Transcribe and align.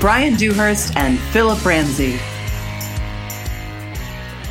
Brian 0.00 0.34
Dewhurst 0.36 0.96
and 0.96 1.18
Phillip 1.18 1.64
Ramsey. 1.64 2.16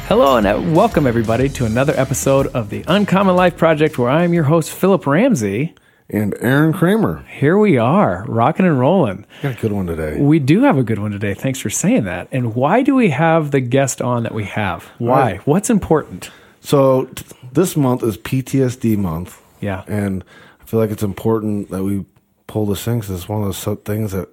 Hello 0.07 0.37
and 0.37 0.45
uh, 0.47 0.61
welcome 0.73 1.07
everybody 1.07 1.47
to 1.49 1.65
another 1.65 1.93
episode 1.95 2.47
of 2.47 2.69
the 2.69 2.83
Uncommon 2.87 3.35
Life 3.35 3.57
Project 3.57 3.97
where 3.97 4.09
I'm 4.09 4.33
your 4.33 4.43
host 4.45 4.71
Phillip 4.71 5.05
Ramsey. 5.07 5.73
and 6.09 6.33
Arron 6.41 6.71
Kramer. 6.73 7.23
Here 7.29 7.57
we 7.57 7.77
are, 7.77 8.25
rocking 8.27 8.65
and 8.65 8.79
rolling. 8.79 9.25
Got 9.41 9.57
a 9.57 9.61
good 9.61 9.71
one 9.73 9.87
today. 9.87 10.19
We 10.19 10.39
do 10.39 10.63
have 10.63 10.77
a 10.77 10.83
good 10.83 10.99
one 10.99 11.11
today. 11.11 11.33
Thanks 11.33 11.59
for 11.59 11.69
saying 11.69 12.05
that. 12.05 12.27
And 12.31 12.55
why 12.55 12.81
do 12.81 12.95
we 12.95 13.09
have 13.09 13.51
the 13.51 13.59
guest 13.61 14.01
on 14.01 14.23
that 14.23 14.33
we 14.33 14.45
have? 14.45 14.83
Why? 14.97 15.19
Right. 15.33 15.47
What's 15.47 15.69
important? 15.69 16.29
So 16.61 17.05
t- 17.05 17.25
this 17.53 17.75
month 17.77 18.03
is 18.03 18.17
PTSD 18.17 18.97
month, 18.97 19.41
Yeah. 19.61 19.83
and 19.87 20.23
I 20.61 20.65
feel 20.65 20.79
like 20.79 20.91
it's 20.91 21.03
important 21.03 21.69
that 21.71 21.83
we 21.83 22.05
pull 22.47 22.65
this 22.65 22.83
thing 22.83 22.99
'cause 23.01 23.09
it's 23.09 23.27
one 23.29 23.43
of 23.43 23.45
those 23.47 23.77
things 23.83 24.11
that 24.13 24.29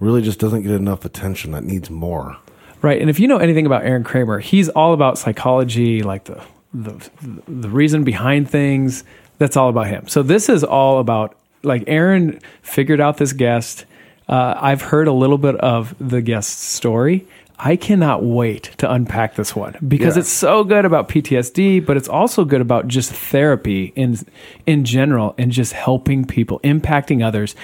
really 0.00 0.22
just 0.22 0.38
doesn't 0.38 0.62
get 0.62 0.72
enough 0.72 1.04
attention. 1.04 1.52
That 1.52 1.64
needs 1.64 1.90
more. 1.90 2.36
Right. 2.82 3.00
And 3.00 3.08
if 3.10 3.18
you 3.18 3.26
know 3.28 3.38
anything 3.38 3.66
about 3.66 3.84
Arron 3.84 4.04
Kramer, 4.04 4.38
he's 4.38 4.68
all 4.68 4.92
about 4.92 5.18
psychology, 5.18 6.02
like 6.02 6.24
the 6.24 6.42
the 6.74 7.10
the 7.48 7.68
reason 7.68 8.04
behind 8.04 8.50
things. 8.50 9.04
That's 9.38 9.56
all 9.56 9.68
about 9.68 9.88
him. 9.88 10.08
So 10.08 10.22
this 10.22 10.48
is 10.48 10.64
all 10.64 10.98
about 10.98 11.36
like 11.62 11.84
Arron 11.86 12.40
figured 12.62 13.00
out 13.00 13.16
this 13.16 13.32
guest. 13.32 13.84
Uh, 14.28 14.54
I've 14.60 14.82
heard 14.82 15.08
a 15.08 15.12
little 15.12 15.38
bit 15.38 15.56
of 15.56 15.94
the 16.00 16.20
guest's 16.20 16.62
story. 16.62 17.26
I 17.58 17.76
cannot 17.76 18.22
wait 18.22 18.64
to 18.78 18.90
unpack 18.92 19.34
this 19.36 19.56
one 19.56 19.76
because 19.86 20.16
Yeah. 20.16 20.20
it's 20.20 20.28
so 20.30 20.62
good 20.62 20.84
about 20.84 21.08
PTSD, 21.08 21.80
but 21.80 21.96
it's 21.96 22.08
also 22.08 22.44
good 22.44 22.60
about 22.60 22.86
just 22.86 23.10
therapy 23.12 23.92
in 23.96 24.18
in 24.66 24.84
general 24.84 25.34
and 25.38 25.50
just 25.50 25.72
helping 25.72 26.24
people, 26.26 26.60
impacting 26.62 27.24
others. 27.24 27.54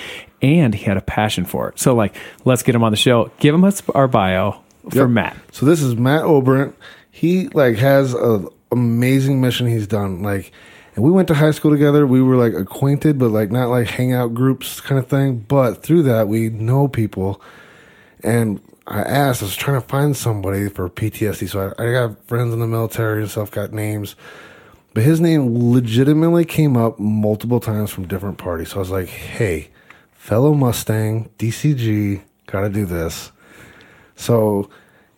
And 0.41 0.75
he 0.75 0.85
had 0.85 0.97
a 0.97 1.03
passion 1.03 1.45
for 1.45 1.69
it. 1.69 1.79
So 1.79 1.95
like, 1.95 2.15
let's 2.45 2.63
get 2.63 2.75
him 2.75 2.83
on 2.83 2.91
the 2.91 2.97
show. 2.97 3.31
Give 3.39 3.55
him 3.55 3.65
us 3.65 3.83
our 3.95 4.09
bio 4.09 4.57
for 4.91 4.97
Yep. 5.01 5.09
Matt. 5.11 5.37
So 5.53 5.67
this 5.67 5.83
is 5.83 5.95
Matt 5.97 6.23
Oberembt. 6.23 6.73
He 7.11 7.49
like 7.49 7.77
has 7.77 8.15
a 8.15 8.45
amazing 8.73 9.41
mission 9.43 9.67
he's 9.67 9.87
done. 9.87 10.23
Like, 10.23 10.51
and 10.97 11.05
we 11.05 11.11
went 11.11 11.29
to 11.29 11.35
high 11.35 11.51
school 11.51 11.71
together. 11.71 12.07
We 12.07 12.23
were 12.23 12.37
like 12.37 12.55
acquainted, 12.55 13.19
but 13.19 13.29
like 13.31 13.51
not 13.51 13.69
like 13.69 13.89
hangout 13.89 14.33
groups 14.33 14.81
kind 14.81 14.99
of 14.99 15.07
thing. 15.07 15.45
But 15.47 15.83
through 15.83 16.05
that, 16.05 16.29
we 16.29 16.49
know 16.49 16.89
people. 16.89 17.41
And 18.25 18.61
I 18.87 19.01
asked, 19.01 19.43
I 19.43 19.47
was 19.47 19.57
trying 19.57 19.81
to 19.81 19.87
find 19.87 20.17
somebody 20.17 20.69
for 20.69 20.89
PTSD. 20.89 21.49
So 21.49 21.75
I, 21.79 21.83
I 21.83 21.93
got 21.93 22.27
friends 22.27 22.53
in 22.53 22.61
the 22.61 22.67
military 22.67 23.23
and 23.23 23.31
stuff, 23.31 23.51
got 23.51 23.73
names. 23.73 24.17
But 24.95 25.05
his 25.05 25.21
name 25.21 25.73
legitimately 25.73 26.45
came 26.45 26.77
up 26.77 26.99
multiple 26.99 27.61
times 27.61 27.91
from 27.91 28.07
different 28.07 28.39
parties. 28.39 28.71
So 28.71 28.77
I 28.77 28.79
was 28.81 28.91
like, 28.91 29.09
hey, 29.09 29.71
fellow 30.13 30.53
Mustang, 30.53 31.31
DCG, 31.39 32.23
gotta 32.47 32.69
do 32.69 32.85
this. 32.85 33.33
So 34.17 34.69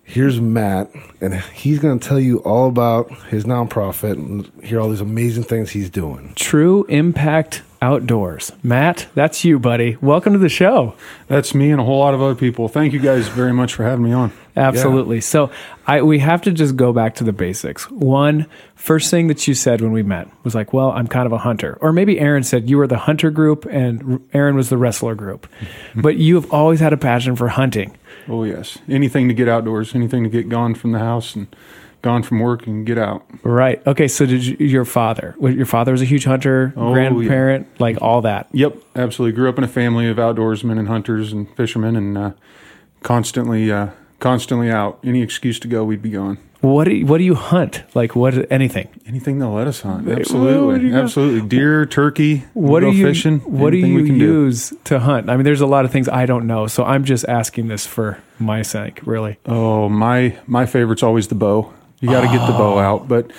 here's 0.05 0.41
Matt, 0.41 0.91
and 1.21 1.35
he's 1.35 1.79
going 1.79 1.99
to 1.99 2.09
tell 2.09 2.21
you 2.21 2.39
all 2.39 2.69
about 2.69 3.11
his 3.29 3.45
nonprofit 3.45 4.13
and 4.13 4.51
hear 4.63 4.81
all 4.81 4.91
these 4.91 5.01
amazing 5.01 5.45
things 5.45 5.71
he's 5.71 5.91
doing. 5.91 6.33
True 6.37 6.85
Impact 6.85 7.63
Outdoors. 7.85 8.51
Matt, 8.63 9.09
that's 9.15 9.45
you, 9.45 9.59
buddy. 9.59 9.99
Welcome 10.01 10.33
to 10.33 10.39
the 10.39 10.49
show. 10.49 10.95
That's 11.27 11.55
me 11.55 11.71
and 11.71 11.79
a 11.79 11.85
whole 11.85 11.99
lot 11.99 12.15
of 12.15 12.23
other 12.23 12.35
people. 12.35 12.67
Thank 12.67 12.95
you 12.95 12.99
guys 12.99 13.29
very 13.29 13.53
much 13.53 13.75
for 13.75 13.85
having 13.85 14.03
me 14.03 14.13
on. 14.13 14.33
Absolutely. 14.57 15.21
So 15.21 15.51
I 15.87 16.01
we 16.01 16.19
have 16.21 16.41
to 16.43 16.53
just 16.53 16.77
go 16.77 16.95
back 16.95 17.17
to 17.17 17.25
the 17.25 17.33
basics. 17.35 17.91
One, 17.91 18.47
first 18.75 19.11
thing 19.11 19.27
that 19.27 19.47
you 19.47 19.53
said 19.53 19.83
when 19.83 19.93
we 19.93 20.03
met 20.03 20.29
was 20.45 20.55
like, 20.55 20.73
well, 20.73 20.93
I'm 20.93 21.07
kind 21.07 21.27
of 21.27 21.33
a 21.33 21.39
hunter. 21.39 21.77
Or 21.83 21.93
maybe 21.93 22.19
Arron 22.19 22.43
said 22.43 22.71
you 22.71 22.79
were 22.79 22.87
the 22.87 22.97
hunter 22.97 23.31
group 23.31 23.67
and 23.67 24.27
Arron 24.33 24.57
was 24.57 24.71
the 24.71 24.79
wrestler 24.79 25.15
group. 25.15 25.47
but 25.95 26.17
you 26.17 26.37
have 26.37 26.51
always 26.51 26.81
had 26.81 26.95
a 26.95 26.97
passion 26.97 27.37
for 27.37 27.49
hunting. 27.49 27.99
Oh 28.29 28.45
yes, 28.45 28.79
anything 28.89 29.29
to 29.29 29.35
get 29.35 29.47
outdoors, 29.47 29.95
anything 29.95 30.25
to 30.25 30.31
get 30.31 30.49
gone 30.49 30.75
from 30.75 30.93
the 30.93 31.01
house 31.01 31.37
and 31.37 31.55
gone 32.05 32.23
from 32.23 32.39
work 32.39 32.67
and 32.67 32.87
get 32.87 32.99
out. 32.99 33.25
Right. 33.43 33.85
Okay, 33.87 34.07
so 34.07 34.27
did 34.27 34.45
you, 34.45 34.57
your 34.59 34.85
father, 34.85 35.35
your 35.41 35.65
father 35.67 35.91
was 35.91 36.03
a 36.03 36.05
huge 36.05 36.25
hunter, 36.25 36.73
Oh, 36.77 36.93
grandparent, 36.93 37.81
like 37.81 38.01
all 38.03 38.21
that. 38.21 38.47
Yep, 38.53 38.77
absolutely. 38.95 39.35
Grew 39.35 39.49
up 39.49 39.57
in 39.59 39.65
a 39.65 39.69
family 39.69 40.07
of 40.09 40.19
outdoorsmen 40.19 40.79
and 40.79 40.87
hunters 40.87 41.33
and 41.33 41.49
fishermen, 41.57 41.97
and 41.97 42.17
uh, 42.19 42.31
constantly, 43.03 43.73
uh, 43.73 43.89
constantly 44.21 44.71
out. 44.71 44.99
Any 45.03 45.23
excuse 45.23 45.59
to 45.61 45.69
go, 45.69 45.83
we'd 45.83 46.03
be 46.03 46.11
gone. 46.11 46.39
What 46.61 46.85
do 46.85 46.95
you, 46.95 47.07
what 47.07 47.19
do 47.19 47.25
you 47.25 47.35
hunt? 47.35 47.85
Like 47.95 48.15
what 48.17 48.51
anything? 48.51 48.89
Anything 49.07 49.39
they'll 49.39 49.53
let 49.53 49.67
us 49.67 49.81
hunt. 49.83 50.09
Absolutely, 50.09 50.93
absolutely. 50.95 51.47
Deer, 51.49 51.85
turkey. 51.85 52.45
What 52.55 52.81
do 52.81 52.87
go 52.87 52.93
you 52.93 53.07
fishing? 53.07 53.41
What 53.41 53.71
do 53.71 53.77
you 53.79 53.95
we 53.97 54.07
can 54.07 54.19
do. 54.19 54.25
use 54.45 54.73
to 54.85 54.99
hunt? 55.01 55.29
I 55.29 55.37
mean, 55.37 55.45
there's 55.45 55.61
a 55.61 55.67
lot 55.67 55.85
of 55.85 55.91
things 55.93 56.09
I 56.09 56.25
don't 56.25 56.47
know, 56.47 56.67
so 56.67 56.83
I'm 56.85 57.05
just 57.05 57.27
asking 57.29 57.69
this 57.69 57.87
for 57.87 58.19
my 58.39 58.63
sake, 58.63 59.01
really. 59.05 59.39
Oh, 59.45 59.89
my 59.91 60.39
my 60.47 60.65
favorite's 60.65 61.03
always 61.03 61.29
the 61.29 61.35
bow. 61.35 61.73
You 62.01 62.11
got 62.11 62.21
to 62.23 62.27
get 62.29 62.47
the 62.47 62.53
bow 62.53 62.79
out, 62.79 63.09
but 63.09 63.31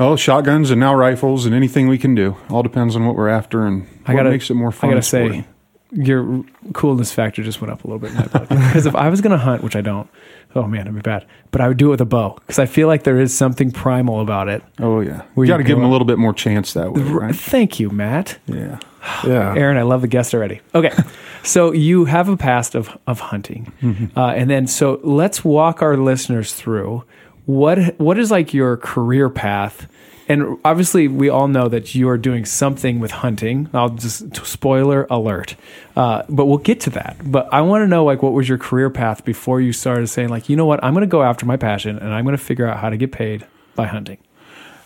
oh, 0.00 0.16
shotguns 0.16 0.70
and 0.70 0.80
now 0.80 0.94
rifles 0.94 1.44
and 1.46 1.54
anything 1.54 1.88
we 1.88 1.98
can 1.98 2.14
do. 2.14 2.36
All 2.50 2.62
depends 2.62 2.96
on 2.96 3.06
what 3.06 3.14
we're 3.16 3.28
after 3.28 3.66
and 3.66 3.86
I 4.06 4.12
what 4.14 4.20
gotta 4.20 4.30
makes 4.30 4.48
it 4.50 4.54
more 4.54 4.72
fun. 4.72 4.90
I 4.90 4.92
gotta 4.94 5.02
say, 5.02 5.44
your 5.92 6.44
coolness 6.72 7.12
factor 7.12 7.42
just 7.42 7.60
went 7.60 7.72
up 7.72 7.84
a 7.84 7.86
little 7.86 7.98
bit 7.98 8.10
in 8.10 8.16
my 8.16 8.26
book. 8.26 8.48
Because 8.48 8.86
if 8.86 8.94
I 8.94 9.08
was 9.08 9.20
gonna 9.20 9.38
hunt, 9.38 9.62
which 9.62 9.76
I 9.76 9.80
don't, 9.82 10.08
oh 10.54 10.66
man, 10.66 10.82
it'd 10.82 10.94
be 10.94 11.00
bad. 11.00 11.26
But 11.50 11.60
I 11.60 11.68
would 11.68 11.76
do 11.76 11.88
it 11.88 11.90
with 11.90 12.00
a 12.00 12.04
bow 12.06 12.36
because 12.40 12.58
I 12.58 12.66
feel 12.66 12.88
like 12.88 13.04
there 13.04 13.18
is 13.18 13.36
something 13.36 13.70
primal 13.70 14.20
about 14.20 14.48
it. 14.48 14.62
oh 14.80 15.00
yeah, 15.00 15.22
you 15.36 15.42
you 15.42 15.46
got 15.48 15.58
to 15.58 15.62
give 15.64 15.76
them 15.76 15.86
a 15.86 15.90
little 15.90 16.06
bit 16.06 16.18
more 16.18 16.32
chance 16.34 16.72
that 16.74 16.92
way, 16.92 17.02
right? 17.02 17.34
Thank 17.34 17.78
you, 17.80 17.90
Matt. 17.90 18.38
Yeah. 18.46 18.78
Yeah. 19.24 19.54
Arron, 19.56 19.76
I 19.76 19.82
love 19.82 20.00
the 20.02 20.08
guest 20.08 20.34
already. 20.34 20.60
Okay, 20.74 20.92
so 21.42 21.72
you 21.72 22.04
have 22.06 22.28
a 22.28 22.36
past 22.36 22.74
of 22.74 22.96
of 23.06 23.20
hunting, 23.20 23.72
Mm-hmm. 23.82 24.18
uh, 24.18 24.32
and 24.32 24.50
then 24.50 24.66
so 24.66 25.00
let's 25.02 25.44
walk 25.44 25.80
our 25.82 25.96
listeners 25.96 26.52
through 26.52 27.04
what 27.46 27.98
what 27.98 28.18
is 28.18 28.30
like 28.30 28.52
your 28.52 28.76
career 28.76 29.30
path. 29.30 29.88
And 30.28 30.58
obviously, 30.64 31.06
we 31.06 31.28
all 31.28 31.46
know 31.46 31.68
that 31.68 31.94
you 31.94 32.08
are 32.08 32.18
doing 32.18 32.44
something 32.44 32.98
with 32.98 33.12
hunting. 33.12 33.70
I'll 33.72 33.90
just 33.90 34.34
spoiler 34.44 35.06
alert, 35.08 35.54
uh, 35.94 36.24
but 36.28 36.46
we'll 36.46 36.58
get 36.58 36.80
to 36.80 36.90
that. 36.90 37.18
But 37.24 37.48
I 37.54 37.60
want 37.60 37.82
to 37.82 37.86
know 37.86 38.04
like 38.04 38.24
what 38.24 38.32
was 38.32 38.48
your 38.48 38.58
career 38.58 38.90
path 38.90 39.24
before 39.24 39.60
you 39.60 39.72
started 39.72 40.08
saying 40.08 40.28
like, 40.28 40.48
you 40.48 40.56
know 40.56 40.66
what, 40.66 40.82
I'm 40.82 40.94
going 40.94 41.02
to 41.02 41.06
go 41.06 41.22
after 41.22 41.46
my 41.46 41.56
passion 41.56 41.96
and 41.98 42.12
I'm 42.12 42.24
going 42.24 42.36
to 42.36 42.42
figure 42.42 42.66
out 42.66 42.80
how 42.80 42.90
to 42.90 42.96
get 42.96 43.12
paid 43.12 43.46
by 43.76 43.86
hunting. 43.86 44.18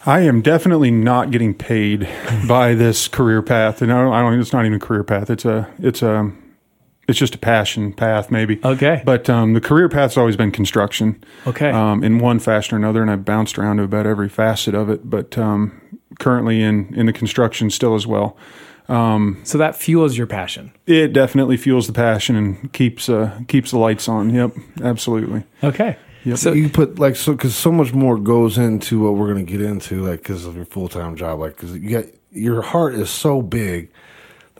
I 0.07 0.21
am 0.21 0.41
definitely 0.41 0.91
not 0.91 1.31
getting 1.31 1.55
paid 1.55 2.09
by 2.49 2.75
this 2.75 3.09
career 3.09 3.43
path, 3.43 3.83
and 3.83 3.93
I 3.93 4.03
don't, 4.03 4.13
I 4.13 4.21
don't. 4.21 4.41
It's 4.41 4.53
not 4.53 4.65
even 4.65 4.77
a 4.77 4.81
career 4.81 5.05
path. 5.05 5.31
It's 5.31 5.45
a. 5.45 5.71
It's 5.79 6.03
a. 6.03 6.33
It's 7.11 7.19
just 7.19 7.35
a 7.35 7.39
passion 7.39 7.93
path, 7.93 8.31
maybe. 8.31 8.61
Okay. 8.65 9.03
But 9.05 9.29
um, 9.29 9.53
the 9.53 9.61
career 9.61 9.89
path's 9.89 10.17
always 10.17 10.37
been 10.37 10.51
construction. 10.51 11.23
Okay. 11.47 11.71
Um, 11.71 12.03
in 12.03 12.21
one 12.21 12.39
fashion 12.39 12.77
or 12.77 12.79
another, 12.79 13.03
and 13.03 13.11
I've 13.11 13.25
bounced 13.25 13.59
around 13.59 13.77
to 13.77 13.83
about 13.83 14.07
every 14.07 14.29
facet 14.29 14.75
of 14.75 14.89
it. 14.89 15.11
But 15.11 15.37
um, 15.37 15.81
currently 16.19 16.63
in 16.63 16.95
in 16.95 17.07
the 17.07 17.13
construction 17.13 17.69
still 17.71 17.95
as 17.95 18.07
well. 18.07 18.37
So 19.45 19.59
that 19.59 19.77
fuels 19.77 20.17
your 20.17 20.27
passion. 20.27 20.73
It 20.87 21.13
definitely 21.13 21.57
fuels 21.57 21.87
the 21.87 21.93
passion 21.93 22.35
and 22.37 22.73
keeps 22.73 23.09
uh, 23.09 23.41
keeps 23.47 23.71
the 23.71 23.79
lights 23.79 24.09
on. 24.09 24.31
Yep, 24.35 24.57
absolutely. 24.83 25.45
Okay. 25.63 25.97
Yep. 26.25 26.39
So 26.39 26.53
you 26.53 26.69
put 26.69 26.99
like 26.99 27.17
so 27.17 27.33
because 27.33 27.57
so 27.57 27.73
much 27.73 27.93
more 27.93 28.19
goes 28.19 28.59
into 28.59 29.01
what 29.03 29.15
we're 29.15 29.33
going 29.33 29.47
to 29.47 29.51
get 29.51 29.63
into 29.63 30.05
like 30.07 30.21
because 30.21 30.45
of 30.45 30.55
your 30.55 30.67
full-time 30.67 31.17
job 31.17 31.39
like 31.41 31.57
because 31.57 31.75
you 31.75 31.91
got 31.91 32.05
your 32.31 32.63
heart 32.63 32.95
is 32.95 33.11
so 33.11 33.41
big 33.41 33.91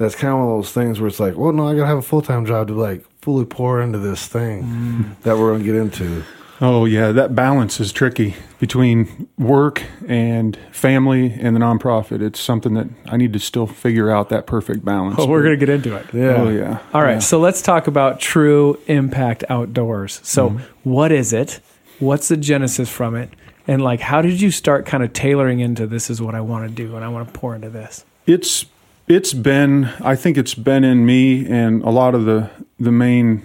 that's 0.01 0.15
kind 0.15 0.33
of 0.33 0.39
one 0.41 0.49
of 0.49 0.57
those 0.57 0.73
things 0.73 0.99
where 0.99 1.09
it's 1.09 1.21
like 1.21 1.37
well 1.37 1.53
no 1.53 1.69
i 1.69 1.75
gotta 1.75 1.87
have 1.87 1.99
a 1.99 2.03
full-time 2.03 2.45
job 2.45 2.67
to 2.67 2.75
like 2.75 3.05
fully 3.21 3.45
pour 3.45 3.81
into 3.81 3.99
this 3.99 4.27
thing 4.27 4.63
mm. 4.65 5.21
that 5.23 5.37
we're 5.37 5.51
going 5.51 5.61
to 5.61 5.65
get 5.65 5.77
into 5.77 6.25
Oh 6.63 6.85
yeah, 6.85 7.11
that 7.13 7.35
balance 7.35 7.81
is 7.81 7.91
tricky 7.91 8.37
between 8.59 9.29
work 9.39 9.83
and 10.07 10.59
family 10.73 11.33
and 11.33 11.57
the 11.57 11.61
nonprofit. 11.61 12.21
It's 12.21 12.39
something 12.39 12.75
that 12.75 12.89
I 13.07 13.17
need 13.17 13.33
to 13.33 13.39
still 13.39 13.67
figure 13.67 14.11
out 14.11 14.29
that 14.29 14.47
perfect 14.47 14.85
balance. 14.85 15.17
oh, 15.19 15.27
we're 15.27 15.43
going 15.43 15.59
to 15.59 15.67
get 15.67 15.71
into 15.71 15.97
it. 15.97 16.13
yeah 16.13 16.35
Oh 16.37 16.51
yeah. 16.51 16.81
All 16.93 17.03
right, 17.03 17.13
Yeah. 17.13 17.19
so 17.21 17.41
let's 17.41 17.63
talk 17.63 17.87
about 17.87 18.21
True 18.21 18.79
Impact 18.89 19.43
Outdoors. 19.49 20.21
So, 20.23 20.51
mm-hmm. 20.51 20.91
what 20.91 21.13
is 21.13 21.33
it? 21.33 21.61
What's 21.99 22.29
the 22.29 22.37
genesis 22.37 22.91
from 22.91 23.15
it? 23.15 23.31
And 23.67 23.81
like, 23.81 24.01
how 24.01 24.21
did 24.21 24.43
you 24.43 24.51
start 24.51 24.85
kind 24.85 25.03
of 25.03 25.15
tailoring 25.15 25.61
into 25.61 25.87
this 25.87 26.11
is 26.11 26.21
what 26.21 26.35
I 26.35 26.43
want 26.43 26.69
to 26.69 26.75
do 26.75 26.95
and 26.95 27.03
I 27.03 27.09
want 27.09 27.33
to 27.33 27.39
pour 27.39 27.55
into 27.55 27.71
this? 27.71 28.05
It's 28.27 28.67
it's 29.11 29.33
been 29.33 29.87
I 30.01 30.15
think 30.15 30.39
it's 30.39 30.55
been 30.55 30.85
in 30.85 31.05
me 31.05 31.45
and 31.45 31.83
a 31.83 31.91
lot 31.91 32.15
of 32.15 32.27
the 32.27 32.49
the 32.79 32.93
main 32.93 33.43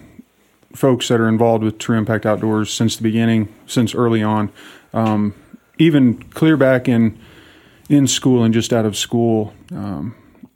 folks 0.76 1.08
that 1.08 1.20
are 1.20 1.28
involved 1.28 1.64
with 1.64 1.80
True 1.80 1.98
Impact 1.98 2.26
Outdoors 2.26 2.72
since 2.72 2.98
the 2.98 3.02
beginning, 3.02 3.52
since 3.66 3.96
early 3.96 4.22
on, 4.22 4.52
um, 4.94 5.34
even 5.80 6.22
clear 6.22 6.56
back 6.56 6.88
in 6.88 7.18
in 7.90 8.06
school 8.06 8.44
and 8.44 8.54
just 8.54 8.74
out 8.74 8.86
of 8.86 8.96
school. 8.96 9.56
Um, 9.72 10.14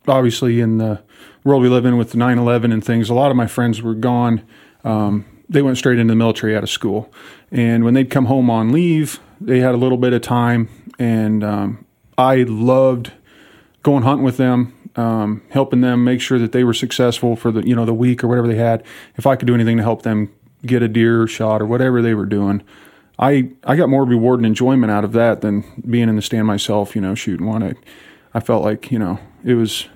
obviously, 0.08 0.60
in 0.60 0.78
the 0.78 1.02
world 1.44 1.64
we 1.64 1.70
live 1.70 1.86
in 1.86 1.98
with 1.98 2.12
the 2.12 2.18
9/11 2.18 2.72
and 2.72 2.86
things, 2.86 3.10
a 3.10 3.16
lot 3.16 3.32
of 3.32 3.38
my 3.38 3.48
friends 3.48 3.82
were 3.82 3.96
gone. 3.96 4.44
Um, 4.84 5.26
they 5.50 5.64
went 5.64 5.80
straight 5.80 5.98
into 5.98 6.12
the 6.12 6.18
military 6.18 6.56
out 6.56 6.62
of 6.62 6.70
school, 6.70 7.12
and 7.52 7.84
when 7.84 7.96
they'd 7.96 8.12
come 8.12 8.26
home 8.26 8.52
on 8.52 8.72
leave, 8.72 9.20
they 9.42 9.60
had 9.60 9.74
a 9.74 9.78
little 9.78 9.98
bit 9.98 10.14
of 10.14 10.22
time, 10.22 10.70
and 11.00 11.44
um, 11.44 11.86
I 12.16 12.44
loved 12.44 13.14
going 13.82 14.04
hunting 14.04 14.24
with 14.24 14.38
them 14.38 14.74
um, 15.00 15.42
helping 15.50 15.81
them 15.81 16.04
make 16.04 16.19
sure 16.22 16.38
that 16.40 16.51
they 16.51 16.63
were 16.63 16.74
successful 16.74 17.36
for 17.36 17.51
the 17.51 17.62
you 17.68 17.75
know 17.75 17.86
the 17.86 17.94
week 17.94 18.24
or 18.24 18.28
whatever 18.28 18.48
they 18.48 18.56
had. 18.57 18.84
If 19.16 19.25
I 19.25 19.36
could 19.36 19.48
do 19.48 19.56
anything 19.56 19.78
to 19.78 19.84
help 19.84 20.01
them 20.01 20.30
get 20.66 20.81
a 20.84 20.88
deer 20.88 21.25
shot 21.28 21.62
or 21.62 21.66
whatever 21.66 22.01
they 22.01 22.13
were 22.13 22.25
doing, 22.25 22.62
I 23.18 23.50
I 23.63 23.75
got 23.75 23.90
more 23.90 24.04
reward 24.06 24.40
and 24.40 24.46
enjoyment 24.46 24.92
out 24.92 25.04
of 25.04 25.13
that 25.13 25.42
than 25.42 25.63
being 25.90 26.10
in 26.10 26.16
the 26.16 26.22
stand 26.22 26.48
myself. 26.48 26.96
You 26.96 27.01
know, 27.01 27.16
shooting 27.16 27.46
one. 27.48 27.63
I, 27.63 27.74
I 28.34 28.40
felt 28.40 28.63
like 28.63 28.92
you 28.92 29.00
know 29.00 29.19
it 29.44 29.54
was 29.56 29.88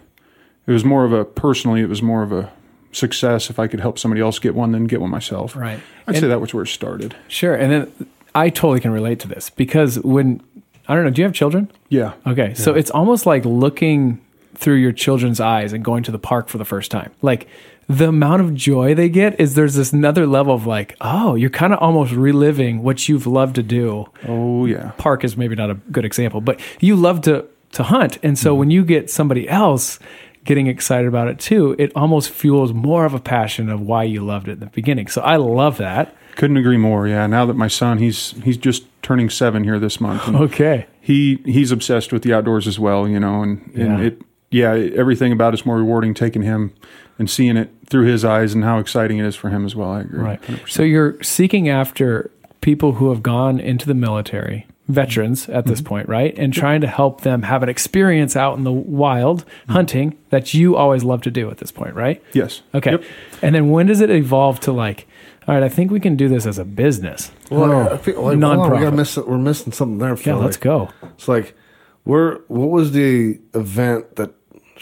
it 0.68 0.72
was 0.72 0.86
more 0.86 1.04
of 1.04 1.12
a 1.14 1.26
personally 1.26 1.82
it 1.82 1.90
was 1.90 2.02
more 2.02 2.24
of 2.24 2.32
a 2.32 2.52
success 2.94 3.50
if 3.50 3.58
I 3.60 3.68
could 3.68 3.80
help 3.80 3.98
somebody 4.00 4.22
else 4.22 4.40
get 4.40 4.56
one 4.56 4.72
than 4.72 4.86
get 4.86 5.02
one 5.02 5.10
myself. 5.10 5.56
Right. 5.56 5.80
I'd 6.08 6.16
And- 6.16 6.18
say 6.18 6.28
that 6.28 6.40
was 6.40 6.54
where 6.54 6.64
it 6.64 6.68
started. 6.68 7.16
Sure. 7.28 7.56
And 7.56 7.72
then 7.72 8.08
I 8.36 8.50
totally 8.50 8.80
can 8.80 8.92
relate 8.92 9.20
to 9.22 9.28
this 9.28 9.50
because 9.50 10.00
when 10.00 10.42
I 10.88 10.94
don't 10.96 11.04
know, 11.04 11.10
do 11.10 11.22
you 11.22 11.26
have 11.26 11.34
children? 11.34 11.72
Yeah. 11.90 12.14
Okay. 12.28 12.54
So 12.54 12.74
it's 12.76 12.92
almost 12.92 13.26
like 13.26 13.46
looking 13.46 14.20
through 14.56 14.76
your 14.76 14.92
children's 14.92 15.40
eyes 15.40 15.74
and 15.74 15.84
going 15.84 16.04
to 16.04 16.12
the 16.12 16.20
park 16.20 16.48
for 16.50 16.58
the 16.58 16.66
first 16.66 16.92
time. 16.92 17.12
Like 17.22 17.48
the 17.88 18.08
amount 18.10 18.42
of 18.42 18.54
joy 18.54 18.94
they 18.96 19.10
get 19.10 19.40
is 19.40 19.56
there's 19.56 19.74
this 19.76 19.92
another 19.94 20.26
level 20.26 20.54
of 20.56 20.66
like, 20.66 20.96
oh, 21.02 21.36
you're 21.36 21.50
kind 21.50 21.74
of 21.74 21.80
almost 21.80 22.14
reliving 22.14 22.82
what 22.84 23.10
you've 23.10 23.28
loved 23.28 23.56
to 23.56 23.64
do. 23.64 24.06
Oh 24.28 24.66
yeah. 24.66 24.92
Park 24.98 25.24
is 25.24 25.36
maybe 25.36 25.56
not 25.56 25.70
a 25.70 25.76
good 25.92 26.06
example, 26.06 26.40
but 26.42 26.60
you 26.80 26.96
love 26.96 27.22
to 27.22 27.46
to 27.74 27.84
hunt. 27.84 28.18
And 28.24 28.34
Mm-hmm. 28.38 28.44
so 28.44 28.56
when 28.56 28.70
you 28.72 28.86
get 28.86 29.10
somebody 29.10 29.50
else 29.50 30.00
getting 30.46 30.68
excited 30.68 31.08
about 31.08 31.28
it 31.30 31.40
too, 31.40 31.76
it 31.80 31.92
almost 31.96 32.30
fuels 32.30 32.74
more 32.74 33.06
of 33.06 33.14
a 33.14 33.20
passion 33.20 33.70
of 33.70 33.82
why 33.82 34.04
you 34.04 34.24
loved 34.24 34.48
it 34.48 34.54
in 34.54 34.60
the 34.60 34.66
beginning. 34.68 35.08
So 35.08 35.22
I 35.22 35.38
love 35.38 35.78
that. 35.78 36.16
Couldn't 36.36 36.58
agree 36.58 36.78
more. 36.78 37.08
Yeah. 37.08 37.28
Now 37.28 37.46
that 37.46 37.56
my 37.56 37.68
son, 37.68 37.98
he's 37.98 38.32
he's 38.44 38.58
just 38.58 38.84
turning 39.02 39.30
seven 39.30 39.64
here 39.64 39.80
this 39.80 40.00
month. 40.00 40.28
Okay. 40.30 40.86
he 41.02 41.42
he's 41.46 41.72
obsessed 41.72 42.14
with 42.14 42.24
the 42.24 42.34
outdoors 42.34 42.68
as 42.68 42.80
well, 42.80 43.08
you 43.08 43.20
know, 43.20 43.42
and, 43.44 43.62
and 43.76 44.00
Yeah. 44.00 44.06
it 44.08 44.22
yeah, 44.54 44.74
everything 44.96 45.32
about 45.32 45.54
it's 45.54 45.66
more 45.66 45.78
rewarding 45.78 46.14
taking 46.14 46.42
him 46.44 46.74
and 47.20 47.30
seeing 47.30 47.58
it 47.58 47.70
through 47.90 48.06
his 48.06 48.24
eyes 48.24 48.54
and 48.54 48.64
how 48.64 48.80
exciting 48.80 49.18
it 49.18 49.26
is 49.26 49.36
for 49.36 49.50
him 49.50 49.66
as 49.66 49.76
well. 49.76 49.92
I 49.92 50.02
agree. 50.02 50.20
Right. 50.20 50.42
100%. 50.44 50.70
So 50.70 50.84
you're 50.84 51.22
seeking 51.24 51.68
after 51.70 52.32
people 52.62 52.94
who 52.94 53.10
have 53.10 53.22
gone 53.22 53.60
into 53.60 53.86
the 53.86 53.94
military, 53.94 54.66
veterans 54.88 55.48
at 55.50 55.64
Mm-hmm. 55.64 55.70
this 55.70 55.82
point, 55.82 56.10
right? 56.10 56.34
And 56.38 56.54
trying 56.54 56.82
to 56.82 56.88
help 56.88 57.22
them 57.22 57.44
have 57.44 57.62
an 57.64 57.70
experience 57.70 58.36
out 58.36 58.58
in 58.58 58.64
the 58.64 58.72
wild 58.72 59.46
Mm-hmm. 59.46 59.72
hunting 59.74 60.18
that 60.30 60.54
you 60.54 60.76
always 60.76 61.04
love 61.04 61.22
to 61.24 61.32
do 61.32 61.50
at 61.50 61.58
this 61.58 61.72
point, 61.72 61.96
right? 61.96 62.22
Yes. 62.34 62.62
Okay. 62.74 62.92
Yep. 62.92 63.04
And 63.42 63.54
then 63.56 63.70
when 63.70 63.86
does 63.88 64.02
it 64.02 64.10
evolve 64.10 64.60
to 64.62 64.72
like, 64.72 65.08
all 65.48 65.54
right, 65.56 65.64
I 65.64 65.70
think 65.70 65.92
we 65.92 66.00
can 66.00 66.16
do 66.16 66.28
this 66.30 66.46
as 66.46 66.58
a 66.58 66.66
business? 66.66 67.32
Well, 67.52 67.90
I 67.94 67.98
feel 67.98 68.22
like, 68.22 68.40
hold 68.42 68.44
on, 68.72 68.82
we 68.82 68.92
miss, 68.92 69.18
we're 69.18 69.38
missing 69.38 69.72
something 69.74 69.98
there. 70.00 70.10
Yeah, 70.12 70.16
Phil. 70.16 70.38
let's 70.40 70.58
go. 70.58 70.90
It's 71.04 71.28
like, 71.28 71.54
where? 72.06 72.36
What 72.48 72.70
was 72.70 72.92
the 72.94 73.40
event 73.54 74.16
that 74.18 74.32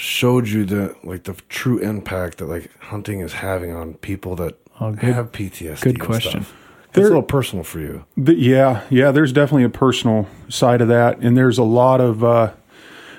showed 0.02 0.48
you 0.50 0.66
the 0.66 0.96
like 1.04 1.24
the 1.24 1.36
true 1.48 1.78
impact 1.78 2.40
that 2.40 2.46
like 2.48 2.72
hunting 2.80 3.20
is 3.20 3.34
having 3.34 3.72
on 3.74 3.94
people 3.96 4.36
that 4.36 4.58
Oh, 4.80 4.92
good- 4.92 5.14
have 5.14 5.32
PTSD? 5.32 5.82
good 5.84 6.00
question. 6.00 6.42
stuff? 6.44 6.56
It's 6.90 6.98
a 6.98 7.02
little 7.04 7.22
personal 7.24 7.64
for 7.64 7.80
you. 7.80 8.04
But 8.18 8.38
yeah, 8.38 8.82
yeah, 8.90 9.12
there's 9.12 9.32
definitely 9.32 9.64
a 9.64 9.70
personal 9.70 10.28
side 10.50 10.82
of 10.82 10.88
that, 10.90 11.20
and 11.20 11.38
there's 11.38 11.58
a 11.58 11.64
lot 11.64 12.02
of 12.02 12.22
uh, 12.24 12.52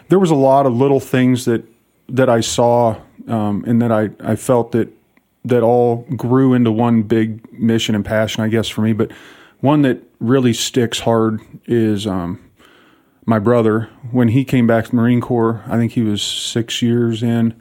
there 0.08 0.19
was 0.19 0.31
a 0.31 0.34
lot 0.34 0.67
of 0.67 0.75
little 0.75 1.00
things 1.00 1.44
that 1.46 1.64
that 2.08 2.29
I 2.29 2.40
saw 2.40 2.96
um, 3.28 3.64
and 3.67 3.81
that 3.81 3.90
I 3.93 4.11
I 4.20 4.37
felt 4.37 4.73
that 4.73 4.88
that 5.44 5.62
all 5.62 6.05
grew 6.17 6.52
into 6.52 6.70
one 6.73 7.02
big 7.02 7.50
mission 7.52 7.94
and 7.94 8.05
passion, 8.05 8.43
I 8.43 8.49
guess, 8.49 8.69
for 8.69 8.82
me. 8.82 8.93
But 8.93 9.11
one 9.61 9.82
that 9.82 10.02
really 10.20 10.52
sticks 10.52 11.00
hard 11.00 11.40
is 11.67 12.06
um, 12.06 12.40
my 13.24 13.38
brother 13.38 13.88
when 14.10 14.28
he 14.28 14.44
came 14.44 14.66
back 14.66 14.84
to 14.84 14.90
the 14.90 14.96
Marine 14.96 15.20
Corps. 15.20 15.62
I 15.66 15.76
think 15.76 15.92
he 15.92 16.02
was 16.02 16.22
six 16.22 16.82
years 16.82 17.22
in. 17.22 17.54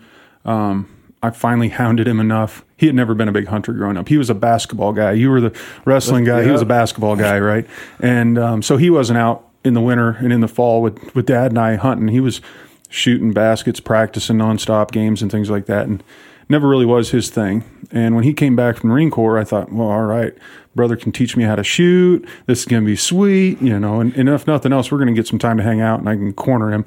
Um, 0.45 0.89
I 1.23 1.29
finally 1.29 1.69
hounded 1.81 2.07
him 2.07 2.19
enough. 2.19 2.65
He 2.77 2.87
had 2.87 2.95
never 2.95 3.13
been 3.13 3.27
a 3.27 3.31
big 3.31 3.47
hunter 3.47 3.73
growing 3.73 3.97
up. 3.97 4.07
He 4.07 4.17
was 4.17 4.29
a 4.29 4.35
basketball 4.35 4.93
guy. 4.93 5.11
You 5.11 5.29
were 5.29 5.41
the 5.41 5.59
wrestling 5.85 6.23
guy. 6.23 6.43
He 6.43 6.51
was 6.51 6.61
a 6.61 6.65
basketball 6.65 7.15
guy, 7.15 7.39
right? 7.39 7.67
And 7.99 8.39
um, 8.39 8.61
so 8.63 8.77
he 8.77 8.89
wasn't 8.89 9.19
out 9.19 9.47
in 9.63 9.75
the 9.75 9.81
winter 9.81 10.17
and 10.19 10.33
in 10.33 10.41
the 10.41 10.47
fall 10.47 10.81
with 10.81 11.13
with 11.13 11.27
Dad 11.27 11.51
and 11.51 11.59
I 11.59 11.75
hunting. 11.75 12.07
He 12.07 12.19
was 12.19 12.41
shooting 12.89 13.31
baskets, 13.31 13.79
practicing 13.79 14.37
nonstop 14.37 14.91
games 14.91 15.21
and 15.21 15.31
things 15.31 15.49
like 15.49 15.67
that, 15.67 15.85
and 15.87 16.03
never 16.51 16.67
really 16.67 16.85
was 16.85 17.09
his 17.09 17.29
thing. 17.29 17.63
And 17.91 18.13
when 18.13 18.23
he 18.23 18.33
came 18.33 18.55
back 18.55 18.77
from 18.77 18.89
the 18.89 18.93
Marine 18.93 19.09
Corps, 19.09 19.39
I 19.39 19.43
thought, 19.43 19.71
well, 19.71 19.87
all 19.87 20.03
right, 20.03 20.33
brother 20.75 20.95
can 20.95 21.11
teach 21.11 21.35
me 21.35 21.43
how 21.43 21.55
to 21.55 21.63
shoot. 21.63 22.27
This 22.45 22.59
is 22.59 22.65
gonna 22.65 22.85
be 22.85 22.95
sweet, 22.95 23.61
you 23.61 23.79
know. 23.79 23.99
And, 23.99 24.15
and 24.15 24.29
if 24.29 24.45
nothing 24.45 24.71
else, 24.71 24.91
we're 24.91 24.99
gonna 24.99 25.13
get 25.13 25.27
some 25.27 25.39
time 25.39 25.57
to 25.57 25.63
hang 25.63 25.81
out, 25.81 25.99
and 25.99 26.07
I 26.07 26.15
can 26.15 26.33
corner 26.33 26.71
him. 26.71 26.85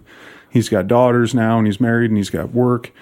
He's 0.50 0.68
got 0.68 0.86
daughters 0.86 1.34
now, 1.34 1.58
and 1.58 1.66
he's 1.66 1.80
married, 1.80 2.10
and 2.10 2.16
he's 2.16 2.30
got 2.30 2.52
work. 2.52 2.92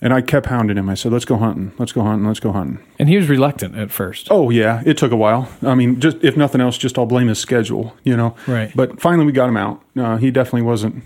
And 0.00 0.12
I 0.12 0.20
kept 0.20 0.46
hounding 0.46 0.76
him. 0.76 0.88
I 0.88 0.94
said, 0.94 1.12
"Let's 1.12 1.24
go 1.24 1.36
hunting. 1.36 1.72
Let's 1.76 1.90
go 1.92 2.02
hunting. 2.02 2.26
Let's 2.26 2.38
go 2.38 2.52
hunting." 2.52 2.78
And 3.00 3.08
he 3.08 3.16
was 3.16 3.28
reluctant 3.28 3.76
at 3.76 3.90
first. 3.90 4.28
Oh 4.30 4.48
yeah, 4.50 4.82
it 4.86 4.96
took 4.96 5.10
a 5.10 5.16
while. 5.16 5.48
I 5.62 5.74
mean, 5.74 5.98
just 5.98 6.18
if 6.22 6.36
nothing 6.36 6.60
else, 6.60 6.78
just 6.78 6.96
I'll 6.98 7.06
blame 7.06 7.26
his 7.26 7.40
schedule, 7.40 7.96
you 8.04 8.16
know. 8.16 8.36
Right. 8.46 8.70
But 8.76 9.00
finally, 9.00 9.26
we 9.26 9.32
got 9.32 9.48
him 9.48 9.56
out. 9.56 9.82
Uh, 9.96 10.16
he 10.16 10.30
definitely 10.30 10.62
wasn't 10.62 11.02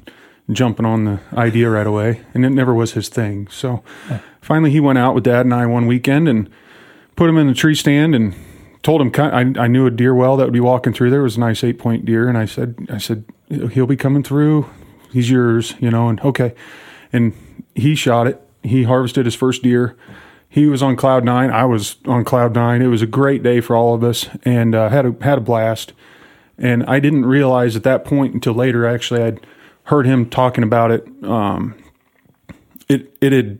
jumping 0.50 0.86
on 0.86 1.04
the 1.04 1.20
idea 1.34 1.70
right 1.70 1.86
away, 1.86 2.22
and 2.34 2.44
it 2.44 2.50
never 2.50 2.74
was 2.74 2.92
his 2.92 3.08
thing. 3.08 3.48
So 3.48 3.82
finally, 4.40 4.70
he 4.70 4.80
went 4.80 4.98
out 4.98 5.14
with 5.14 5.24
Dad 5.24 5.46
and 5.46 5.54
I 5.54 5.66
one 5.66 5.86
weekend 5.86 6.28
and 6.28 6.50
put 7.16 7.28
him 7.28 7.38
in 7.38 7.46
the 7.46 7.54
tree 7.54 7.74
stand 7.74 8.14
and 8.14 8.34
told 8.82 9.00
him 9.00 9.12
I, 9.16 9.62
I 9.62 9.66
knew 9.68 9.86
a 9.86 9.90
deer 9.90 10.14
well 10.14 10.36
that 10.36 10.44
would 10.44 10.52
be 10.52 10.60
walking 10.60 10.92
through 10.92 11.10
there 11.10 11.20
It 11.20 11.24
was 11.24 11.36
a 11.36 11.40
nice 11.40 11.62
eight 11.62 11.78
point 11.78 12.04
deer, 12.04 12.28
and 12.28 12.36
I 12.36 12.46
said 12.46 12.86
I 12.90 12.98
said 12.98 13.24
he'll 13.48 13.86
be 13.86 13.96
coming 13.96 14.22
through. 14.22 14.68
He's 15.12 15.30
yours, 15.30 15.74
you 15.78 15.90
know. 15.90 16.08
And 16.08 16.20
okay, 16.20 16.54
and 17.12 17.32
he 17.74 17.94
shot 17.94 18.26
it. 18.26 18.40
He 18.62 18.84
harvested 18.84 19.26
his 19.26 19.34
first 19.34 19.62
deer. 19.62 19.96
He 20.48 20.66
was 20.66 20.82
on 20.82 20.96
cloud 20.96 21.24
nine. 21.24 21.50
I 21.50 21.64
was 21.64 21.96
on 22.06 22.24
cloud 22.24 22.54
nine. 22.54 22.82
It 22.82 22.88
was 22.88 23.02
a 23.02 23.06
great 23.06 23.42
day 23.42 23.60
for 23.60 23.74
all 23.74 23.94
of 23.94 24.04
us, 24.04 24.28
and 24.44 24.74
uh, 24.74 24.88
had 24.88 25.06
a 25.06 25.14
had 25.20 25.38
a 25.38 25.40
blast. 25.40 25.92
And 26.58 26.84
I 26.84 27.00
didn't 27.00 27.24
realize 27.24 27.74
at 27.76 27.82
that 27.84 28.04
point 28.04 28.34
until 28.34 28.52
later. 28.52 28.86
Actually, 28.86 29.22
I'd 29.22 29.46
heard 29.84 30.06
him 30.06 30.28
talking 30.28 30.64
about 30.64 30.90
it. 30.90 31.06
Um, 31.24 31.74
it 32.88 33.16
it 33.20 33.32
had 33.32 33.58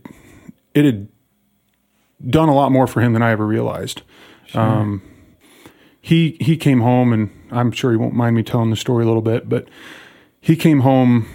it 0.74 0.84
had 0.84 1.08
done 2.28 2.48
a 2.48 2.54
lot 2.54 2.72
more 2.72 2.86
for 2.86 3.00
him 3.00 3.12
than 3.12 3.22
I 3.22 3.30
ever 3.30 3.46
realized. 3.46 4.02
Um, 4.54 5.02
he 6.00 6.36
he 6.40 6.56
came 6.56 6.80
home, 6.80 7.12
and 7.12 7.30
I'm 7.50 7.72
sure 7.72 7.90
he 7.90 7.96
won't 7.96 8.14
mind 8.14 8.36
me 8.36 8.42
telling 8.42 8.70
the 8.70 8.76
story 8.76 9.04
a 9.04 9.06
little 9.06 9.22
bit, 9.22 9.48
but 9.48 9.68
he 10.40 10.56
came 10.56 10.80
home 10.80 11.28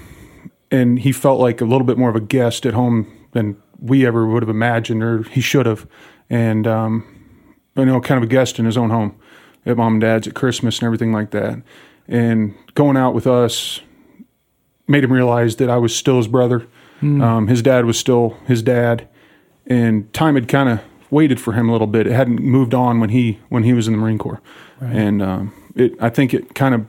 and 0.69 0.99
he 0.99 1.11
felt 1.11 1.39
like 1.39 1.61
a 1.61 1.65
little 1.65 1.87
bit 1.87 1.97
more 1.97 2.09
of 2.09 2.15
a 2.15 2.21
guest 2.21 2.65
at 2.65 2.73
home 2.73 3.07
than 3.31 3.61
we 3.79 4.05
ever 4.05 4.27
would 4.27 4.43
have 4.43 4.49
imagined, 4.49 5.01
or 5.01 5.23
he 5.23 5.41
should 5.41 5.65
have. 5.65 5.87
And 6.29 6.67
um, 6.67 7.05
you 7.75 7.85
know, 7.85 8.01
kind 8.01 8.17
of 8.17 8.23
a 8.23 8.31
guest 8.31 8.59
in 8.59 8.65
his 8.65 8.77
own 8.77 8.89
home 8.89 9.17
at 9.65 9.77
mom 9.77 9.93
and 9.93 10.01
dad's 10.01 10.27
at 10.27 10.33
Christmas 10.33 10.79
and 10.79 10.85
everything 10.85 11.11
like 11.11 11.31
that. 11.31 11.61
And 12.07 12.55
going 12.73 12.97
out 12.97 13.13
with 13.13 13.27
us 13.27 13.81
made 14.87 15.03
him 15.03 15.11
realize 15.11 15.57
that 15.57 15.69
I 15.69 15.77
was 15.77 15.95
still 15.95 16.17
his 16.17 16.27
brother. 16.27 16.65
Um, 17.21 17.47
his 17.47 17.61
dad 17.61 17.85
was 17.85 17.99
still 17.99 18.37
his 18.47 18.63
dad, 18.63 19.07
and 19.67 20.11
time 20.13 20.35
had 20.35 20.47
kind 20.47 20.69
of 20.69 20.79
waited 21.11 21.39
for 21.39 21.53
him 21.53 21.69
a 21.69 21.71
little 21.71 21.87
bit. 21.87 22.07
It 22.07 22.13
hadn't 22.13 22.39
moved 22.39 22.73
on 22.73 22.99
when 22.99 23.09
he 23.09 23.39
when 23.49 23.63
he 23.63 23.73
was 23.73 23.87
in 23.87 23.93
the 23.93 23.99
Marine 23.99 24.17
Corps, 24.17 24.41
and 24.81 25.21
um, 25.21 25.53
it 25.75 25.93
I 26.01 26.09
think 26.09 26.33
it 26.33 26.55
kind 26.55 26.73
of 26.73 26.87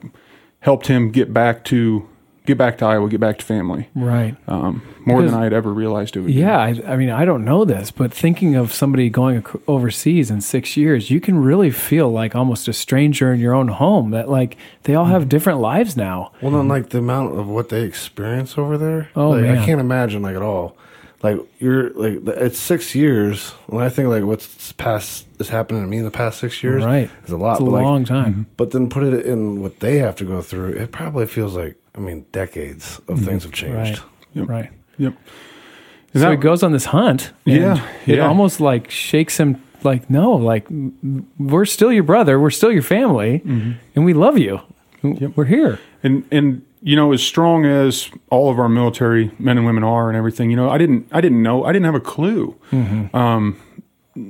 helped 0.61 0.87
him 0.87 1.11
get 1.11 1.33
back 1.33 1.64
to 1.64 2.09
get 2.49 2.59
back 2.59 2.78
to 2.78 2.85
Iowa, 2.87 3.09
get 3.09 3.21
back 3.21 3.38
to 3.38 3.45
family, 3.45 3.88
Right. 3.95 4.35
um, 4.49 4.83
more 5.05 5.19
Because- 5.19 5.31
than 5.33 5.40
I 5.40 5.45
had 5.45 5.52
ever 5.52 5.73
realized 5.73 6.17
it 6.17 6.21
would. 6.21 6.26
be. 6.26 6.33
Yeah, 6.33 6.59
I, 6.59 6.81
I 6.87 6.97
mean, 6.97 7.11
I 7.11 7.25
don't 7.25 7.45
know 7.45 7.64
this, 7.64 7.90
but 7.93 8.12
thinking 8.12 8.57
of 8.57 8.73
somebody 8.73 9.09
going 9.11 9.37
ac- 9.38 9.59
overseas 9.69 10.31
in 10.31 10.40
six 10.40 10.76
years, 10.76 11.11
you 11.11 11.21
can 11.21 11.38
really 11.40 11.71
feel 11.71 12.09
like 12.11 12.35
almost 12.35 12.67
a 12.67 12.73
stranger 12.73 13.33
in 13.33 13.38
your 13.38 13.55
own 13.55 13.69
home. 13.69 14.11
That 14.11 14.28
like 14.28 14.57
they 14.83 14.95
all 14.95 15.05
Mm-hmm. 15.05 15.12
have 15.12 15.28
different 15.28 15.61
lives 15.61 15.97
now. 15.97 16.33
Well, 16.43 16.50
then, 16.52 16.67
like 16.69 16.88
the 16.90 16.99
amount 16.99 17.38
of 17.38 17.47
what 17.49 17.69
they 17.69 17.83
experience 17.83 18.59
over 18.59 18.76
there. 18.76 19.09
Oh, 19.14 19.31
like, 19.31 19.43
man. 19.43 19.59
I 19.59 19.64
can't 19.64 19.81
imagine 19.81 20.23
like 20.23 20.35
at 20.37 20.43
all. 20.43 20.76
Like 21.23 21.37
you're 21.59 21.90
like 21.95 22.21
it's 22.38 22.59
six 22.61 22.95
years. 22.95 23.50
When 23.67 23.83
I 23.85 23.88
think 23.88 24.09
like 24.09 24.23
what's 24.25 24.71
past 24.73 25.26
is 25.40 25.49
happening 25.49 25.83
to 25.83 25.88
me 25.88 25.99
in 25.99 26.05
the 26.05 26.12
past 26.12 26.38
six 26.38 26.62
years, 26.62 26.85
Right. 26.85 27.11
It's 27.23 27.33
a 27.33 27.37
lot. 27.37 27.52
It's 27.55 27.61
a 27.61 27.64
but, 27.64 27.71
like, 27.73 27.83
long 27.85 28.05
time. 28.05 28.47
But 28.57 28.71
then 28.71 28.88
put 28.88 29.02
it 29.02 29.26
in 29.26 29.61
what 29.61 29.81
they 29.81 29.99
have 29.99 30.14
to 30.17 30.25
go 30.25 30.43
through. 30.43 30.75
It 30.75 30.93
probably 30.93 31.26
feels 31.26 31.57
like 31.57 31.75
I 31.99 32.00
mean 32.00 32.25
decades 32.33 33.00
of 33.09 33.19
things 33.25 33.43
have 33.43 33.52
changed. 33.52 34.00
Mm-hmm. 34.37 34.45
Right. 34.45 34.71
Yep. 34.99 35.14
So 36.14 36.19
That- 36.21 36.31
he 36.31 36.37
goes 36.37 36.62
on 36.62 36.73
this 36.73 36.87
hunt. 36.87 37.33
and 37.45 37.55
Yeah, 37.57 37.87
It 38.07 38.17
yeah. 38.19 38.26
almost 38.28 38.61
like 38.61 38.90
shakes 38.90 39.38
him 39.38 39.61
like, 39.85 40.09
no, 40.09 40.33
like 40.33 40.67
we're 41.38 41.64
still 41.67 41.93
your 41.93 42.02
brother, 42.05 42.38
we're 42.40 42.50
still 42.50 42.73
your 42.73 42.83
family, 42.83 43.43
and 43.45 44.05
we 44.05 44.12
love 44.14 44.38
you. 44.38 44.61
Yep. 45.02 45.33
We're 45.37 45.45
here. 45.45 45.78
and 46.02 46.25
and 46.31 46.62
you 46.83 46.95
know 46.97 47.12
as 47.12 47.23
strong 47.23 47.64
as 47.67 48.09
all 48.31 48.50
of 48.50 48.59
our 48.59 48.69
military 48.69 49.33
men 49.40 49.57
and 49.59 49.67
women 49.67 49.83
are 49.83 50.09
and 50.09 50.17
everything 50.17 50.49
you 50.49 50.57
know 50.57 50.71
i 50.71 50.78
didn't 50.78 51.09
i 51.11 51.21
didn't 51.21 51.43
know 51.43 51.64
i 51.64 51.73
didn't 51.73 51.87
have 51.87 51.97
a 51.97 52.00
clue 52.14 52.55
um, 53.12 53.57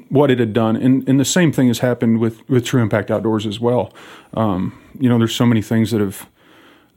what 0.09 0.31
it 0.31 0.39
had 0.39 0.55
done 0.55 0.75
and 0.75 1.07
and 1.09 1.21
the 1.21 1.25
same 1.27 1.53
thing 1.53 1.69
has 1.69 1.81
happened 1.81 2.19
with 2.21 2.37
with 2.49 2.65
true 2.65 2.81
impact 2.81 3.11
outdoors 3.11 3.47
as 3.47 3.61
well 3.61 3.93
um, 4.35 4.73
you 4.99 5.09
know 5.11 5.19
there's 5.19 5.35
so 5.35 5.45
many 5.47 5.61
things 5.63 5.91
that 5.91 6.01
have 6.01 6.27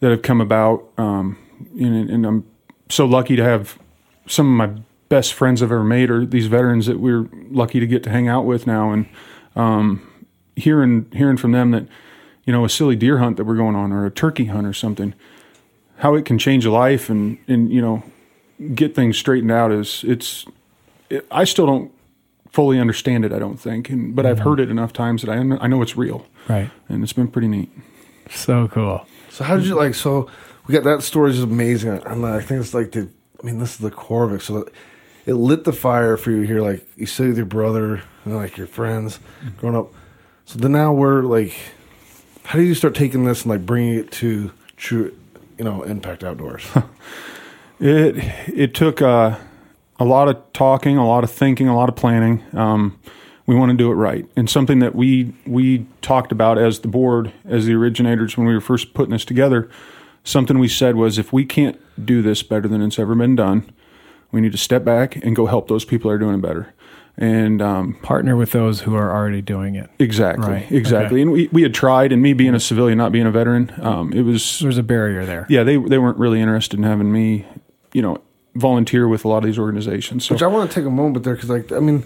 that 0.01 0.11
have 0.11 0.21
come 0.21 0.41
about 0.41 0.83
um, 0.97 1.37
and, 1.79 2.09
and 2.09 2.25
i'm 2.25 2.45
so 2.89 3.05
lucky 3.05 3.35
to 3.35 3.43
have 3.43 3.79
some 4.27 4.47
of 4.47 4.69
my 4.69 4.81
best 5.09 5.33
friends 5.33 5.61
i've 5.61 5.71
ever 5.71 5.83
made 5.83 6.09
are 6.09 6.25
these 6.25 6.47
veterans 6.47 6.85
that 6.85 6.99
we're 6.99 7.27
lucky 7.49 7.79
to 7.79 7.87
get 7.87 8.03
to 8.03 8.09
hang 8.09 8.27
out 8.27 8.45
with 8.45 8.65
now. 8.65 8.91
And 8.91 9.05
um, 9.55 10.25
hearing 10.55 11.05
hearing 11.13 11.37
from 11.37 11.51
them 11.51 11.71
that 11.71 11.85
you 12.45 12.53
know 12.53 12.65
a 12.65 12.69
silly 12.69 12.95
deer 12.95 13.17
hunt 13.19 13.37
that 13.37 13.43
we're 13.43 13.57
going 13.57 13.75
on 13.75 13.91
or 13.91 14.05
a 14.05 14.11
turkey 14.11 14.45
hunt 14.45 14.65
or 14.65 14.73
something 14.73 15.13
how 15.97 16.15
it 16.15 16.25
can 16.25 16.37
change 16.37 16.65
a 16.65 16.71
life 16.71 17.09
and 17.09 17.37
and 17.47 17.71
you 17.71 17.81
know 17.81 18.03
get 18.73 18.95
things 18.95 19.17
straightened 19.17 19.51
out 19.51 19.71
is 19.71 20.03
it's 20.07 20.45
it, 21.09 21.25
I 21.29 21.43
still 21.43 21.65
don't 21.65 21.91
fully 22.51 22.79
understand 22.79 23.25
it 23.25 23.33
I 23.33 23.39
don't 23.39 23.57
think. 23.57 23.89
And 23.89 24.15
but 24.15 24.25
I've 24.25 24.39
heard 24.39 24.59
it 24.59 24.69
enough 24.69 24.93
times 24.93 25.23
that 25.23 25.29
I 25.29 25.37
I 25.37 25.67
know 25.67 25.81
it's 25.81 25.97
real. 25.97 26.25
Right. 26.47 26.69
and 26.89 27.03
it's 27.03 27.13
been 27.13 27.27
pretty 27.27 27.47
neat. 27.47 27.69
So 28.29 28.67
cool. 28.69 29.05
So 29.31 29.45
how 29.45 29.55
did 29.55 29.65
you 29.65 29.75
like? 29.75 29.95
So 29.95 30.29
we 30.67 30.73
got 30.73 30.83
that 30.83 31.03
story 31.03 31.31
is 31.31 31.41
amazing, 31.41 32.01
and 32.05 32.25
I 32.25 32.41
think 32.41 32.61
it's 32.61 32.73
like 32.73 32.91
the. 32.91 33.09
I 33.41 33.45
mean, 33.45 33.57
this 33.57 33.71
is 33.71 33.77
the 33.77 33.89
core 33.89 34.25
of 34.25 34.33
it. 34.33 34.41
So 34.41 34.69
it 35.25 35.33
lit 35.33 35.63
the 35.63 35.73
fire 35.73 36.17
for 36.17 36.31
you 36.31 36.41
here. 36.41 36.61
Like 36.61 36.85
you 36.97 37.05
stayed 37.05 37.29
with 37.29 37.37
your 37.37 37.45
brother 37.45 38.03
and 38.25 38.35
like 38.35 38.57
your 38.57 38.67
friends 38.67 39.19
growing 39.57 39.75
up. 39.75 39.93
So 40.45 40.59
then 40.59 40.73
now 40.73 40.93
we're 40.93 41.23
like, 41.23 41.53
how 42.43 42.59
do 42.59 42.63
you 42.63 42.75
start 42.75 42.93
taking 42.93 43.23
this 43.23 43.43
and 43.43 43.49
like 43.49 43.65
bringing 43.65 43.95
it 43.95 44.11
to 44.13 44.51
true, 44.75 45.15
you 45.57 45.63
know, 45.63 45.83
impact 45.83 46.23
outdoors? 46.23 46.63
It 47.83 48.15
it 48.47 48.75
took 48.75 49.01
uh, 49.01 49.39
a 49.99 50.05
lot 50.05 50.27
of 50.27 50.53
talking, 50.53 50.97
a 50.97 51.07
lot 51.07 51.23
of 51.23 51.31
thinking, 51.31 51.67
a 51.67 51.75
lot 51.75 51.89
of 51.89 51.95
planning. 51.95 52.43
Um, 52.53 52.99
we 53.45 53.55
want 53.55 53.71
to 53.71 53.77
do 53.77 53.91
it 53.91 53.95
right, 53.95 54.25
and 54.35 54.49
something 54.49 54.79
that 54.79 54.95
we 54.95 55.33
we 55.45 55.85
talked 56.01 56.31
about 56.31 56.57
as 56.57 56.79
the 56.79 56.87
board, 56.87 57.31
as 57.45 57.65
the 57.65 57.73
originators 57.73 58.37
when 58.37 58.47
we 58.47 58.53
were 58.53 58.61
first 58.61 58.93
putting 58.93 59.11
this 59.11 59.25
together. 59.25 59.69
Something 60.23 60.59
we 60.59 60.67
said 60.67 60.95
was, 60.97 61.17
if 61.17 61.33
we 61.33 61.45
can't 61.45 61.79
do 62.05 62.21
this 62.21 62.43
better 62.43 62.67
than 62.67 62.81
it's 62.83 62.99
ever 62.99 63.15
been 63.15 63.35
done, 63.35 63.67
we 64.31 64.39
need 64.39 64.51
to 64.51 64.57
step 64.57 64.83
back 64.85 65.15
and 65.15 65.35
go 65.35 65.47
help 65.47 65.67
those 65.67 65.83
people 65.83 66.09
that 66.09 66.15
are 66.15 66.19
doing 66.19 66.35
it 66.35 66.41
better. 66.43 66.73
And 67.17 67.59
um, 67.61 67.95
Partner 68.03 68.35
with 68.35 68.51
those 68.51 68.81
who 68.81 68.93
are 68.95 69.11
already 69.11 69.41
doing 69.41 69.73
it. 69.75 69.89
exactly, 69.99 70.47
Right, 70.47 70.71
exactly. 70.71 71.17
okay. 71.17 71.21
And 71.23 71.31
we, 71.31 71.47
we 71.51 71.63
had 71.63 71.73
tried, 71.73 72.11
and 72.11 72.21
me 72.21 72.33
being 72.33 72.53
a 72.53 72.59
civilian, 72.59 72.99
not 72.99 73.11
being 73.11 73.25
a 73.25 73.31
veteran, 73.31 73.73
um, 73.81 74.13
it 74.13 74.21
was 74.21 74.59
There's 74.59 74.77
a 74.77 74.83
barrier 74.83 75.25
there. 75.25 75.47
yeah, 75.49 75.63
they 75.63 75.77
they 75.77 75.97
weren't 75.97 76.17
really 76.19 76.39
interested 76.39 76.77
in 76.79 76.83
having 76.83 77.11
me, 77.11 77.45
you 77.91 78.01
know, 78.03 78.19
volunteer 78.55 79.07
with 79.07 79.25
a 79.25 79.27
lot 79.27 79.39
of 79.39 79.43
these 79.45 79.57
organizations. 79.59 80.25
So 80.25 80.35
Which 80.35 80.43
I 80.43 80.47
want 80.47 80.69
to 80.69 80.75
take 80.75 80.85
a 80.85 80.89
moment 80.91 81.25
there 81.25 81.33
because, 81.35 81.49
like, 81.49 81.71
I 81.71 81.79
mean, 81.79 82.03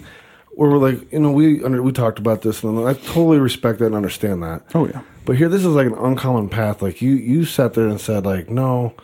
where 0.56 0.70
we're 0.70 0.78
like, 0.78 1.12
you 1.12 1.20
know, 1.20 1.30
we 1.30 1.62
under 1.62 1.82
we 1.82 1.92
talked 1.92 2.18
about 2.18 2.40
this, 2.40 2.64
and 2.64 2.88
I 2.88 2.94
totally 2.94 3.38
respect 3.38 3.78
that 3.78 3.86
and 3.86 3.94
understand 3.94 4.42
that. 4.42 4.62
oh 4.74 4.86
yeah, 4.86 5.02
But 5.26 5.36
here, 5.36 5.50
this 5.50 5.60
is 5.60 5.68
like 5.68 5.86
an 5.86 5.94
uncommon 5.94 6.48
path. 6.48 6.80
Like 6.80 7.02
you, 7.02 7.12
you 7.12 7.44
sat 7.44 7.74
there 7.74 7.86
and 7.86 8.00
said, 8.00 8.24
like, 8.24 8.48
no, 8.48 8.94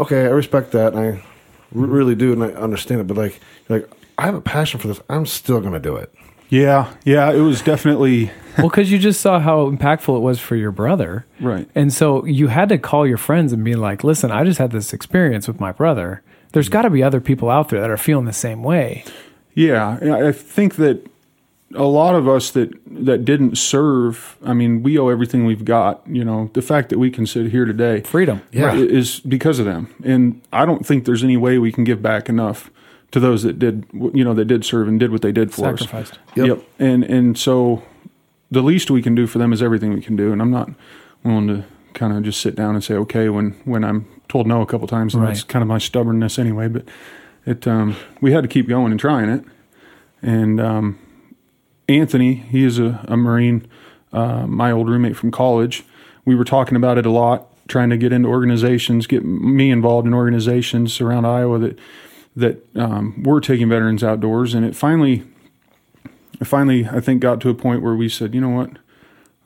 okay, 0.00 0.22
I 0.22 0.30
respect 0.30 0.72
that, 0.72 0.92
and 0.92 0.98
I 0.98 1.06
r- 1.06 1.12
mm-hmm. 1.12 1.84
really 1.84 2.16
do, 2.16 2.32
and 2.32 2.42
I 2.42 2.48
understand 2.48 3.00
it. 3.00 3.06
But 3.06 3.16
like, 3.16 3.40
you're 3.68 3.78
like, 3.78 3.90
I 4.18 4.22
have 4.26 4.34
a 4.34 4.40
passion 4.40 4.80
for 4.80 4.88
this. 4.88 5.00
I'm 5.08 5.24
still 5.24 5.60
going 5.60 5.72
to 5.72 5.80
do 5.80 5.94
it. 5.94 6.12
yeah, 6.48 6.92
yeah. 7.04 7.30
It 7.30 7.40
was 7.40 7.62
definitely 7.62 8.32
well, 8.58 8.68
because 8.68 8.90
you 8.90 8.98
just 8.98 9.20
saw 9.20 9.38
how 9.38 9.70
impactful 9.70 10.16
it 10.16 10.20
was 10.20 10.40
for 10.40 10.56
your 10.56 10.72
brother. 10.72 11.24
right. 11.38 11.70
And 11.76 11.92
so 11.92 12.24
you 12.24 12.48
had 12.48 12.68
to 12.70 12.78
call 12.78 13.06
your 13.06 13.18
friends 13.18 13.52
and 13.52 13.62
be 13.62 13.76
like, 13.76 14.02
listen, 14.02 14.32
I 14.32 14.42
just 14.42 14.58
had 14.58 14.72
this 14.72 14.92
experience 14.92 15.46
with 15.46 15.60
my 15.60 15.70
brother. 15.70 16.24
There's 16.50 16.66
mm-hmm. 16.66 16.72
got 16.72 16.82
to 16.82 16.90
be 16.90 17.04
other 17.04 17.20
people 17.20 17.50
out 17.50 17.68
there 17.68 17.80
that 17.80 17.88
are 17.88 17.96
feeling 17.96 18.24
the 18.24 18.32
same 18.32 18.64
way. 18.64 19.04
Yeah, 19.54 19.98
I 20.00 20.28
I 20.28 20.32
think 20.32 20.76
that 20.76 21.06
a 21.74 21.84
lot 21.84 22.14
of 22.14 22.28
us 22.28 22.50
that 22.50 22.70
that 22.86 23.24
didn't 23.24 23.56
serve. 23.56 24.36
I 24.44 24.52
mean, 24.52 24.82
we 24.82 24.98
owe 24.98 25.08
everything 25.08 25.44
we've 25.46 25.64
got. 25.64 26.02
You 26.06 26.24
know, 26.24 26.50
the 26.54 26.62
fact 26.62 26.88
that 26.90 26.98
we 26.98 27.10
can 27.10 27.26
sit 27.26 27.50
here 27.50 27.64
today, 27.64 28.00
Freedom. 28.02 28.42
Yeah. 28.52 28.74
is 28.74 29.20
because 29.20 29.58
of 29.58 29.66
them. 29.66 29.94
And 30.04 30.40
I 30.52 30.64
don't 30.64 30.86
think 30.86 31.04
there's 31.04 31.24
any 31.24 31.36
way 31.36 31.58
we 31.58 31.72
can 31.72 31.84
give 31.84 32.02
back 32.02 32.28
enough 32.28 32.70
to 33.12 33.20
those 33.20 33.42
that 33.42 33.58
did, 33.58 33.86
you 33.92 34.24
know, 34.24 34.34
that 34.34 34.46
did 34.46 34.64
serve 34.64 34.88
and 34.88 34.98
did 34.98 35.12
what 35.12 35.22
they 35.22 35.32
did 35.32 35.52
for 35.52 35.66
us. 35.68 35.80
Sacrificed. 35.80 36.18
Yep. 36.34 36.62
And 36.78 37.04
and 37.04 37.38
so 37.38 37.82
the 38.50 38.62
least 38.62 38.90
we 38.90 39.02
can 39.02 39.14
do 39.14 39.26
for 39.26 39.38
them 39.38 39.52
is 39.52 39.62
everything 39.62 39.92
we 39.92 40.02
can 40.02 40.16
do. 40.16 40.32
And 40.32 40.40
I'm 40.42 40.50
not 40.50 40.70
willing 41.24 41.48
to 41.48 41.64
kind 41.94 42.12
of 42.12 42.22
just 42.22 42.40
sit 42.40 42.54
down 42.54 42.74
and 42.74 42.82
say 42.82 42.94
okay 42.94 43.28
when 43.28 43.52
when 43.64 43.84
I'm 43.84 44.06
told 44.28 44.46
no 44.46 44.62
a 44.62 44.66
couple 44.66 44.88
times. 44.88 45.14
And 45.14 45.26
that's 45.26 45.42
kind 45.42 45.62
of 45.62 45.68
my 45.68 45.78
stubbornness 45.78 46.38
anyway. 46.38 46.68
But 46.68 46.84
it 47.46 47.66
um, 47.66 47.96
we 48.20 48.32
had 48.32 48.42
to 48.42 48.48
keep 48.48 48.68
going 48.68 48.92
and 48.92 49.00
trying 49.00 49.28
it. 49.28 49.44
And 50.22 50.60
um, 50.60 50.98
Anthony, 51.88 52.34
he 52.34 52.64
is 52.64 52.78
a, 52.78 53.04
a 53.08 53.16
Marine, 53.16 53.66
uh, 54.12 54.46
my 54.46 54.70
old 54.70 54.88
roommate 54.88 55.16
from 55.16 55.30
college. 55.30 55.84
We 56.24 56.34
were 56.36 56.44
talking 56.44 56.76
about 56.76 56.98
it 56.98 57.06
a 57.06 57.10
lot, 57.10 57.48
trying 57.68 57.90
to 57.90 57.96
get 57.96 58.12
into 58.12 58.28
organizations, 58.28 59.06
get 59.08 59.24
me 59.24 59.70
involved 59.70 60.06
in 60.06 60.14
organizations 60.14 61.00
around 61.00 61.24
Iowa 61.26 61.58
that 61.58 61.78
that 62.34 62.64
um, 62.76 63.22
were 63.24 63.40
taking 63.42 63.68
veterans 63.68 64.02
outdoors. 64.02 64.54
And 64.54 64.64
it 64.64 64.74
finally, 64.74 65.22
it 66.40 66.46
finally, 66.46 66.86
I 66.88 67.00
think, 67.00 67.20
got 67.20 67.40
to 67.42 67.50
a 67.50 67.54
point 67.54 67.82
where 67.82 67.94
we 67.94 68.08
said, 68.08 68.34
you 68.34 68.40
know 68.40 68.48
what, 68.48 68.70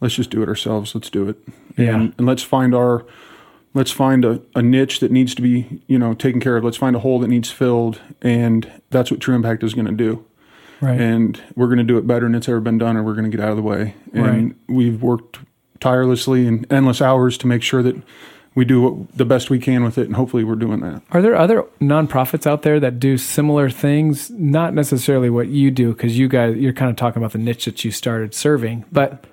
let's 0.00 0.14
just 0.14 0.30
do 0.30 0.40
it 0.42 0.48
ourselves. 0.48 0.94
Let's 0.94 1.10
do 1.10 1.28
it, 1.28 1.36
Yeah. 1.76 1.94
and, 1.96 2.14
and 2.16 2.26
let's 2.28 2.44
find 2.44 2.74
our, 2.76 3.04
let's 3.76 3.90
find 3.92 4.24
a, 4.24 4.40
a 4.54 4.62
niche 4.62 5.00
that 5.00 5.10
needs 5.10 5.34
to 5.34 5.42
be, 5.42 5.82
you 5.86 5.98
know, 5.98 6.14
taken 6.14 6.40
care 6.40 6.56
of. 6.56 6.64
Let's 6.64 6.76
find 6.78 6.96
a 6.96 6.98
hole 7.00 7.18
that 7.20 7.28
needs 7.28 7.50
filled, 7.50 8.00
and 8.22 8.80
that's 8.90 9.10
what 9.10 9.20
True 9.20 9.34
Impact 9.34 9.62
is 9.62 9.74
going 9.74 9.86
to 9.86 9.92
do 9.92 10.24
Right. 10.80 11.00
and 11.00 11.40
we're 11.54 11.66
going 11.66 11.78
to 11.78 11.84
do 11.84 11.96
it 11.98 12.06
better 12.06 12.26
than 12.26 12.34
it's 12.34 12.48
ever 12.48 12.60
been 12.60 12.78
done, 12.78 12.96
or 12.96 13.02
we're 13.02 13.14
going 13.14 13.30
to 13.30 13.36
get 13.36 13.44
out 13.44 13.50
of 13.50 13.56
the 13.56 13.62
way. 13.62 13.94
And 14.12 14.24
Right. 14.26 14.54
we've 14.68 15.02
worked 15.02 15.38
tirelessly 15.80 16.46
and 16.46 16.66
endless 16.72 17.00
hours 17.02 17.36
to 17.38 17.46
make 17.46 17.62
sure 17.62 17.82
that 17.82 17.96
we 18.54 18.64
do 18.64 18.80
what, 18.80 19.12
the 19.16 19.26
best 19.26 19.50
we 19.50 19.58
can 19.58 19.84
with 19.84 19.98
it, 19.98 20.06
and 20.06 20.16
hopefully, 20.16 20.42
we're 20.42 20.54
doing 20.54 20.80
that. 20.80 21.02
Are 21.12 21.20
there 21.20 21.36
other 21.36 21.64
nonprofits 21.80 22.46
out 22.46 22.62
there 22.62 22.80
that 22.80 22.98
do 22.98 23.18
similar 23.18 23.68
things? 23.68 24.30
Not 24.30 24.72
necessarily 24.72 25.28
what 25.28 25.48
you 25.48 25.70
do, 25.70 25.92
because 25.92 26.18
you 26.18 26.26
guys 26.26 26.56
you're 26.56 26.72
kind 26.72 26.90
of 26.90 26.96
talking 26.96 27.20
about 27.22 27.32
the 27.32 27.38
niche 27.38 27.66
that 27.66 27.84
you 27.84 27.90
started 27.90 28.32
serving. 28.32 28.86
But 28.90 29.24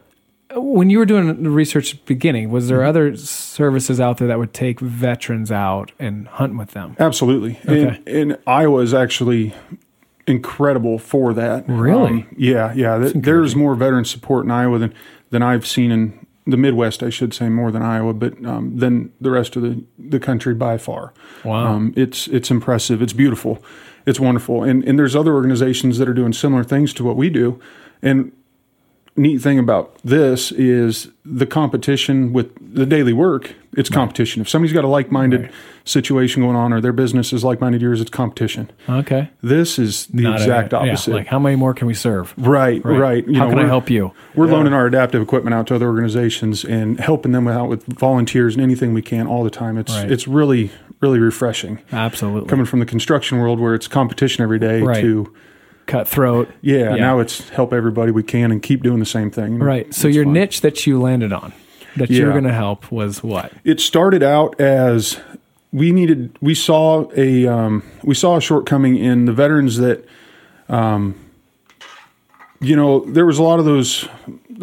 when 0.55 0.89
you 0.89 0.99
were 0.99 1.05
doing 1.05 1.43
the 1.43 1.49
research 1.49 1.93
at 1.93 1.99
the 2.01 2.05
beginning, 2.05 2.49
was 2.49 2.65
Mm-hmm. 2.65 2.73
there 2.75 2.83
other 2.85 3.15
services 3.17 3.99
out 3.99 4.17
there 4.17 4.27
that 4.27 4.37
would 4.39 4.53
take 4.53 4.79
veterans 4.79 5.51
out 5.51 5.91
and 5.99 6.27
hunt 6.27 6.57
with 6.57 6.71
them? 6.71 6.95
Absolutely. 6.99 7.59
Okay. 7.65 8.01
And, 8.05 8.07
and 8.31 8.37
Iowa 8.47 8.81
is 8.81 8.93
actually 8.93 9.53
incredible 10.27 10.99
for 10.99 11.33
that. 11.33 11.67
Um, 11.69 11.79
Really? 11.79 12.25
yeah, 12.37 12.73
yeah. 12.73 12.97
Th- 12.97 13.13
there's 13.13 13.55
more 13.55 13.75
veteran 13.75 14.05
support 14.05 14.45
in 14.45 14.51
Iowa 14.51 14.79
than, 14.79 14.93
than 15.31 15.41
I've 15.41 15.67
seen 15.67 15.91
in 15.91 16.25
the 16.45 16.57
Midwest, 16.57 17.03
I 17.03 17.09
should 17.09 17.33
say, 17.33 17.49
more 17.49 17.71
than 17.71 17.81
Iowa, 17.81 18.13
but 18.13 18.43
um, 18.45 18.77
than 18.77 19.11
the 19.21 19.31
rest 19.31 19.55
of 19.55 19.61
the, 19.63 19.83
the 19.97 20.19
country 20.19 20.53
by 20.53 20.77
far. 20.77 21.13
Wow. 21.45 21.67
Um, 21.67 21.93
it's 21.95 22.27
it's 22.27 22.51
impressive. 22.51 23.01
It's 23.01 23.13
beautiful. 23.13 23.63
It's 24.05 24.19
wonderful. 24.19 24.63
And 24.63 24.83
and 24.83 24.99
there's 24.99 25.15
other 25.15 25.33
organizations 25.33 25.97
that 25.99 26.09
are 26.09 26.13
doing 26.13 26.33
similar 26.33 26.63
things 26.65 26.93
to 26.95 27.03
what 27.05 27.15
we 27.15 27.29
do. 27.29 27.61
And 28.01 28.33
neat 29.15 29.41
thing 29.41 29.59
about 29.59 29.95
this 30.03 30.51
is 30.51 31.09
the 31.23 31.45
competition 31.45 32.33
with 32.33 32.49
the 32.75 32.85
daily 32.85 33.13
work. 33.13 33.53
It's 33.75 33.89
competition. 33.89 34.41
If 34.41 34.49
somebody's 34.49 34.73
got 34.73 34.83
a 34.83 34.87
like-minded 34.87 35.41
Right. 35.43 35.51
situation 35.83 36.41
going 36.43 36.55
on, 36.55 36.71
or 36.73 36.79
their 36.81 36.91
business 36.93 37.33
is 37.33 37.43
like-minded 37.43 37.81
yours, 37.81 38.01
it's 38.01 38.09
competition. 38.09 38.71
Okay. 38.87 39.29
This 39.41 39.77
is 39.79 40.07
the 40.07 40.23
Not 40.23 40.33
a- 40.33 40.35
exact 40.35 40.73
yeah, 40.73 40.79
opposite. 40.79 41.13
like 41.13 41.27
how 41.27 41.39
many 41.39 41.55
more 41.55 41.73
can 41.73 41.87
we 41.87 41.93
serve? 41.93 42.33
right, 42.37 42.83
right. 42.85 43.27
You 43.27 43.35
how 43.39 43.45
know, 43.45 43.49
can 43.55 43.59
I 43.59 43.67
help 43.67 43.89
you? 43.89 44.11
We're 44.35 44.47
loaning 44.47 44.73
our 44.73 44.85
adaptive 44.85 45.21
equipment 45.21 45.53
out 45.55 45.67
to 45.67 45.75
other 45.75 45.87
organizations 45.87 46.63
and 46.63 46.99
helping 46.99 47.31
them 47.31 47.47
out 47.47 47.69
with 47.69 47.83
volunteers 47.85 48.53
and 48.55 48.63
anything 48.63 48.93
we 48.93 49.01
can 49.01 49.25
all 49.27 49.43
the 49.43 49.49
time. 49.49 49.77
It's 49.77 49.93
Right. 49.95 50.11
it's 50.11 50.27
really 50.27 50.71
really 51.01 51.19
refreshing. 51.19 51.79
Absolutely. 51.91 52.47
Coming 52.49 52.65
from 52.65 52.79
the 52.79 52.85
construction 52.85 53.37
world 53.37 53.59
where 53.59 53.73
it's 53.75 53.89
competition 53.89 54.41
every 54.41 54.57
day 54.57 54.81
Right. 54.81 55.01
to 55.01 55.29
Cutthroat. 55.85 56.49
yeah, 56.61 56.95
now 56.95 57.19
it's 57.19 57.49
help 57.49 57.73
everybody 57.73 58.11
we 58.11 58.23
can 58.23 58.51
and 58.51 58.61
keep 58.61 58.83
doing 58.83 58.99
the 58.99 59.05
same 59.05 59.29
thing. 59.31 59.59
right. 59.59 59.93
So 59.93 60.07
It's 60.07 60.15
your 60.15 60.25
fun. 60.25 60.33
niche 60.33 60.61
that 60.61 60.87
you 60.87 60.99
landed 61.01 61.31
on, 61.33 61.53
that 61.97 62.09
you're 62.09 62.31
going 62.31 62.43
to 62.45 62.53
help, 62.53 62.91
was 62.91 63.21
what? 63.23 63.51
it 63.63 63.79
started 63.79 64.23
out 64.23 64.59
as 64.59 65.19
we 65.71 65.91
needed 65.91 66.37
we 66.41 66.53
saw 66.55 67.09
a 67.17 67.47
um, 67.47 67.83
we 68.03 68.13
saw 68.15 68.37
a 68.37 68.41
shortcoming 68.41 68.95
in 68.95 69.25
the 69.25 69.33
veterans 69.33 69.77
that 69.77 70.05
um, 70.69 71.15
you 72.61 72.75
know 72.75 72.99
there 73.05 73.25
was 73.25 73.37
a 73.39 73.43
lot 73.43 73.59
of 73.59 73.65
those 73.65 74.07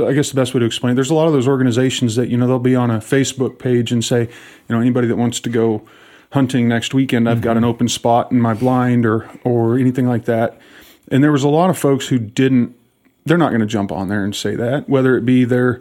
i 0.06 0.12
guess 0.12 0.30
the 0.30 0.36
best 0.36 0.54
way 0.54 0.60
to 0.60 0.66
explain 0.66 0.92
it, 0.92 0.94
there's 0.94 1.10
a 1.10 1.14
lot 1.14 1.26
of 1.26 1.32
those 1.32 1.48
organizations 1.48 2.16
that 2.16 2.28
you 2.28 2.36
know 2.36 2.46
they'll 2.46 2.58
be 2.58 2.76
on 2.76 2.90
a 2.90 2.98
facebook 2.98 3.58
page 3.58 3.92
and 3.92 4.04
say 4.04 4.22
you 4.22 4.28
know 4.74 4.80
anybody 4.80 5.06
that 5.08 5.16
wants 5.16 5.40
to 5.40 5.50
go 5.50 5.82
hunting 6.32 6.68
next 6.68 6.94
weekend 6.94 7.28
i've 7.28 7.40
got 7.42 7.56
an 7.56 7.64
open 7.64 7.88
spot 7.88 8.30
in 8.30 8.40
my 8.40 8.54
blind 8.54 9.04
or 9.04 9.28
or 9.44 9.76
anything 9.78 10.06
like 10.06 10.24
that 10.26 10.58
and 11.10 11.22
there 11.22 11.32
was 11.32 11.42
a 11.42 11.48
lot 11.48 11.70
of 11.70 11.78
folks 11.78 12.08
who 12.08 12.18
didn't 12.18 12.76
they're 13.24 13.38
not 13.38 13.50
going 13.50 13.60
to 13.60 13.66
jump 13.66 13.92
on 13.92 14.08
there 14.08 14.24
and 14.24 14.34
say 14.34 14.54
that. 14.56 14.88
Whether 14.88 15.16
it 15.16 15.24
be 15.24 15.44
their 15.44 15.80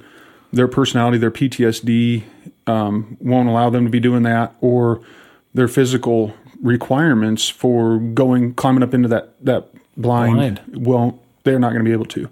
their 0.51 0.67
personality, 0.67 1.17
their 1.17 1.31
PTSD 1.31 2.23
um, 2.67 3.17
won't 3.19 3.47
allow 3.49 3.69
them 3.69 3.85
to 3.85 3.91
be 3.91 3.99
doing 3.99 4.23
that, 4.23 4.55
or 4.61 5.01
their 5.53 5.67
physical 5.67 6.33
requirements 6.61 7.47
for 7.47 7.97
going 7.97 8.53
climbing 8.53 8.83
up 8.83 8.93
into 8.93 9.07
that 9.09 9.33
that 9.45 9.69
blind, 9.97 10.35
Blind. 10.35 10.85
won't. 10.85 11.21
They're 11.43 11.59
not 11.59 11.69
going 11.69 11.83
to 11.83 11.89
be 11.89 11.93
able 11.93 12.05
to. 12.05 12.29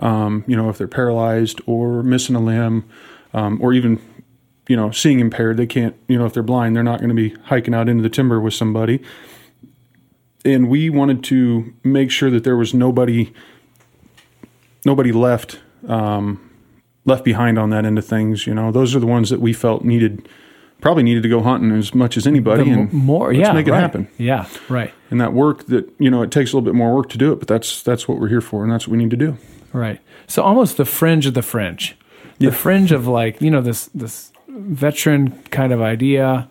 Um, 0.00 0.44
you 0.46 0.56
know, 0.56 0.68
if 0.68 0.78
they're 0.78 0.88
paralyzed 0.88 1.60
or 1.66 2.02
missing 2.02 2.36
a 2.36 2.40
limb, 2.40 2.88
um, 3.34 3.58
or 3.62 3.72
even 3.72 4.00
you 4.66 4.76
know 4.76 4.90
seeing 4.90 5.20
impaired, 5.20 5.56
they 5.56 5.66
can't. 5.66 5.94
You 6.08 6.18
know, 6.18 6.26
if 6.26 6.34
they're 6.34 6.42
blind, 6.42 6.74
they're 6.74 6.82
not 6.82 6.98
going 6.98 7.10
to 7.10 7.14
be 7.14 7.30
hiking 7.44 7.74
out 7.74 7.88
into 7.88 8.02
the 8.02 8.10
timber 8.10 8.40
with 8.40 8.54
somebody. 8.54 9.00
And 10.48 10.68
we 10.68 10.88
wanted 10.88 11.22
to 11.24 11.74
make 11.84 12.10
sure 12.10 12.30
that 12.30 12.42
there 12.42 12.56
was 12.56 12.72
nobody 12.72 13.32
nobody 14.84 15.12
left 15.12 15.60
um, 15.86 16.50
left 17.04 17.24
behind 17.24 17.58
on 17.58 17.70
that 17.70 17.84
end 17.84 17.98
of 17.98 18.06
things. 18.06 18.46
You 18.46 18.54
know, 18.54 18.72
those 18.72 18.96
are 18.96 19.00
the 19.00 19.06
ones 19.06 19.30
that 19.30 19.40
we 19.40 19.52
felt 19.52 19.84
needed 19.84 20.26
probably 20.80 21.02
needed 21.02 21.22
to 21.22 21.28
go 21.28 21.42
hunting 21.42 21.72
as 21.72 21.94
much 21.94 22.16
as 22.16 22.26
anybody. 22.26 22.64
The 22.64 22.70
and 22.70 22.92
more, 22.92 23.34
let's 23.34 23.46
yeah, 23.46 23.52
make 23.52 23.66
it 23.66 23.72
right. 23.72 23.80
happen. 23.80 24.08
Yeah, 24.16 24.48
right, 24.68 24.92
And 25.10 25.20
that 25.20 25.32
work 25.32 25.66
that 25.66 25.92
you 25.98 26.10
know 26.10 26.22
it 26.22 26.30
takes 26.30 26.52
a 26.52 26.56
little 26.56 26.64
bit 26.64 26.74
more 26.74 26.94
work 26.94 27.10
to 27.10 27.18
do 27.18 27.32
it, 27.32 27.36
but 27.36 27.48
that's 27.48 27.82
that's 27.82 28.08
what 28.08 28.18
we're 28.18 28.28
here 28.28 28.40
for, 28.40 28.62
and 28.62 28.72
that's 28.72 28.86
what 28.86 28.92
we 28.92 28.98
need 28.98 29.10
to 29.10 29.16
do. 29.16 29.36
right. 29.72 30.00
So 30.26 30.42
almost 30.42 30.76
the 30.76 30.84
fringe 30.84 31.26
of 31.26 31.34
the 31.34 31.42
fringe, 31.42 31.96
the 32.38 32.52
fringe 32.52 32.92
of 32.92 33.06
like 33.06 33.40
you 33.42 33.50
know 33.50 33.60
this 33.60 33.86
this 33.94 34.32
veteran 34.48 35.42
kind 35.50 35.72
of 35.72 35.80
idea 35.80 36.48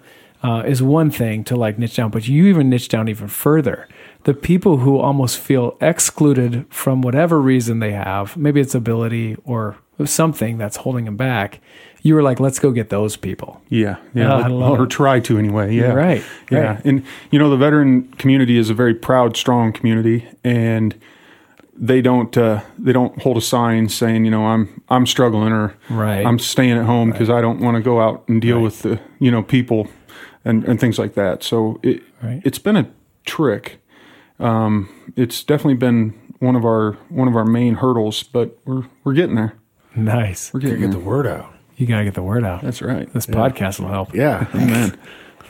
uh, 0.48 0.64
is 0.66 0.82
one 0.82 1.10
thing 1.12 1.44
to 1.44 1.56
like 1.56 1.78
niche 1.80 1.96
down, 1.98 2.10
but 2.12 2.28
you 2.28 2.46
even 2.48 2.70
niche 2.70 2.88
down 2.90 3.08
even 3.10 3.28
further. 3.28 3.88
The 4.24 4.34
people 4.34 4.78
who 4.78 4.98
almost 5.00 5.40
feel 5.40 5.78
excluded 5.82 6.66
from 6.70 7.02
whatever 7.02 7.40
reason 7.42 7.80
they 7.80 7.92
have, 7.94 8.38
maybe 8.38 8.60
it's 8.62 8.76
ability 8.76 9.36
or 9.44 9.76
something 10.06 10.58
that's 10.58 10.78
holding 10.78 11.06
them 11.06 11.18
back. 11.18 11.60
You 12.04 12.16
were 12.16 12.24
like, 12.30 12.40
let's 12.40 12.60
go 12.60 12.72
get 12.72 12.90
those 12.90 13.18
people. 13.18 13.62
Yeah, 13.70 13.96
yeah, 14.14 14.34
Oh, 14.34 14.62
I 14.62 14.80
or 14.80 14.86
try 14.86 15.20
to 15.22 15.38
anyway. 15.38 15.74
Yeah, 15.76 15.94
Right, 15.94 16.24
Yeah, 16.52 16.60
right. 16.60 16.86
and 16.86 17.04
you 17.32 17.40
know 17.40 17.50
the 17.50 17.58
veteran 17.58 18.04
community 18.18 18.58
is 18.58 18.70
a 18.70 18.74
very 18.74 18.94
proud, 18.94 19.36
strong 19.36 19.74
community, 19.74 20.28
and 20.44 20.96
they 21.80 22.02
don't 22.02 22.36
uh, 22.38 22.62
they 22.80 22.94
don't 22.94 23.22
hold 23.22 23.38
a 23.38 23.42
sign 23.42 23.90
saying 23.90 24.26
you 24.26 24.32
know 24.32 24.46
I'm 24.46 24.82
I'm 24.90 25.06
struggling 25.06 25.52
or 25.54 25.76
Right. 25.90 26.26
I'm 26.26 26.40
staying 26.40 26.78
at 26.78 26.86
home 26.86 27.12
because 27.12 27.30
I 27.30 27.42
don't 27.42 27.60
want 27.60 27.76
to 27.78 27.84
go 27.84 28.00
out 28.00 28.24
and 28.30 28.42
deal 28.42 28.60
with 28.62 28.82
the 28.84 29.00
you 29.20 29.32
know 29.32 29.44
people 29.44 29.88
and 30.48 30.64
and 30.66 30.80
things 30.80 30.98
like 31.00 31.14
that. 31.16 31.44
So 31.44 31.80
it 31.84 32.02
Right. 32.24 32.42
it's 32.46 32.60
been 32.60 32.76
a 32.78 32.88
trick. 33.26 33.80
Um, 34.40 34.90
it's 35.16 35.44
definitely 35.44 35.76
been 35.76 36.14
one 36.40 36.56
of 36.56 36.64
our 36.66 36.94
one 37.10 37.28
of 37.28 37.36
our 37.36 37.46
main 37.46 37.76
hurdles, 37.76 38.24
but 38.24 38.58
we're 38.66 38.84
we're 39.04 39.14
getting 39.14 39.36
there. 39.36 39.54
Nice. 39.96 40.54
We're 40.54 40.60
getting 40.60 40.80
Get 40.80 40.92
there. 40.92 41.00
the 41.00 41.06
word 41.06 41.26
out. 41.28 41.54
You 41.76 41.86
gotta 41.88 42.04
get 42.04 42.14
the 42.14 42.24
word 42.24 42.44
out. 42.44 42.62
That's 42.62 42.82
right. 42.82 43.12
This 43.14 43.26
podcast 43.26 43.80
will 43.80 43.90
help. 43.90 44.14
Yeah. 44.14 44.48
Amen. 44.54 44.98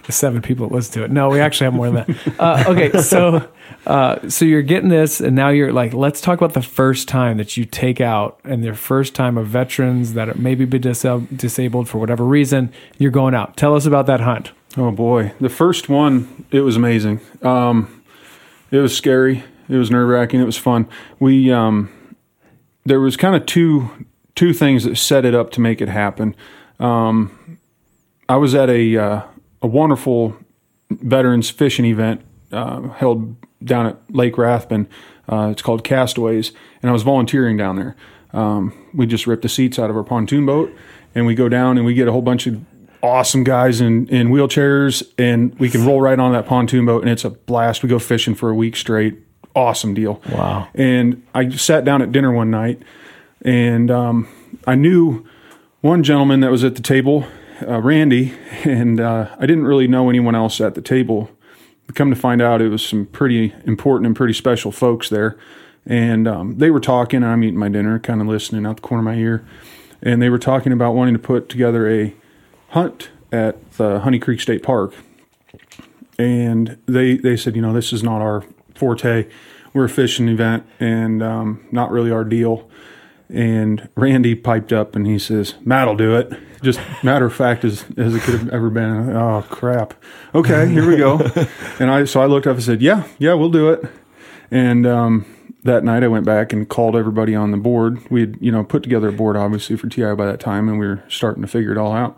the 0.05 0.13
seven 0.13 0.41
people 0.41 0.67
that 0.69 0.73
listen 0.73 0.93
to 0.93 1.03
it. 1.03 1.11
No, 1.11 1.27
we 1.27 1.41
actually 1.41 1.65
have 1.65 1.73
more 1.73 1.89
than 1.91 2.05
that. 2.07 2.39
Uh, 2.39 2.63
okay, 2.67 2.97
so 3.01 3.45
uh, 3.85 4.29
so 4.29 4.45
you're 4.45 4.61
getting 4.61 4.87
this, 4.89 5.19
and 5.19 5.35
now 5.35 5.49
you're 5.49 5.73
like, 5.73 5.93
let's 5.93 6.21
talk 6.21 6.39
about 6.39 6.53
the 6.53 6.61
first 6.61 7.09
time 7.09 7.35
that 7.37 7.57
you 7.57 7.65
take 7.65 7.99
out, 7.99 8.39
and 8.45 8.63
their 8.63 8.73
first 8.75 9.15
time 9.15 9.37
of 9.37 9.47
veterans 9.47 10.13
that 10.13 10.29
are 10.29 10.35
maybe 10.35 10.63
be 10.63 10.79
disab- 10.79 11.35
disabled 11.37 11.89
for 11.89 11.97
whatever 11.97 12.23
reason. 12.23 12.71
You're 12.97 13.11
going 13.11 13.35
out. 13.35 13.57
Tell 13.57 13.75
us 13.75 13.85
about 13.85 14.05
that 14.05 14.21
hunt. 14.21 14.51
Oh 14.77 14.91
boy, 14.91 15.33
the 15.41 15.49
first 15.49 15.89
one 15.89 16.45
it 16.51 16.61
was 16.61 16.75
amazing. 16.75 17.19
Um, 17.41 18.03
it 18.69 18.77
was 18.77 18.95
scary. 18.95 19.43
It 19.67 19.75
was 19.75 19.89
nerve 19.89 20.07
wracking. 20.07 20.39
It 20.39 20.45
was 20.45 20.57
fun. 20.57 20.87
We 21.19 21.51
um, 21.51 21.89
there 22.85 22.99
was 22.99 23.17
kind 23.17 23.35
of 23.35 23.47
two 23.47 23.89
two 24.35 24.53
things 24.53 24.83
that 24.83 24.95
set 24.97 25.25
it 25.25 25.33
up 25.33 25.49
to 25.51 25.61
make 25.61 25.81
it 25.81 25.89
happen. 25.89 26.35
Um, 26.79 27.57
I 28.29 28.35
was 28.35 28.53
at 28.53 28.69
a 28.69 28.97
uh, 28.97 29.21
a 29.63 29.67
wonderful 29.67 30.37
veterans 30.91 31.49
fishing 31.49 31.85
event 31.85 32.21
uh, 32.51 32.89
held 32.89 33.35
down 33.63 33.87
at 33.87 33.97
Lake 34.13 34.37
Rathbun. 34.37 34.87
Uh, 35.27 35.49
it's 35.51 35.63
called 35.63 35.83
Castaways, 35.83 36.51
and 36.83 36.89
I 36.91 36.93
was 36.93 37.01
volunteering 37.01 37.57
down 37.57 37.77
there. 37.77 37.95
Um, 38.31 38.73
we 38.93 39.07
just 39.07 39.25
ripped 39.25 39.41
the 39.41 39.49
seats 39.49 39.79
out 39.79 39.89
of 39.89 39.97
our 39.97 40.03
pontoon 40.03 40.45
boat, 40.45 40.71
and 41.15 41.25
we 41.25 41.33
go 41.33 41.49
down 41.49 41.77
and 41.77 41.85
we 41.85 41.95
get 41.95 42.07
a 42.07 42.11
whole 42.11 42.21
bunch 42.21 42.45
of 42.45 42.63
awesome 43.01 43.43
guys 43.43 43.81
in, 43.81 44.07
in 44.07 44.29
wheelchairs, 44.29 45.03
and 45.17 45.57
we 45.59 45.69
can 45.69 45.85
roll 45.85 46.01
right 46.01 46.19
on 46.19 46.33
that 46.33 46.45
pontoon 46.45 46.85
boat, 46.85 47.01
and 47.01 47.09
it's 47.09 47.25
a 47.25 47.29
blast. 47.29 47.83
We 47.83 47.89
go 47.89 47.99
fishing 47.99 48.35
for 48.35 48.49
a 48.49 48.55
week 48.55 48.75
straight. 48.75 49.17
Awesome 49.55 49.93
deal. 49.93 50.21
Wow. 50.31 50.67
And 50.75 51.25
I 51.33 51.49
sat 51.49 51.85
down 51.85 52.01
at 52.01 52.11
dinner 52.11 52.31
one 52.31 52.51
night, 52.51 52.81
and 53.41 53.89
um, 53.89 54.27
I 54.65 54.75
knew 54.75 55.25
one 55.81 56.03
gentleman 56.03 56.41
that 56.41 56.51
was 56.51 56.63
at 56.63 56.75
the 56.75 56.81
table, 56.81 57.25
uh, 57.67 57.81
Randy, 57.81 58.33
and 58.63 58.99
uh, 58.99 59.35
I 59.37 59.45
didn't 59.45 59.65
really 59.65 59.87
know 59.87 60.09
anyone 60.09 60.35
else 60.35 60.61
at 60.61 60.75
the 60.75 60.81
table. 60.81 61.31
Come 61.93 62.09
to 62.09 62.17
find 62.17 62.41
out, 62.41 62.61
it 62.61 62.67
was 62.67 62.85
some 62.85 63.05
pretty 63.05 63.53
important 63.65 64.07
and 64.07 64.15
pretty 64.15 64.33
special 64.33 64.73
folks 64.73 65.07
there, 65.07 65.37
and 65.85 66.27
um, 66.27 66.57
they 66.57 66.69
were 66.69 66.81
talking. 66.81 67.23
And 67.23 67.31
I'm 67.31 67.43
eating 67.45 67.57
my 67.57 67.69
dinner, 67.69 67.97
kind 67.99 68.19
of 68.19 68.27
listening 68.27 68.65
out 68.65 68.75
the 68.75 68.81
corner 68.81 68.99
of 68.99 69.05
my 69.05 69.15
ear, 69.21 69.45
and 70.01 70.21
they 70.21 70.29
were 70.29 70.37
talking 70.37 70.73
about 70.73 70.95
wanting 70.95 71.13
to 71.13 71.19
put 71.19 71.47
together 71.47 71.89
a 71.89 72.13
hunt 72.69 73.09
at 73.31 73.71
the 73.73 74.01
Honey 74.01 74.19
Creek 74.19 74.41
State 74.41 74.63
Park. 74.63 74.93
And 76.19 76.77
they 76.85 77.17
they 77.17 77.37
said, 77.37 77.55
you 77.55 77.61
know, 77.61 77.73
this 77.73 77.93
is 77.93 78.03
not 78.03 78.21
our 78.21 78.43
forte. 78.75 79.27
We're 79.73 79.85
a 79.85 79.89
fishing 79.89 80.27
event, 80.27 80.65
and 80.79 81.21
um, 81.21 81.67
not 81.71 81.91
really 81.91 82.09
our 82.09 82.23
deal. 82.23 82.67
And 83.29 83.89
Randy 83.95 84.35
piped 84.35 84.71
up 84.71 84.95
and 84.95 85.05
he 85.05 85.19
says, 85.19 85.55
Matt'll 85.65 85.95
do 85.95 86.15
it. 86.15 86.31
Just 86.61 86.79
matter 87.03 87.25
of 87.25 87.35
fact 87.35 87.65
as, 87.65 87.85
as 87.97 88.15
it 88.15 88.21
could 88.21 88.39
have 88.39 88.49
ever 88.49 88.69
been. 88.69 89.15
Oh 89.15 89.45
crap. 89.49 89.93
Okay, 90.33 90.67
here 90.69 90.87
we 90.87 90.97
go. 90.97 91.19
and 91.79 91.91
I 91.91 92.05
so 92.05 92.21
I 92.21 92.25
looked 92.25 92.47
up 92.47 92.55
and 92.55 92.63
said, 92.63 92.81
Yeah, 92.81 93.07
yeah, 93.19 93.33
we'll 93.33 93.51
do 93.51 93.69
it. 93.69 93.83
And 94.49 94.87
um, 94.87 95.25
that 95.63 95.83
night 95.83 96.03
I 96.03 96.07
went 96.07 96.25
back 96.25 96.53
and 96.53 96.67
called 96.67 96.95
everybody 96.95 97.35
on 97.35 97.51
the 97.51 97.57
board. 97.57 97.99
We 98.09 98.21
had, 98.21 98.37
you 98.39 98.51
know, 98.51 98.63
put 98.63 98.81
together 98.81 99.09
a 99.09 99.13
board 99.13 99.35
obviously 99.35 99.75
for 99.75 99.87
TI 99.89 100.15
by 100.15 100.25
that 100.25 100.39
time 100.39 100.69
and 100.69 100.79
we 100.79 100.87
were 100.87 101.03
starting 101.09 101.41
to 101.41 101.47
figure 101.47 101.71
it 101.71 101.77
all 101.77 101.91
out. 101.91 102.17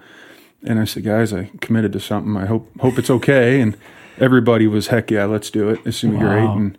And 0.63 0.80
I 0.80 0.86
said, 0.86 1.04
guys, 1.04 1.34
I 1.34 1.52
committed 1.62 1.93
to 1.93 2.00
something. 2.00 2.36
I 2.36 2.45
hope 2.45 2.69
hope 2.80 2.98
it's 2.98 3.10
okay. 3.10 3.62
And 3.62 3.78
everybody 4.17 4.67
was 4.67 4.88
heck 4.88 5.12
yeah, 5.12 5.26
let's 5.26 5.50
do 5.50 5.69
it. 5.69 5.80
It's 5.86 6.04
gonna 6.04 6.13
be 6.15 6.19
great. 6.19 6.50
And 6.50 6.78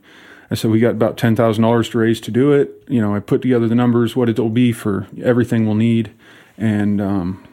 I 0.50 0.54
said, 0.54 0.70
we 0.70 0.80
got 0.80 0.90
about 0.90 1.16
ten 1.16 1.34
thousand 1.36 1.62
dollars 1.62 1.88
to 1.90 1.98
raise 1.98 2.20
to 2.22 2.30
do 2.30 2.52
it. 2.52 2.70
You 2.88 3.00
know, 3.00 3.14
I 3.14 3.20
put 3.20 3.42
together 3.42 3.68
the 3.68 3.74
numbers, 3.74 4.16
what 4.16 4.28
it'll 4.28 4.50
be 4.50 4.72
for 4.72 5.06
everything 5.22 5.64
we'll 5.66 5.76
need, 5.76 6.12
and 6.58 7.00
um, 7.00 7.44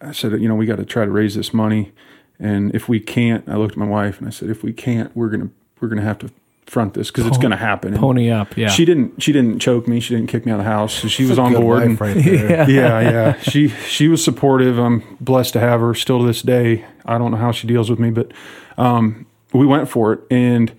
I 0.00 0.12
said, 0.12 0.32
you 0.40 0.48
know, 0.48 0.54
we 0.54 0.66
got 0.66 0.76
to 0.76 0.84
try 0.84 1.04
to 1.04 1.10
raise 1.10 1.34
this 1.34 1.54
money. 1.54 1.92
And 2.38 2.74
if 2.74 2.88
we 2.88 3.00
can't, 3.00 3.48
I 3.48 3.56
looked 3.56 3.72
at 3.72 3.78
my 3.78 3.86
wife 3.86 4.18
and 4.18 4.26
I 4.26 4.30
said, 4.30 4.50
if 4.50 4.62
we 4.62 4.72
can't, 4.72 5.14
we're 5.16 5.28
gonna 5.28 5.50
we're 5.80 5.88
gonna 5.88 6.02
have 6.02 6.18
to 6.20 6.30
front 6.66 6.94
this 6.94 7.10
because 7.10 7.26
it's 7.26 7.38
gonna 7.38 7.56
happen. 7.56 7.92
And 7.92 8.00
Pony 8.00 8.30
up. 8.30 8.56
Yeah. 8.56 8.68
She 8.68 8.84
didn't 8.84 9.22
she 9.22 9.32
didn't 9.32 9.60
choke 9.60 9.86
me. 9.86 10.00
She 10.00 10.14
didn't 10.14 10.28
kick 10.30 10.46
me 10.46 10.52
out 10.52 10.58
of 10.58 10.64
the 10.64 10.70
house. 10.70 10.94
So 10.94 11.08
she 11.08 11.24
was 11.24 11.38
on 11.38 11.52
Good 11.52 11.60
board. 11.60 11.78
wife 11.80 11.86
and- 11.86 12.00
right 12.00 12.24
there. 12.24 12.48
yeah, 12.70 13.00
yeah. 13.00 13.38
She 13.40 13.68
she 13.68 14.08
was 14.08 14.24
supportive. 14.24 14.78
I'm 14.78 15.02
blessed 15.20 15.52
to 15.54 15.60
have 15.60 15.80
her 15.80 15.94
still 15.94 16.20
to 16.20 16.26
this 16.26 16.42
day. 16.42 16.84
I 17.04 17.18
don't 17.18 17.30
know 17.30 17.36
how 17.36 17.52
she 17.52 17.66
deals 17.66 17.90
with 17.90 17.98
me, 17.98 18.10
but 18.10 18.32
um, 18.78 19.26
we 19.52 19.66
went 19.66 19.88
for 19.88 20.12
it. 20.12 20.20
And 20.30 20.72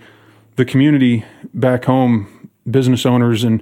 the 0.56 0.65
community 0.65 1.24
back 1.54 1.86
home, 1.86 2.50
business 2.69 3.06
owners 3.06 3.43
and 3.43 3.62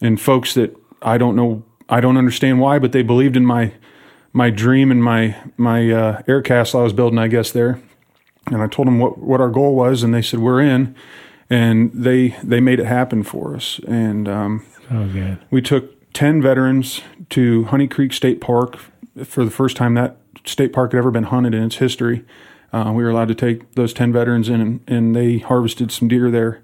and 0.00 0.20
folks 0.20 0.54
that 0.54 0.76
I 1.02 1.18
don't 1.18 1.36
know, 1.36 1.62
I 1.88 2.00
don't 2.00 2.16
understand 2.16 2.60
why, 2.60 2.78
but 2.78 2.92
they 2.92 3.02
believed 3.02 3.36
in 3.36 3.46
my 3.46 3.72
my 4.32 4.50
dream 4.50 4.90
and 4.90 5.02
my 5.02 5.36
my 5.56 5.90
uh, 5.90 6.22
air 6.28 6.42
castle 6.42 6.80
I 6.80 6.82
was 6.84 6.92
building. 6.92 7.18
I 7.18 7.28
guess 7.28 7.52
there, 7.52 7.80
and 8.46 8.60
I 8.62 8.66
told 8.66 8.88
them 8.88 8.98
what 8.98 9.18
what 9.18 9.40
our 9.40 9.50
goal 9.50 9.74
was, 9.76 10.02
and 10.02 10.12
they 10.12 10.22
said 10.22 10.40
we're 10.40 10.60
in. 10.60 10.94
And 11.50 11.90
they 11.92 12.36
they 12.44 12.60
made 12.60 12.78
it 12.78 12.86
happen 12.86 13.24
for 13.24 13.56
us, 13.56 13.80
and 13.88 14.28
um, 14.28 14.66
oh, 14.90 15.08
good. 15.08 15.38
we 15.50 15.60
took 15.60 16.12
10 16.12 16.40
veterans 16.40 17.00
to 17.30 17.64
Honey 17.64 17.88
Creek 17.88 18.12
State 18.12 18.40
Park 18.40 18.78
for 19.24 19.44
the 19.44 19.50
first 19.50 19.76
time 19.76 19.94
that 19.94 20.16
state 20.44 20.72
park 20.72 20.92
had 20.92 20.98
ever 20.98 21.10
been 21.10 21.24
hunted 21.24 21.54
in 21.54 21.62
its 21.64 21.76
history. 21.76 22.24
Uh, 22.72 22.92
we 22.94 23.02
were 23.02 23.10
allowed 23.10 23.28
to 23.28 23.34
take 23.34 23.74
those 23.74 23.92
10 23.92 24.12
veterans 24.12 24.48
in 24.48 24.60
and, 24.60 24.80
and 24.86 25.16
they 25.16 25.38
harvested 25.38 25.90
some 25.90 26.08
deer 26.08 26.30
there. 26.30 26.62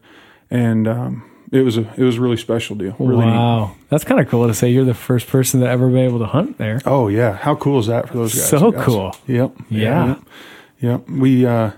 And 0.50 0.86
um, 0.86 1.30
it 1.50 1.62
was 1.62 1.76
a 1.76 1.92
it 1.96 2.04
was 2.04 2.16
a 2.16 2.20
really 2.20 2.36
special 2.36 2.76
deal. 2.76 2.94
Really 2.98 3.26
neat. 3.26 3.32
wow. 3.32 3.76
That's 3.88 4.04
kind 4.04 4.20
of 4.20 4.28
cool 4.28 4.46
to 4.46 4.54
say 4.54 4.70
you're 4.70 4.84
the 4.84 4.94
first 4.94 5.26
person 5.26 5.60
to 5.60 5.68
ever 5.68 5.88
be 5.88 6.00
able 6.00 6.20
to 6.20 6.26
hunt 6.26 6.58
there. 6.58 6.80
Oh 6.84 7.08
yeah, 7.08 7.36
how 7.36 7.56
cool 7.56 7.80
is 7.80 7.86
that 7.88 8.08
for 8.08 8.14
those 8.14 8.34
guys? 8.34 8.48
So 8.48 8.70
guys? 8.70 8.84
cool. 8.84 9.16
Yep. 9.26 9.56
Yeah. 9.68 10.06
Yep. 10.06 10.18
Yep. 10.80 11.08
We 11.08 11.46
uh, 11.46 11.72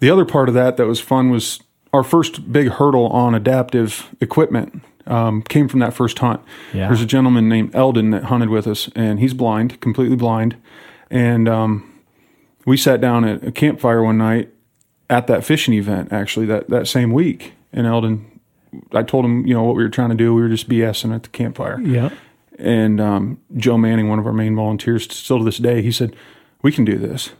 the 0.00 0.10
other 0.10 0.24
part 0.24 0.48
of 0.48 0.54
that 0.54 0.78
that 0.78 0.86
was 0.86 1.00
fun 1.00 1.30
was 1.30 1.60
our 1.98 2.04
first 2.04 2.50
big 2.50 2.68
hurdle 2.68 3.08
on 3.08 3.34
adaptive 3.34 4.14
equipment. 4.20 4.82
Um, 5.06 5.40
came 5.40 5.68
from 5.68 5.80
that 5.80 5.94
first 5.94 6.18
hunt. 6.18 6.42
Yeah. 6.74 6.88
There's 6.88 7.00
a 7.00 7.06
gentleman 7.06 7.48
named 7.48 7.74
Eldon 7.74 8.10
that 8.10 8.24
hunted 8.24 8.50
with 8.50 8.66
us, 8.66 8.90
and 8.94 9.18
he's 9.20 9.32
blind, 9.32 9.80
completely 9.80 10.16
blind. 10.16 10.54
And 11.10 11.48
um, 11.48 12.02
we 12.66 12.76
sat 12.76 13.00
down 13.00 13.24
at 13.24 13.42
a 13.42 13.50
campfire 13.50 14.02
one 14.02 14.18
night 14.18 14.50
at 15.08 15.26
that 15.28 15.46
fishing 15.46 15.72
event, 15.72 16.12
actually 16.12 16.44
that 16.46 16.68
that 16.68 16.88
same 16.88 17.12
week. 17.12 17.54
And 17.72 17.86
Eldon 17.86 18.38
I 18.92 19.02
told 19.02 19.24
him, 19.24 19.46
you 19.46 19.54
know, 19.54 19.62
what 19.62 19.76
we 19.76 19.82
were 19.82 19.88
trying 19.88 20.10
to 20.10 20.14
do. 20.14 20.34
We 20.34 20.42
were 20.42 20.48
just 20.48 20.68
BSing 20.68 21.14
at 21.14 21.22
the 21.22 21.28
campfire. 21.28 21.80
Yeah. 21.80 22.10
And 22.58 23.00
um, 23.00 23.40
Joe 23.56 23.78
Manning, 23.78 24.08
one 24.08 24.18
of 24.18 24.26
our 24.26 24.32
main 24.32 24.56
volunteers, 24.56 25.12
still 25.14 25.38
to 25.38 25.44
this 25.44 25.58
day, 25.58 25.80
he 25.80 25.92
said, 25.92 26.14
"We 26.62 26.72
can 26.72 26.84
do 26.84 26.98
this," 26.98 27.30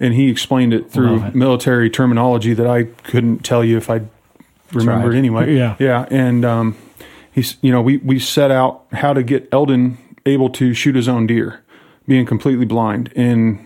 and 0.00 0.14
he 0.14 0.28
explained 0.30 0.72
it 0.74 0.90
through 0.90 1.22
it. 1.24 1.34
military 1.34 1.90
terminology 1.90 2.54
that 2.54 2.66
I 2.66 2.84
couldn't 3.04 3.44
tell 3.44 3.62
you 3.62 3.76
if 3.76 3.88
I 3.90 4.00
remembered 4.72 5.10
Tried. 5.12 5.18
anyway. 5.18 5.54
Yeah. 5.56 5.76
yeah. 5.78 6.06
And 6.10 6.44
um, 6.44 6.76
he's, 7.32 7.56
you 7.60 7.70
know, 7.70 7.82
we 7.82 7.98
we 7.98 8.18
set 8.18 8.50
out 8.50 8.86
how 8.92 9.12
to 9.12 9.22
get 9.22 9.48
Eldon 9.52 9.98
able 10.26 10.50
to 10.50 10.74
shoot 10.74 10.94
his 10.96 11.08
own 11.08 11.26
deer, 11.26 11.62
being 12.06 12.26
completely 12.26 12.64
blind, 12.66 13.12
and 13.14 13.58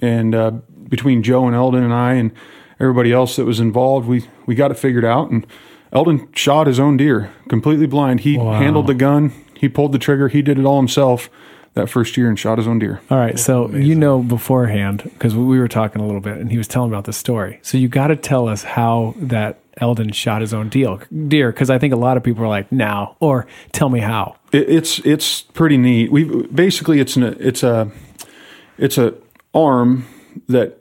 and 0.00 0.34
uh, 0.34 0.50
between 0.88 1.22
Joe 1.22 1.46
and 1.46 1.54
Eldon 1.56 1.82
and 1.82 1.92
I 1.92 2.14
and 2.14 2.30
everybody 2.78 3.12
else 3.12 3.36
that 3.36 3.44
was 3.44 3.60
involved, 3.60 4.06
we 4.08 4.26
we 4.46 4.54
got 4.54 4.70
it 4.70 4.78
figured 4.78 5.04
out 5.04 5.30
and. 5.30 5.46
Eldon 5.92 6.28
shot 6.36 6.68
his 6.68 6.78
own 6.78 6.96
deer, 6.96 7.32
completely 7.48 7.86
blind. 7.86 8.20
He 8.20 8.38
Wow. 8.38 8.52
handled 8.52 8.86
the 8.86 8.94
gun, 8.94 9.32
he 9.54 9.68
pulled 9.68 9.90
the 9.90 9.98
trigger, 9.98 10.28
he 10.28 10.40
did 10.40 10.56
it 10.56 10.64
all 10.64 10.76
himself 10.76 11.28
that 11.80 11.88
first 11.88 12.16
year 12.16 12.28
and 12.28 12.38
shot 12.38 12.58
his 12.58 12.66
own 12.66 12.78
deer. 12.78 13.00
All 13.10 13.18
right, 13.18 13.38
so 13.38 13.70
you 13.70 13.94
know 13.94 14.22
beforehand 14.22 15.02
because 15.04 15.34
we 15.34 15.58
were 15.58 15.68
talking 15.68 16.00
a 16.02 16.06
little 16.06 16.20
bit, 16.20 16.38
and 16.38 16.50
he 16.50 16.58
was 16.58 16.68
telling 16.68 16.90
about 16.90 17.04
the 17.04 17.12
story. 17.12 17.58
So 17.62 17.78
you 17.78 17.88
got 17.88 18.08
to 18.08 18.16
tell 18.16 18.48
us 18.48 18.62
how 18.62 19.14
that 19.16 19.60
Eldon 19.78 20.12
shot 20.12 20.40
his 20.42 20.52
own 20.52 20.68
deal 20.68 21.00
deer, 21.28 21.52
because 21.52 21.70
I 21.70 21.78
think 21.78 21.92
a 21.92 21.96
lot 21.96 22.16
of 22.16 22.22
people 22.22 22.44
are 22.44 22.48
like, 22.48 22.70
"Now," 22.70 23.16
or 23.20 23.46
"Tell 23.72 23.88
me 23.88 24.00
how." 24.00 24.36
It, 24.52 24.68
it's 24.68 24.98
it's 25.00 25.42
pretty 25.42 25.76
neat. 25.76 26.12
We 26.12 26.46
basically 26.46 27.00
it's 27.00 27.16
an 27.16 27.22
it's 27.40 27.62
a 27.62 27.90
it's 28.78 28.98
a 28.98 29.14
arm 29.54 30.06
that 30.48 30.78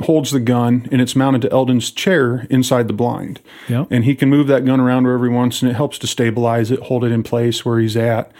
holds 0.00 0.32
the 0.32 0.40
gun 0.40 0.88
and 0.90 1.00
it's 1.00 1.14
mounted 1.14 1.42
to 1.42 1.52
Eldon's 1.52 1.90
chair 1.90 2.46
inside 2.50 2.88
the 2.88 2.92
blind. 2.92 3.40
Yep. 3.68 3.88
And 3.90 4.04
he 4.04 4.14
can 4.14 4.28
move 4.28 4.48
that 4.48 4.64
gun 4.64 4.80
around 4.80 5.04
wherever 5.04 5.24
he 5.24 5.32
wants 5.32 5.62
and 5.62 5.70
it 5.70 5.74
helps 5.74 5.98
to 5.98 6.06
stabilize 6.06 6.70
it, 6.70 6.80
hold 6.80 7.04
it 7.04 7.12
in 7.12 7.22
place 7.22 7.64
where 7.64 7.78
he's 7.78 7.96
at. 7.96 8.32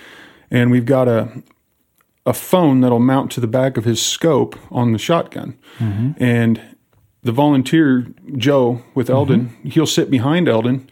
And 0.50 0.70
we've 0.70 0.85
got 0.85 1.09
a 1.09 1.42
a 2.24 2.32
phone 2.32 2.80
that'll 2.80 3.00
mount 3.00 3.30
to 3.32 3.40
the 3.40 3.46
back 3.46 3.76
of 3.76 3.85
his 3.85 4.00
scope 4.00 4.56
on 4.70 4.92
the 4.92 4.98
shotgun. 4.98 5.58
Mm-hmm. 5.78 6.22
And 6.22 6.61
the 7.22 7.32
volunteer 7.32 8.06
Joe 8.37 8.82
with 8.94 9.06
mm-hmm. 9.06 9.16
Eldon, 9.16 9.56
he'll 9.64 9.87
sit 9.87 10.11
behind 10.11 10.48
Eldon 10.48 10.88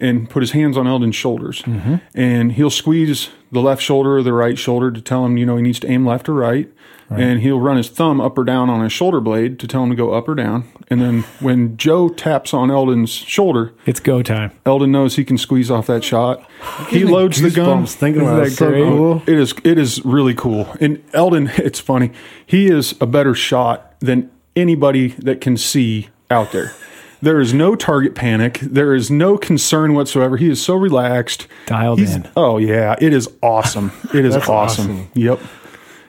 and 0.00 0.28
put 0.30 0.42
his 0.42 0.52
hands 0.52 0.76
on 0.76 0.86
Eldon's 0.86 1.16
shoulders, 1.16 1.62
mm-hmm. 1.62 1.96
and 2.14 2.52
he'll 2.52 2.70
squeeze 2.70 3.30
the 3.50 3.60
left 3.60 3.82
shoulder 3.82 4.18
or 4.18 4.22
the 4.22 4.32
right 4.32 4.58
shoulder 4.58 4.90
to 4.90 5.00
tell 5.00 5.24
him, 5.24 5.36
you 5.36 5.46
know, 5.46 5.56
he 5.56 5.62
needs 5.62 5.80
to 5.80 5.90
aim 5.90 6.06
left 6.06 6.28
or 6.28 6.34
right. 6.34 6.70
And 7.10 7.40
he'll 7.40 7.58
run 7.58 7.78
his 7.78 7.88
thumb 7.88 8.20
up 8.20 8.36
or 8.36 8.44
down 8.44 8.68
on 8.68 8.82
his 8.82 8.92
shoulder 8.92 9.20
blade 9.20 9.58
to 9.60 9.66
tell 9.66 9.82
him 9.82 9.88
to 9.88 9.96
go 9.96 10.12
up 10.12 10.28
or 10.28 10.34
down. 10.34 10.64
And 10.88 11.00
then 11.00 11.22
when 11.40 11.78
Joe 11.78 12.10
taps 12.10 12.52
on 12.52 12.70
Eldon's 12.70 13.10
shoulder, 13.10 13.72
It's 13.86 13.98
go 13.98 14.22
time. 14.22 14.52
Eldon 14.66 14.92
knows 14.92 15.16
he 15.16 15.24
can 15.24 15.38
squeeze 15.38 15.70
off 15.70 15.86
that 15.86 16.04
shot. 16.04 16.46
He 16.90 17.04
loads 17.04 17.40
the 17.40 17.50
gun. 17.50 17.86
Thinking 17.86 18.20
about 18.20 18.44
that 18.44 18.50
so 18.50 18.70
cool. 18.70 19.22
It 19.26 19.38
is 19.38 19.54
it 19.64 19.78
is 19.78 20.04
really 20.04 20.34
cool. 20.34 20.76
And 20.80 21.02
Eldon, 21.14 21.50
it's 21.56 21.80
funny. 21.80 22.12
He 22.44 22.66
is 22.66 22.94
a 23.00 23.06
better 23.06 23.34
shot 23.34 23.98
than 24.00 24.30
anybody 24.54 25.08
that 25.18 25.40
can 25.40 25.56
see 25.56 26.08
out 26.30 26.52
there. 26.52 26.74
There 27.20 27.40
is 27.40 27.52
no 27.52 27.74
target 27.74 28.14
panic. 28.14 28.58
There 28.60 28.94
is 28.94 29.10
no 29.10 29.36
concern 29.38 29.94
whatsoever. 29.94 30.36
He 30.36 30.48
is 30.48 30.62
so 30.62 30.74
relaxed. 30.76 31.46
Dialed 31.66 31.98
He's- 31.98 32.14
in. 32.14 32.28
Oh 32.36 32.58
yeah, 32.58 32.94
it 33.00 33.12
is 33.12 33.28
awesome. 33.42 33.90
It 34.14 34.24
is 34.24 34.36
awesome. 34.48 34.50
awesome. 34.52 35.08
Yep. 35.14 35.40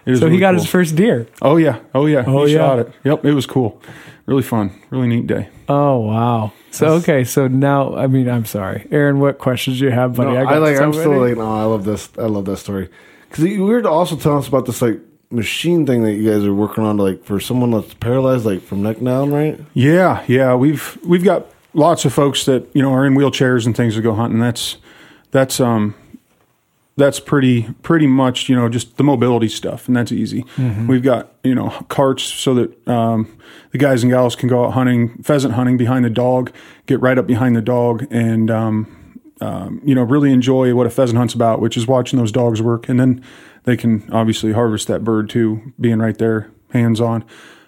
It 0.05 0.13
is 0.13 0.19
So 0.19 0.29
he 0.29 0.37
got 0.39 0.51
cool. 0.51 0.59
his 0.61 0.69
first 0.69 0.95
deer. 0.95 1.27
Oh 1.41 1.57
yeah. 1.57 1.79
Oh 1.95 2.05
yeah. 2.05 2.23
Oh, 2.27 2.45
he 2.45 2.53
yeah. 2.53 2.59
shot 2.59 2.79
it. 2.79 2.91
Yep. 3.03 3.25
It 3.25 3.33
was 3.33 3.45
cool. 3.45 3.81
Really 4.25 4.43
fun. 4.43 4.71
Really 4.91 5.07
neat 5.07 5.25
day. 5.27 5.49
Oh 5.67 5.97
wow. 5.99 6.51
So 6.71 6.89
okay, 6.93 7.23
so 7.23 7.47
now 7.47 7.95
I 7.95 8.05
mean 8.05 8.29
I'm 8.29 8.45
sorry, 8.45 8.87
Arron. 8.91 9.19
What 9.19 9.39
questions 9.39 9.79
do 9.79 9.85
you 9.85 9.91
have, 9.91 10.13
buddy? 10.15 10.31
No, 10.31 10.37
I, 10.41 10.43
got 10.43 10.61
like. 10.61 10.77
so 10.77 10.83
I'm 10.83 10.93
still 10.93 11.17
like. 11.19 11.35
No, 11.37 11.51
I 11.51 11.63
love 11.63 11.83
this. 11.85 12.09
I 12.17 12.23
love 12.27 12.45
that 12.45 12.57
story. 12.57 12.89
Because 13.27 13.43
you 13.45 13.63
were 13.63 13.87
also 13.87 14.15
telling 14.15 14.39
us 14.39 14.47
about 14.47 14.65
this 14.67 14.81
like 14.81 14.99
machine 15.31 15.85
thing 15.85 16.03
that 16.03 16.13
you 16.13 16.29
guys 16.29 16.43
are 16.43 16.53
working 16.53 16.83
on, 16.83 16.97
to, 16.97 17.03
like 17.03 17.23
for 17.23 17.39
someone 17.39 17.71
that's 17.71 17.93
paralyzed, 17.93 18.45
like 18.45 18.61
from 18.61 18.81
neck 18.83 18.99
down, 18.99 19.31
right? 19.31 19.59
Yeah, 19.73 20.23
yeah, 20.27 20.55
we've 20.55 20.97
we've 21.05 21.23
got 21.23 21.45
lots 21.73 22.05
of 22.05 22.13
folks 22.13 22.45
that 22.45 22.67
you 22.73 22.81
know 22.81 22.91
are 22.93 23.05
in 23.05 23.13
wheelchairs 23.15 23.65
and 23.65 23.75
things 23.75 23.95
that 23.95 24.01
go 24.01 24.13
hunting. 24.13 24.39
That's 24.39 24.77
that's 25.31 25.59
um 25.59 25.95
that's 26.97 27.19
pretty 27.19 27.63
pretty 27.81 28.07
much 28.07 28.49
you 28.49 28.55
know 28.55 28.67
just 28.69 28.97
the 28.97 29.03
mobility 29.03 29.47
stuff, 29.47 29.87
and 29.87 29.95
that's 29.95 30.11
easy. 30.11 30.45
We've 30.87 31.03
got 31.03 31.31
you 31.43 31.55
know 31.55 31.69
carts 31.89 32.23
so 32.23 32.53
that 32.55 32.87
um, 32.87 33.37
the 33.71 33.77
guys 33.77 34.03
and 34.03 34.11
gals 34.11 34.35
can 34.35 34.49
go 34.49 34.65
out 34.65 34.71
hunting, 34.71 35.21
pheasant 35.23 35.53
hunting 35.53 35.77
behind 35.77 36.03
the 36.05 36.09
dog, 36.09 36.51
get 36.87 36.99
right 37.01 37.17
up 37.17 37.27
behind 37.27 37.55
the 37.55 37.61
dog, 37.61 38.05
and 38.11 38.51
um, 38.51 38.95
um, 39.41 39.81
you 39.83 39.95
know 39.95 40.03
really 40.03 40.31
enjoy 40.31 40.73
what 40.75 40.87
a 40.87 40.89
pheasant 40.89 41.17
hunt's 41.17 41.33
about, 41.33 41.61
which 41.61 41.77
is 41.77 41.87
watching 41.87 42.19
those 42.19 42.31
dogs 42.31 42.61
work, 42.61 42.89
and 42.89 42.99
then 42.99 43.23
they 43.63 43.77
can 43.77 44.09
obviously 44.11 44.53
harvest 44.53 44.87
that 44.87 45.03
bird 45.03 45.29
too, 45.29 45.73
being 45.79 45.99
right 45.99 46.17
there, 46.17 46.51
hands 46.71 46.99
on. 47.01 47.23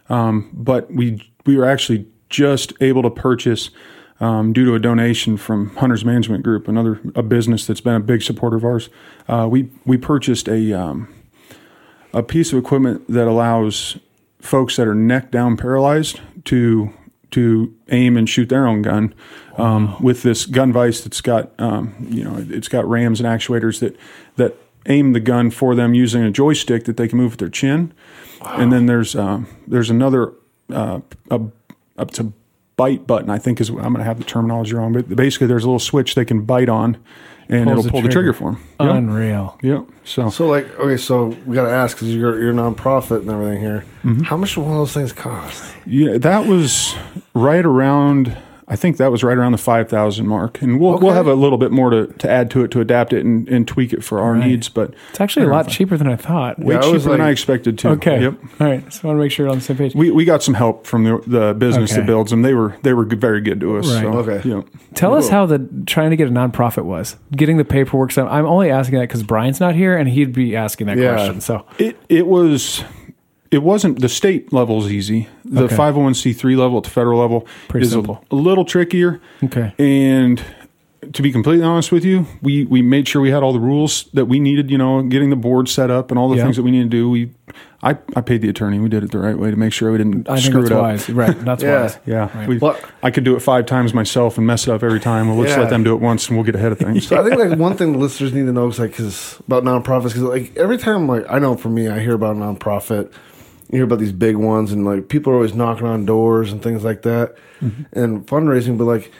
Um, 0.09 0.49
but 0.53 0.91
we 0.91 1.31
we 1.45 1.57
were 1.57 1.65
actually 1.65 2.07
just 2.29 2.73
able 2.81 3.03
to 3.03 3.09
purchase 3.09 3.69
um, 4.19 4.53
due 4.53 4.65
to 4.65 4.75
a 4.75 4.79
donation 4.79 5.35
from 5.35 5.75
Hunters 5.75 6.05
Management 6.05 6.43
Group, 6.43 6.67
another 6.67 7.01
a 7.15 7.23
business 7.23 7.65
that's 7.65 7.81
been 7.81 7.95
a 7.95 7.99
big 7.99 8.21
supporter 8.21 8.57
of 8.57 8.63
ours. 8.63 8.89
Uh, 9.27 9.47
we 9.49 9.69
we 9.85 9.97
purchased 9.97 10.47
a 10.47 10.73
um, 10.73 11.13
a 12.13 12.23
piece 12.23 12.53
of 12.53 12.59
equipment 12.59 13.07
that 13.07 13.27
allows 13.27 13.97
folks 14.39 14.75
that 14.75 14.87
are 14.87 14.95
neck 14.95 15.31
down 15.31 15.57
paralyzed 15.57 16.19
to 16.45 16.93
to 17.31 17.73
aim 17.89 18.17
and 18.17 18.29
shoot 18.29 18.49
their 18.49 18.67
own 18.67 18.81
gun 18.81 19.13
um, 19.57 20.01
with 20.01 20.23
this 20.23 20.45
gun 20.45 20.71
vise 20.73 21.03
that's 21.03 21.21
got 21.21 21.51
um, 21.59 21.95
you 22.09 22.23
know 22.23 22.45
it's 22.49 22.67
got 22.67 22.87
rams 22.87 23.19
and 23.19 23.27
actuators 23.27 23.79
that 23.79 23.97
that 24.35 24.57
aim 24.87 25.13
the 25.13 25.19
gun 25.19 25.51
for 25.51 25.75
them 25.75 25.93
using 25.93 26.23
a 26.23 26.31
joystick 26.31 26.85
that 26.85 26.97
they 26.97 27.07
can 27.07 27.17
move 27.17 27.33
with 27.33 27.39
their 27.39 27.49
chin. 27.49 27.93
And 28.43 28.73
then 28.73 28.87
there's 28.87 29.15
um, 29.15 29.47
there's 29.67 29.89
another 29.89 30.33
uh, 30.71 31.01
a, 31.29 31.41
up 31.97 32.11
to 32.11 32.33
bite 32.75 33.05
button 33.05 33.29
I 33.29 33.37
think 33.37 33.61
is 33.61 33.69
I'm 33.69 33.75
going 33.75 33.97
to 33.97 34.03
have 34.03 34.17
the 34.17 34.23
terminology 34.23 34.73
wrong 34.73 34.93
but 34.93 35.07
basically 35.15 35.45
there's 35.45 35.63
a 35.63 35.67
little 35.67 35.77
switch 35.77 36.15
they 36.15 36.25
can 36.25 36.45
bite 36.45 36.69
on 36.69 36.97
and 37.49 37.65
Pulls 37.65 37.79
it'll 37.79 37.83
the 37.83 37.89
pull 37.91 38.01
the 38.01 38.09
trigger. 38.09 38.33
trigger 38.33 38.57
for 38.57 38.85
them 38.85 39.09
Unreal. 39.09 39.57
yeah 39.61 39.81
so 40.03 40.29
So 40.29 40.47
like, 40.47 40.67
okay, 40.79 40.97
so 40.97 41.25
we 41.45 41.55
got 41.55 41.63
to 41.65 41.71
ask 41.71 41.95
because 41.97 42.13
you're 42.15 42.41
you're 42.41 42.53
nonprofit 42.53 43.19
and 43.21 43.29
everything 43.29 43.59
here. 43.61 43.85
Mm-hmm. 44.03 44.23
How 44.23 44.37
much 44.37 44.55
do 44.55 44.61
one 44.61 44.71
of 44.71 44.77
those 44.77 44.93
things 44.93 45.13
cost? 45.13 45.63
Yeah, 45.85 46.17
that 46.17 46.47
was 46.47 46.95
right 47.35 47.63
around. 47.65 48.35
I 48.71 48.77
think 48.77 48.95
that 48.97 49.11
was 49.11 49.21
right 49.21 49.37
around 49.37 49.51
the 49.51 49.57
five 49.57 49.89
thousand 49.89 50.27
mark, 50.27 50.61
and 50.61 50.79
we'll 50.79 50.97
we'll 50.97 51.11
have 51.11 51.27
a 51.27 51.33
little 51.33 51.57
bit 51.57 51.71
more 51.71 51.89
to, 51.89 52.07
to 52.07 52.29
add 52.31 52.49
to 52.51 52.63
it 52.63 52.71
to 52.71 52.79
adapt 52.79 53.11
it 53.11 53.25
and, 53.25 53.45
and 53.49 53.67
tweak 53.67 53.91
it 53.91 54.01
for 54.01 54.21
our 54.21 54.33
needs. 54.37 54.69
But 54.69 54.93
It's 55.09 55.19
actually 55.19 55.45
a 55.45 55.49
lot 55.49 55.67
cheaper 55.67 55.97
than 55.97 56.07
I 56.07 56.15
thought. 56.15 56.57
way 56.57 56.75
Yeah, 56.75 56.79
cheaper 56.79 56.93
was 56.93 57.03
than 57.03 57.11
like- 57.19 57.21
I 57.21 57.29
expected 57.31 57.77
to. 57.79 57.89
Okay. 57.89 58.21
Yep. 58.21 58.35
All 58.61 58.67
right. 58.67 58.85
Just 58.85 59.03
want 59.03 59.17
to 59.17 59.19
make 59.21 59.31
sure 59.33 59.45
we're 59.47 59.51
on 59.51 59.57
the 59.57 59.63
same 59.63 59.75
page. 59.75 59.93
We, 59.93 60.09
we 60.09 60.23
got 60.23 60.41
some 60.41 60.53
help 60.53 60.87
from 60.87 61.03
the, 61.03 61.21
the 61.27 61.53
business 61.53 61.91
Okay. 61.91 61.99
that 61.99 62.07
builds 62.07 62.31
them. 62.31 62.43
They 62.43 62.53
were 62.53 62.77
they 62.83 62.93
were 62.93 63.03
very 63.03 63.41
good 63.41 63.59
to 63.59 63.75
us. 63.77 63.91
Right. 63.93 64.01
So, 64.03 64.13
Okay. 64.19 64.47
You 64.47 64.55
know, 64.55 64.65
Tell 64.93 65.15
us 65.15 65.27
how 65.27 65.45
the 65.45 65.59
trying 65.85 66.11
to 66.11 66.15
get 66.15 66.29
a 66.29 66.31
nonprofit 66.31 66.85
was. 66.85 67.17
Getting 67.33 67.57
the 67.57 67.65
paperwork 67.65 68.13
done. 68.13 68.29
I'm 68.29 68.45
only 68.45 68.71
asking 68.71 68.99
that 68.99 69.09
because 69.09 69.23
Brian's 69.23 69.59
not 69.59 69.75
here 69.75 69.97
and 69.97 70.07
he'd 70.07 70.31
be 70.31 70.55
asking 70.55 70.87
that 70.87 70.97
Yeah. 70.97 71.13
question. 71.15 71.41
So 71.41 71.65
it 71.77 71.97
it 72.07 72.25
was. 72.25 72.85
It 73.51 73.63
wasn't 73.63 73.99
the 73.99 74.07
state 74.07 74.53
level's 74.53 74.89
easy. 74.89 75.27
The 75.51 75.63
Okay. 75.65 75.75
501c3 75.75 76.57
level 76.57 76.77
at 76.77 76.85
the 76.85 76.89
federal 76.89 77.19
level 77.19 77.45
Pretty 77.67 77.85
is 77.85 77.93
a, 77.93 77.99
a 77.99 78.35
little 78.35 78.63
trickier. 78.65 79.19
Okay. 79.43 79.73
And 79.77 80.41
to 81.13 81.21
be 81.21 81.31
completely 81.31 81.65
honest 81.65 81.91
with 81.91 82.05
you, 82.05 82.25
we 82.41 82.63
we 82.65 82.81
made 82.81 83.07
sure 83.07 83.21
we 83.21 83.31
had 83.31 83.43
all 83.43 83.51
the 83.53 83.59
rules 83.59 84.05
that 84.13 84.25
we 84.25 84.39
needed. 84.39 84.69
You 84.71 84.77
know, 84.77 85.01
getting 85.03 85.29
the 85.29 85.35
board 85.35 85.67
set 85.67 85.89
up 85.91 86.09
and 86.11 86.17
all 86.19 86.29
the 86.29 86.37
Yeah. 86.37 86.43
things 86.43 86.55
that 86.57 86.63
we 86.63 86.71
need 86.71 86.83
to 86.83 86.89
do. 86.89 87.09
We, 87.09 87.31
I, 87.83 87.97
I 88.15 88.21
paid 88.21 88.41
the 88.43 88.49
attorney. 88.49 88.77
We 88.79 88.87
did 88.87 89.03
it 89.03 89.11
the 89.11 89.17
right 89.17 89.37
way 89.37 89.49
to 89.49 89.57
make 89.57 89.73
sure 89.73 89.91
we 89.91 89.97
didn't 89.97 90.29
I 90.29 90.35
think 90.35 90.45
screw 90.45 90.61
that's 90.61 90.71
it 90.71 90.75
up. 90.75 90.81
wise. 90.83 91.09
Right. 91.09 91.39
That's 91.45 91.63
Yeah. 91.63 91.81
wise. 91.81 91.97
Yeah, 92.05 92.37
Right. 92.37 92.47
we, 92.47 92.57
Well- 92.59 92.77
I 93.01 93.09
could 93.09 93.23
do 93.23 93.35
it 93.35 93.39
five 93.41 93.65
times 93.65 93.93
myself 93.95 94.37
and 94.37 94.45
mess 94.45 94.67
it 94.67 94.71
up 94.71 94.83
every 94.83 94.99
time. 94.99 95.27
Well, 95.27 95.37
let's 95.37 95.51
Yeah. 95.53 95.61
let 95.61 95.71
them 95.71 95.83
do 95.83 95.93
it 95.95 95.99
once, 95.99 96.27
and 96.27 96.37
we'll 96.37 96.45
get 96.45 96.53
ahead 96.55 96.71
of 96.71 96.77
things. 96.77 97.07
So 97.07 97.19
I 97.19 97.27
think 97.27 97.39
like 97.41 97.57
one 97.59 97.75
thing 97.75 97.93
the 97.93 97.97
listeners 97.97 98.31
need 98.33 98.45
to 98.45 98.53
know 98.53 98.67
is 98.67 98.77
like 98.79 98.95
cause 98.95 99.39
about 99.47 99.63
nonprofits 99.63 100.09
because 100.13 100.21
like 100.21 100.55
every 100.55 100.77
time 100.77 101.07
like 101.07 101.25
I 101.27 101.39
know 101.39 101.57
for 101.57 101.69
me 101.69 101.87
I 101.89 101.99
hear 101.99 102.13
about 102.13 102.35
a 102.35 102.39
nonprofit, 102.39 103.09
you 103.71 103.77
hear 103.77 103.85
about 103.85 103.99
these 103.99 104.11
big 104.11 104.35
ones 104.35 104.71
and 104.71 104.85
like 104.85 105.09
people 105.09 105.31
are 105.31 105.35
always 105.35 105.53
knocking 105.53 105.87
on 105.87 106.05
doors 106.05 106.51
and 106.51 106.61
things 106.61 106.83
like 106.83 107.01
that 107.03 107.35
mm-hmm. 107.59 107.83
and 107.93 108.25
fundraising. 108.27 108.77
But 108.77 108.85
like 108.85 109.11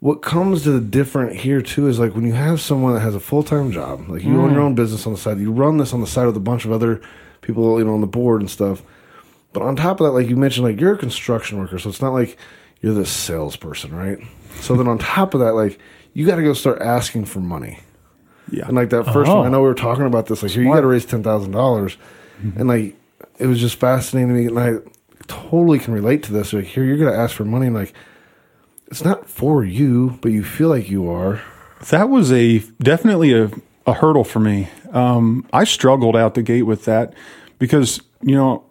what 0.00 0.22
comes 0.22 0.62
to 0.62 0.72
the 0.72 0.80
different 0.80 1.36
here 1.36 1.60
too 1.62 1.86
is 1.86 1.98
like 1.98 2.14
when 2.14 2.26
you 2.26 2.32
have 2.32 2.60
someone 2.60 2.94
that 2.94 3.00
has 3.00 3.14
a 3.14 3.20
full 3.20 3.42
time 3.42 3.70
job, 3.70 4.08
like 4.08 4.22
you 4.24 4.40
own 4.40 4.52
your 4.52 4.62
mm. 4.62 4.66
own 4.66 4.74
business 4.74 5.06
on 5.06 5.12
the 5.12 5.18
side, 5.18 5.38
you 5.38 5.52
run 5.52 5.76
this 5.76 5.92
on 5.92 6.00
the 6.00 6.06
side 6.06 6.26
with 6.26 6.36
a 6.36 6.40
bunch 6.40 6.64
of 6.64 6.72
other 6.72 7.00
people 7.42 7.78
you 7.78 7.84
know 7.84 7.94
on 7.94 8.00
the 8.00 8.06
board 8.06 8.40
and 8.40 8.50
stuff. 8.50 8.82
But 9.52 9.62
on 9.62 9.76
top 9.76 10.00
of 10.00 10.06
that, 10.06 10.12
like 10.12 10.28
you 10.28 10.36
mentioned, 10.36 10.66
like 10.66 10.80
you're 10.80 10.94
a 10.94 10.98
construction 10.98 11.58
worker, 11.58 11.78
so 11.78 11.88
it's 11.88 12.00
not 12.00 12.12
like 12.12 12.38
you're 12.80 12.94
the 12.94 13.04
salesperson, 13.06 13.94
right? 13.94 14.18
So 14.60 14.76
then 14.76 14.88
on 14.88 14.98
top 14.98 15.34
of 15.34 15.40
that, 15.40 15.54
like 15.54 15.78
you 16.14 16.26
got 16.26 16.36
to 16.36 16.42
go 16.42 16.52
start 16.54 16.80
asking 16.80 17.26
for 17.26 17.40
money. 17.40 17.80
yeah, 18.50 18.66
And 18.66 18.76
like 18.76 18.90
that 18.90 19.04
first 19.12 19.30
Oh. 19.30 19.38
one, 19.38 19.46
I 19.46 19.50
know 19.50 19.60
we 19.60 19.68
were 19.68 19.74
talking 19.74 20.06
about 20.06 20.26
this. 20.26 20.42
Like, 20.42 20.52
here, 20.52 20.62
you 20.62 20.72
got 20.72 20.80
to 20.80 20.86
raise 20.86 21.04
ten 21.04 21.22
thousand 21.22 21.52
dollars, 21.52 21.96
mm-hmm. 22.42 22.58
and 22.58 22.68
like 22.68 22.96
it 23.40 23.46
was 23.46 23.60
just 23.60 23.76
fascinating 23.76 24.28
to 24.28 24.34
me. 24.34 24.46
And 24.46 24.58
I 24.58 24.90
totally 25.26 25.78
can 25.78 25.94
relate 25.94 26.22
to 26.24 26.32
this. 26.32 26.52
Like, 26.52 26.64
here, 26.66 26.84
you're 26.84 26.96
going 26.98 27.12
to 27.12 27.18
ask 27.18 27.34
for 27.34 27.44
money, 27.44 27.66
and 27.66 27.74
like 27.74 27.94
it's 28.88 29.04
not 29.04 29.28
for 29.28 29.64
you, 29.64 30.18
but 30.20 30.32
you 30.32 30.44
feel 30.44 30.68
like 30.68 30.90
you 30.90 31.08
are. 31.10 31.40
That 31.90 32.08
was 32.08 32.30
a 32.32 32.58
definitely 32.82 33.32
a, 33.32 33.50
a 33.86 33.94
hurdle 33.94 34.24
for 34.24 34.40
me. 34.40 34.68
Um, 34.92 35.46
I 35.52 35.64
struggled 35.64 36.16
out 36.16 36.34
the 36.34 36.42
gate 36.42 36.62
with 36.64 36.84
that 36.84 37.14
because 37.58 38.02
you 38.22 38.34
know 38.34 38.64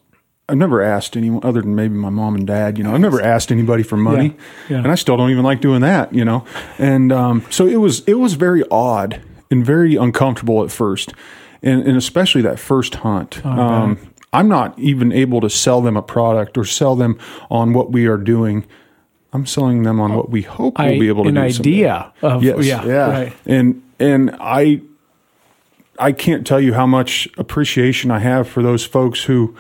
I've 0.50 0.58
never 0.58 0.82
asked 0.82 1.16
anyone 1.16 1.42
other 1.44 1.62
than 1.62 1.76
maybe 1.76 1.94
my 1.96 2.10
mom 2.10 2.36
and 2.36 2.46
dad. 2.46 2.78
You 2.78 2.84
know, 2.84 2.94
I've 2.94 3.00
never 3.00 3.22
asked 3.22 3.52
anybody 3.52 3.84
for 3.84 3.98
money, 3.98 4.36
Yeah, 4.68 4.76
yeah. 4.76 4.78
and 4.80 4.88
I 4.92 4.96
still 4.96 5.16
don't 5.16 5.32
even 5.32 5.44
like 5.44 5.62
doing 5.62 5.82
that. 5.82 6.14
You 6.14 6.26
know, 6.26 6.46
and 6.78 7.12
um, 7.12 7.46
so 7.50 7.66
it 7.66 7.78
was 7.78 8.02
it 8.08 8.16
was 8.16 8.34
very 8.34 8.64
odd 8.70 9.22
and 9.50 9.66
very 9.66 9.96
uncomfortable 9.96 10.64
at 10.64 10.70
first, 10.72 11.14
and, 11.64 11.82
and 11.84 11.98
especially 11.98 12.42
that 12.44 12.60
first 12.60 12.96
hunt. 12.96 13.42
Oh, 13.46 13.50
um, 13.50 14.09
I'm 14.32 14.48
not 14.48 14.78
even 14.78 15.12
able 15.12 15.42
to 15.42 15.50
sell 15.50 15.82
them 15.82 15.98
a 15.98 16.02
product 16.02 16.58
or 16.58 16.66
sell 16.66 16.96
them 16.96 17.18
on 17.50 17.74
what 17.74 17.92
we 17.92 18.06
are 18.06 18.18
doing. 18.18 18.66
I'm 19.34 19.46
selling 19.46 19.84
them 19.84 20.00
on 20.00 20.16
what 20.16 20.30
we 20.30 20.42
hope 20.44 20.78
we'll 20.78 20.88
I, 20.88 21.00
be 21.00 21.08
able 21.08 21.24
to 21.24 21.30
an 21.30 21.36
do. 21.36 21.52
someday. 21.52 21.70
idea 21.72 22.14
of 22.22 22.44
Yes. 22.44 22.66
yeah, 22.66 22.86
Yeah. 22.86 23.10
right. 23.12 23.34
and 23.46 23.82
and 24.00 24.36
I 24.40 24.82
I 26.00 26.12
can't 26.14 26.48
tell 26.48 26.60
you 26.62 26.74
how 26.74 26.86
much 26.88 27.28
appreciation 27.38 28.10
I 28.12 28.20
have 28.20 28.48
for 28.48 28.64
those 28.64 28.86
folks 28.86 29.24
who 29.24 29.56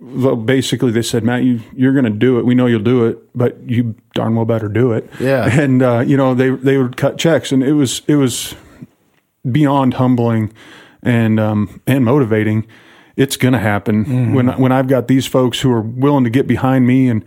well, 0.00 0.34
basically 0.34 0.90
they 0.90 1.02
said, 1.02 1.22
Matt, 1.22 1.44
you 1.44 1.60
you're 1.74 1.92
going 1.92 2.04
to 2.04 2.10
do 2.10 2.38
it. 2.38 2.44
We 2.44 2.54
know 2.56 2.66
you'll 2.66 2.80
do 2.82 3.06
it, 3.06 3.18
but 3.36 3.56
you 3.68 3.94
darn 4.14 4.34
well 4.34 4.44
better 4.44 4.66
do 4.68 4.92
it. 4.92 5.08
Yeah. 5.20 5.48
And 5.60 5.80
uh, 5.82 6.00
you 6.00 6.16
know 6.16 6.34
they 6.34 6.50
they 6.50 6.76
would 6.76 6.96
cut 6.96 7.18
checks, 7.18 7.52
and 7.52 7.62
it 7.62 7.74
was 7.74 8.02
it 8.08 8.16
was 8.16 8.54
beyond 9.50 9.94
humbling 9.94 10.52
and 11.02 11.38
um, 11.40 11.80
and 11.86 12.04
motivating. 12.04 12.66
It's 13.16 13.36
going 13.36 13.52
to 13.52 13.58
happen 13.60 14.04
Mm-hmm. 14.04 14.34
when 14.34 14.48
when 14.58 14.72
I've 14.72 14.88
got 14.88 15.08
these 15.08 15.26
folks 15.26 15.60
who 15.60 15.70
are 15.70 15.80
willing 15.80 16.24
to 16.24 16.30
get 16.30 16.46
behind 16.46 16.86
me 16.86 17.08
and. 17.08 17.24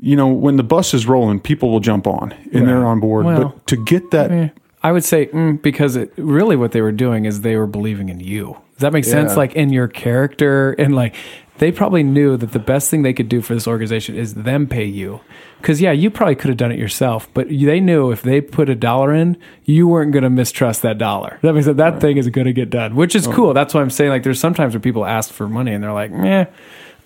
You 0.00 0.14
know, 0.14 0.28
when 0.28 0.54
the 0.54 0.62
bus 0.62 0.94
is 0.94 1.08
rolling, 1.08 1.40
people 1.40 1.72
will 1.72 1.80
jump 1.80 2.06
on 2.06 2.32
and 2.52 2.68
they're 2.68 2.86
on 2.86 3.00
board. 3.00 3.26
Well, 3.26 3.48
but 3.48 3.66
to 3.66 3.76
get 3.84 4.12
that 4.12 4.52
I 4.80 4.92
would 4.92 5.02
say 5.04 5.26
mm, 5.26 5.60
because 5.60 5.96
it, 5.96 6.12
really 6.16 6.54
what 6.54 6.70
they 6.70 6.80
were 6.80 6.92
doing 6.92 7.24
is 7.24 7.40
they 7.40 7.56
were 7.56 7.66
believing 7.66 8.08
in 8.08 8.20
you. 8.20 8.56
Does 8.78 8.82
that 8.82 8.92
make 8.92 9.04
sense? 9.04 9.36
Like 9.36 9.54
in 9.54 9.72
your 9.72 9.88
character 9.88 10.70
and 10.78 10.94
like 10.94 11.16
they 11.58 11.72
probably 11.72 12.04
knew 12.04 12.36
that 12.36 12.52
the 12.52 12.60
best 12.60 12.88
thing 12.88 13.02
they 13.02 13.12
could 13.12 13.28
do 13.28 13.42
for 13.42 13.54
this 13.54 13.66
organization 13.66 14.14
is 14.14 14.34
them 14.34 14.68
pay 14.68 14.84
you. 14.84 15.20
Because 15.60 15.80
yeah, 15.80 15.90
you 15.90 16.12
probably 16.12 16.36
could 16.36 16.46
have 16.46 16.58
done 16.58 16.70
it 16.70 16.78
yourself, 16.78 17.28
but 17.34 17.48
they 17.48 17.80
knew 17.80 18.12
if 18.12 18.22
they 18.22 18.40
put 18.40 18.68
a 18.68 18.76
dollar 18.76 19.12
in, 19.12 19.36
you 19.64 19.88
weren't 19.88 20.12
going 20.12 20.22
to 20.22 20.30
mistrust 20.30 20.82
that 20.82 20.96
dollar. 20.96 21.40
That 21.42 21.54
means 21.54 21.66
that 21.66 21.78
that 21.78 22.00
thing 22.00 22.18
is 22.18 22.28
going 22.28 22.46
to 22.46 22.52
get 22.52 22.70
done, 22.70 22.94
which 22.94 23.16
is 23.16 23.26
oh. 23.26 23.32
cool. 23.32 23.52
That's 23.52 23.74
why 23.74 23.80
I'm 23.80 23.90
saying 23.90 24.10
like 24.10 24.22
there's 24.22 24.38
sometimes 24.38 24.74
where 24.74 24.80
people 24.80 25.04
ask 25.04 25.32
for 25.32 25.48
money 25.48 25.72
and 25.72 25.82
they're 25.82 25.92
like, 25.92 26.12
meh. 26.12 26.46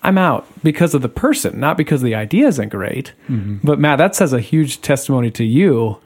I'm 0.03 0.19
out 0.19 0.45
because 0.61 0.93
of 0.93 1.01
the 1.01 1.09
person, 1.09 1.59
not 1.59 1.77
because 1.77 2.01
the 2.01 2.13
idea 2.13 2.47
isn't 2.47 2.69
great. 2.69 3.13
Mm-hmm. 3.29 3.65
But 3.65 3.79
Matt, 3.79 3.97
that 3.97 4.15
says 4.15 4.33
a 4.33 4.41
huge 4.41 4.81
testimony 4.81 5.31
to 5.31 5.45
you. 5.45 5.97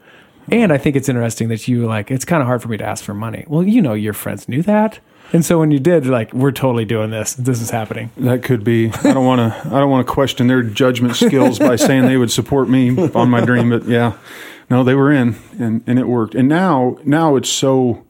And 0.50 0.72
I 0.72 0.78
think 0.78 0.96
it's 0.96 1.08
interesting 1.08 1.48
that 1.48 1.68
you 1.68 1.84
like, 1.84 2.10
it's 2.10 2.24
kind 2.24 2.40
of 2.40 2.46
hard 2.46 2.62
for 2.62 2.68
me 2.68 2.76
to 2.78 2.84
ask 2.84 3.04
for 3.04 3.12
money. 3.12 3.44
Well, 3.48 3.64
you 3.64 3.82
know, 3.82 3.94
your 3.94 4.14
friends 4.14 4.48
knew 4.48 4.62
that. 4.62 5.00
And 5.32 5.44
so 5.44 5.58
when 5.58 5.70
you 5.70 5.78
did, 5.78 6.06
like, 6.06 6.32
we're 6.32 6.52
totally 6.52 6.84
doing 6.84 7.10
this. 7.10 7.34
This 7.34 7.60
is 7.60 7.70
happening. 7.70 8.10
That 8.16 8.42
could 8.42 8.64
be. 8.64 8.90
I 8.90 9.12
don't 9.12 9.26
want 9.26 9.40
to. 9.40 9.68
I 9.68 9.78
don't 9.78 9.90
want 9.90 10.06
to 10.06 10.12
question 10.12 10.46
their 10.46 10.62
judgment 10.62 11.16
skills 11.16 11.58
by 11.58 11.76
saying 11.76 12.06
they 12.06 12.16
would 12.16 12.30
support 12.30 12.68
me 12.68 12.96
on 13.12 13.28
my 13.28 13.44
dream. 13.44 13.70
But 13.70 13.86
yeah, 13.86 14.16
no, 14.70 14.84
they 14.84 14.94
were 14.94 15.12
in, 15.12 15.36
and 15.58 15.82
and 15.86 15.98
it 15.98 16.08
worked. 16.08 16.34
And 16.34 16.48
now, 16.48 16.98
now 17.04 17.36
it's 17.36 17.48
so. 17.48 18.04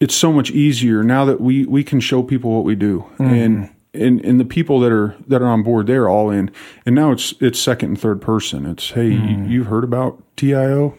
It's 0.00 0.14
so 0.14 0.32
much 0.32 0.52
easier 0.52 1.02
now 1.02 1.24
that 1.24 1.40
we 1.40 1.66
we 1.66 1.82
can 1.82 1.98
show 1.98 2.22
people 2.22 2.52
what 2.52 2.64
we 2.64 2.76
do, 2.76 3.00
mm-hmm. 3.18 3.24
and 3.24 3.70
and 3.92 4.24
and 4.24 4.38
the 4.38 4.44
people 4.44 4.80
that 4.80 4.92
are 4.92 5.16
that 5.26 5.42
are 5.42 5.48
on 5.48 5.62
board, 5.62 5.88
they're 5.88 6.08
all 6.08 6.30
in. 6.30 6.50
And 6.86 6.94
now 6.94 7.10
it's 7.10 7.34
it's 7.40 7.58
second 7.58 7.90
and 7.90 8.00
third 8.00 8.20
person. 8.20 8.64
It's 8.64 8.90
hey, 8.90 9.08
you, 9.08 9.18
mm-hmm. 9.18 9.50
you've 9.50 9.66
heard 9.66 9.84
about 9.84 10.22
TIO. 10.36 10.96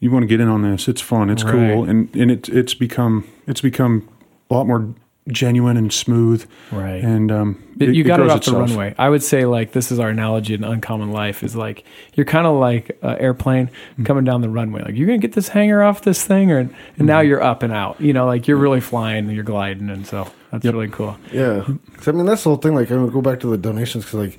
You 0.00 0.10
want 0.10 0.24
to 0.24 0.26
get 0.26 0.40
in 0.40 0.48
on 0.48 0.62
this? 0.62 0.88
It's 0.88 1.00
fun. 1.00 1.30
It's 1.30 1.44
cool, 1.44 1.84
and 1.84 2.14
and 2.16 2.30
it's 2.30 2.48
it's 2.48 2.74
become 2.74 3.28
it's 3.46 3.60
become 3.60 4.08
a 4.52 4.54
lot 4.58 4.66
more 4.66 4.94
genuine 5.28 5.76
and 5.76 5.92
smooth. 5.92 6.44
Right. 6.72 7.02
And 7.02 7.30
um, 7.30 7.62
you 7.78 8.02
got 8.02 8.18
it, 8.18 8.28
off 8.28 8.38
itself. 8.38 8.56
the 8.56 8.74
runway. 8.74 8.94
I 8.98 9.08
would 9.08 9.22
say, 9.22 9.44
like, 9.46 9.70
this 9.70 9.92
is 9.92 10.00
our 10.00 10.08
analogy 10.08 10.52
in 10.54 10.64
Uncommon 10.64 11.12
Life 11.12 11.44
is 11.44 11.54
like, 11.54 11.84
you're 12.14 12.26
kind 12.26 12.44
of 12.46 12.56
like 12.56 12.98
an 13.02 13.18
airplane 13.18 13.68
Mm-hmm. 13.68 14.04
coming 14.04 14.24
down 14.24 14.40
the 14.40 14.48
runway. 14.48 14.82
Like, 14.82 14.96
you're 14.96 15.06
going 15.06 15.20
to 15.20 15.26
get 15.26 15.34
this 15.34 15.48
hanger 15.48 15.80
off 15.82 16.02
this 16.02 16.24
thing, 16.24 16.50
or, 16.50 16.58
and 16.58 16.70
Mm-hmm. 16.70 17.06
now 17.06 17.20
you're 17.20 17.42
up 17.42 17.62
and 17.62 17.72
out. 17.72 18.00
You 18.00 18.12
know, 18.12 18.26
like, 18.26 18.48
you're 18.48 18.56
really 18.56 18.80
flying, 18.80 19.26
and 19.26 19.32
you're 19.32 19.44
gliding. 19.44 19.90
And 19.90 20.04
so 20.06 20.28
that's 20.50 20.64
really 20.64 20.88
cool. 20.88 21.16
Yeah, 21.32 21.64
'Cause, 21.96 22.08
I 22.08 22.12
mean 22.12 22.26
that's 22.26 22.42
the 22.42 22.50
whole 22.50 22.56
thing. 22.58 22.74
Like, 22.74 22.90
I 22.90 22.96
would 22.96 23.12
go 23.12 23.22
back 23.22 23.38
to 23.40 23.46
the 23.46 23.56
donations 23.58 24.04
because, 24.04 24.18
like, 24.18 24.38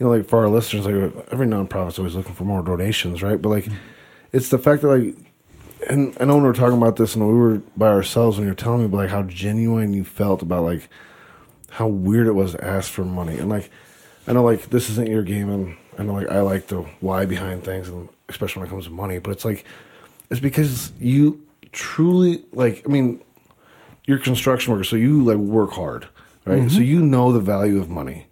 you 0.00 0.06
know, 0.06 0.10
like 0.10 0.26
for 0.28 0.40
our 0.40 0.48
listeners, 0.48 0.84
like 0.86 0.94
every 1.32 1.46
nonprofit's 1.46 1.98
always 1.98 2.14
looking 2.16 2.34
for 2.34 2.44
more 2.44 2.62
donations, 2.62 3.20
right? 3.22 3.40
But 3.40 3.48
like, 3.48 3.68
it's 4.32 4.48
the 4.48 4.58
fact 4.58 4.82
that 4.82 4.88
like, 4.88 5.16
and 5.88 6.16
I 6.20 6.24
know 6.24 6.34
when 6.34 6.42
we 6.42 6.48
were 6.48 6.54
talking 6.54 6.76
about 6.76 6.96
this 6.96 7.14
and 7.14 7.26
we 7.26 7.34
were 7.34 7.62
by 7.76 7.88
ourselves 7.88 8.36
when 8.36 8.46
you 8.46 8.52
were 8.52 8.56
telling 8.56 8.80
me 8.80 8.86
about 8.86 8.98
like 8.98 9.10
how 9.10 9.22
genuine 9.22 9.92
you 9.92 10.04
felt 10.04 10.42
about 10.42 10.64
like 10.64 10.88
how 11.70 11.86
weird 11.86 12.26
it 12.26 12.32
was 12.32 12.52
to 12.52 12.64
ask 12.64 12.90
for 12.90 13.04
money, 13.04 13.38
and 13.38 13.48
like, 13.48 13.70
I 14.26 14.32
know 14.32 14.42
like 14.42 14.70
this 14.70 14.90
isn't 14.90 15.08
your 15.08 15.22
game, 15.22 15.50
and 15.50 15.76
I 15.98 16.02
know 16.02 16.14
like 16.14 16.28
I 16.28 16.40
like 16.40 16.66
the 16.68 16.82
why 17.00 17.26
behind 17.26 17.64
things, 17.64 17.88
and 17.88 18.08
especially 18.28 18.60
when 18.60 18.68
it 18.68 18.70
comes 18.70 18.86
to 18.86 18.90
money, 18.90 19.18
but 19.18 19.30
it's 19.30 19.44
like, 19.44 19.64
it's 20.30 20.40
because 20.40 20.92
you 20.98 21.46
truly 21.72 22.44
like. 22.52 22.82
I 22.86 22.90
mean, 22.90 23.22
you're 24.06 24.18
a 24.18 24.20
construction 24.20 24.72
worker, 24.72 24.84
so 24.84 24.96
you 24.96 25.22
like 25.22 25.36
work 25.36 25.72
hard, 25.72 26.08
right? 26.44 26.60
Mm-hmm. 26.60 26.68
So 26.68 26.80
you 26.80 27.00
know 27.00 27.32
the 27.32 27.40
value 27.40 27.78
of 27.78 27.88
money. 27.88 28.26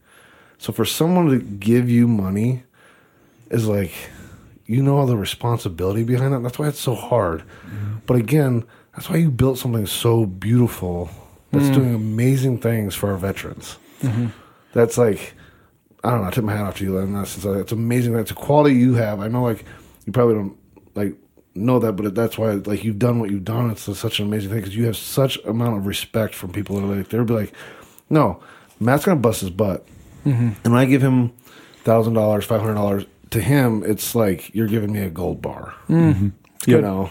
So 0.58 0.72
for 0.72 0.84
someone 0.84 1.28
to 1.28 1.38
give 1.38 1.90
you 1.90 2.08
money 2.08 2.62
is 3.50 3.68
like 3.68 3.92
you 4.66 4.82
know 4.82 4.98
all 4.98 5.06
the 5.06 5.16
responsibility 5.16 6.02
behind 6.02 6.32
that. 6.32 6.42
That's 6.42 6.58
why 6.58 6.68
it's 6.68 6.80
so 6.80 6.94
hard. 6.94 7.42
But 8.06 8.16
again, 8.16 8.64
that's 8.94 9.10
why 9.10 9.16
you 9.16 9.30
built 9.30 9.58
something 9.58 9.86
so 9.86 10.26
beautiful 10.26 11.10
that's 11.52 11.66
mm. 11.66 11.74
doing 11.74 11.94
amazing 11.94 12.58
things 12.58 12.94
for 12.94 13.10
our 13.10 13.16
veterans. 13.16 13.78
Mm-hmm. 14.00 14.28
That's 14.72 14.98
like 14.98 15.34
I 16.04 16.10
don't 16.10 16.22
know. 16.22 16.28
I 16.28 16.30
tip 16.30 16.44
my 16.44 16.54
hat 16.54 16.66
off 16.66 16.78
to 16.78 16.84
you, 16.84 16.96
Len. 16.96 17.12
That's 17.12 17.36
it's, 17.36 17.46
uh, 17.46 17.58
it's 17.58 17.72
amazing. 17.72 18.12
That's 18.12 18.30
a 18.30 18.34
quality 18.34 18.76
you 18.76 18.94
have. 18.94 19.20
I 19.20 19.28
know, 19.28 19.42
like 19.42 19.64
you 20.04 20.12
probably 20.12 20.34
don't 20.34 20.56
like 20.94 21.14
know 21.54 21.78
that, 21.78 21.92
but 21.92 22.14
that's 22.14 22.38
why 22.38 22.52
like 22.52 22.84
you've 22.84 22.98
done 22.98 23.18
what 23.18 23.30
you've 23.30 23.44
done. 23.44 23.70
It's 23.70 23.82
such 23.98 24.20
an 24.20 24.26
amazing 24.26 24.50
thing 24.50 24.60
because 24.60 24.76
you 24.76 24.84
have 24.86 24.96
such 24.96 25.36
amount 25.44 25.78
of 25.78 25.86
respect 25.86 26.34
from 26.34 26.52
people 26.52 26.76
that 26.76 26.84
are 26.84 26.96
like 26.96 27.08
they'll 27.08 27.24
be 27.24 27.34
like, 27.34 27.52
no, 28.08 28.40
Matt's 28.78 29.04
gonna 29.04 29.20
bust 29.20 29.40
his 29.40 29.50
butt, 29.50 29.84
mm-hmm. 30.24 30.50
and 30.62 30.72
when 30.72 30.80
I 30.80 30.84
give 30.84 31.02
him 31.02 31.32
thousand 31.84 32.14
dollars, 32.14 32.44
five 32.44 32.60
hundred 32.60 32.74
dollars 32.74 33.04
to 33.30 33.40
him, 33.40 33.82
it's 33.84 34.14
like 34.14 34.54
you're 34.54 34.68
giving 34.68 34.92
me 34.92 35.00
a 35.00 35.10
gold 35.10 35.42
bar. 35.42 35.74
Mm-hmm. 35.88 36.10
Mm-hmm. 36.10 36.24
You 36.70 36.76
good. 36.76 36.82
know, 36.82 37.10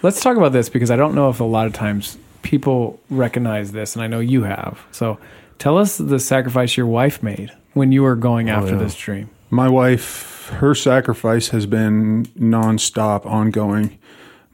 Let's 0.00 0.20
talk 0.20 0.36
about 0.36 0.52
this 0.52 0.68
because 0.68 0.90
I 0.90 0.96
don't 0.96 1.14
know 1.14 1.28
if 1.28 1.40
a 1.40 1.44
lot 1.44 1.66
of 1.66 1.72
times 1.72 2.18
people 2.42 3.00
recognize 3.10 3.72
this, 3.72 3.96
and 3.96 4.02
I 4.02 4.06
know 4.06 4.20
you 4.20 4.44
have. 4.44 4.80
So 4.92 5.18
tell 5.58 5.76
us 5.76 5.98
the 5.98 6.20
sacrifice 6.20 6.76
your 6.76 6.86
wife 6.86 7.22
made 7.22 7.52
when 7.74 7.90
you 7.90 8.02
were 8.02 8.14
going 8.14 8.48
oh, 8.48 8.54
after 8.54 8.72
yeah. 8.72 8.78
this 8.78 8.94
dream. 8.94 9.28
My 9.50 9.68
wife, 9.68 10.50
her 10.50 10.74
sacrifice 10.74 11.48
has 11.48 11.66
been 11.66 12.26
nonstop, 12.38 13.26
ongoing. 13.26 13.98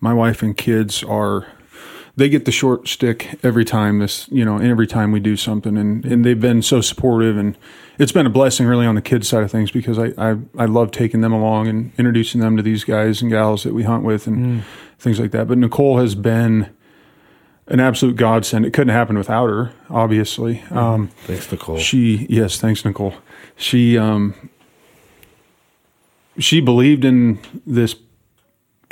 My 0.01 0.15
wife 0.15 0.43
and 0.43 0.57
kids 0.57 1.03
are. 1.03 1.47
They 2.17 2.29
get 2.29 2.45
the 2.45 2.53
short 2.53 2.87
stick 2.87 3.39
every 3.43 3.65
time 3.65 3.99
this, 3.99 4.29
you 4.31 4.45
know, 4.45 4.57
and 4.57 4.67
every 4.69 4.87
time 4.87 5.11
we 5.11 5.19
do 5.19 5.37
something, 5.37 5.77
and, 5.77 6.05
and 6.05 6.25
they've 6.25 6.41
been 6.41 6.63
so 6.63 6.81
supportive, 6.81 7.37
and 7.37 7.59
it's 7.99 8.13
been 8.13 8.25
a 8.27 8.31
blessing 8.31 8.67
really 8.67 8.87
on 8.87 8.95
the 8.95 9.03
kids 9.03 9.27
side 9.29 9.43
of 9.43 9.51
things 9.51 9.73
because 9.73 9.99
I, 9.99 10.13
I 10.17 10.37
I 10.57 10.67
love 10.67 10.93
taking 10.93 11.23
them 11.23 11.33
along 11.33 11.67
and 11.67 11.93
introducing 11.99 12.41
them 12.41 12.57
to 12.57 12.63
these 12.63 12.85
guys 12.85 13.21
and 13.21 13.33
gals 13.33 13.65
that 13.65 13.75
we 13.75 13.83
hunt 13.83 14.05
with 14.05 14.29
and 14.29 14.63
things 14.99 15.19
like 15.19 15.33
that. 15.33 15.49
But 15.49 15.59
Nicole 15.59 15.99
has 15.99 16.15
been 16.15 16.71
an 17.67 17.81
absolute 17.81 18.15
godsend. 18.17 18.65
It 18.65 18.73
couldn't 18.73 18.95
happen 18.95 19.17
without 19.19 19.49
her, 19.49 19.73
obviously. 19.91 20.63
Um, 20.71 21.09
thanks, 21.27 21.51
Nicole. 21.51 21.79
she 21.79 22.27
yes, 22.31 22.61
thanks, 22.61 22.85
Nicole. 22.85 23.15
She 23.57 23.99
um 23.99 24.51
she 26.39 26.61
believed 26.61 27.05
in 27.05 27.39
this 27.67 27.95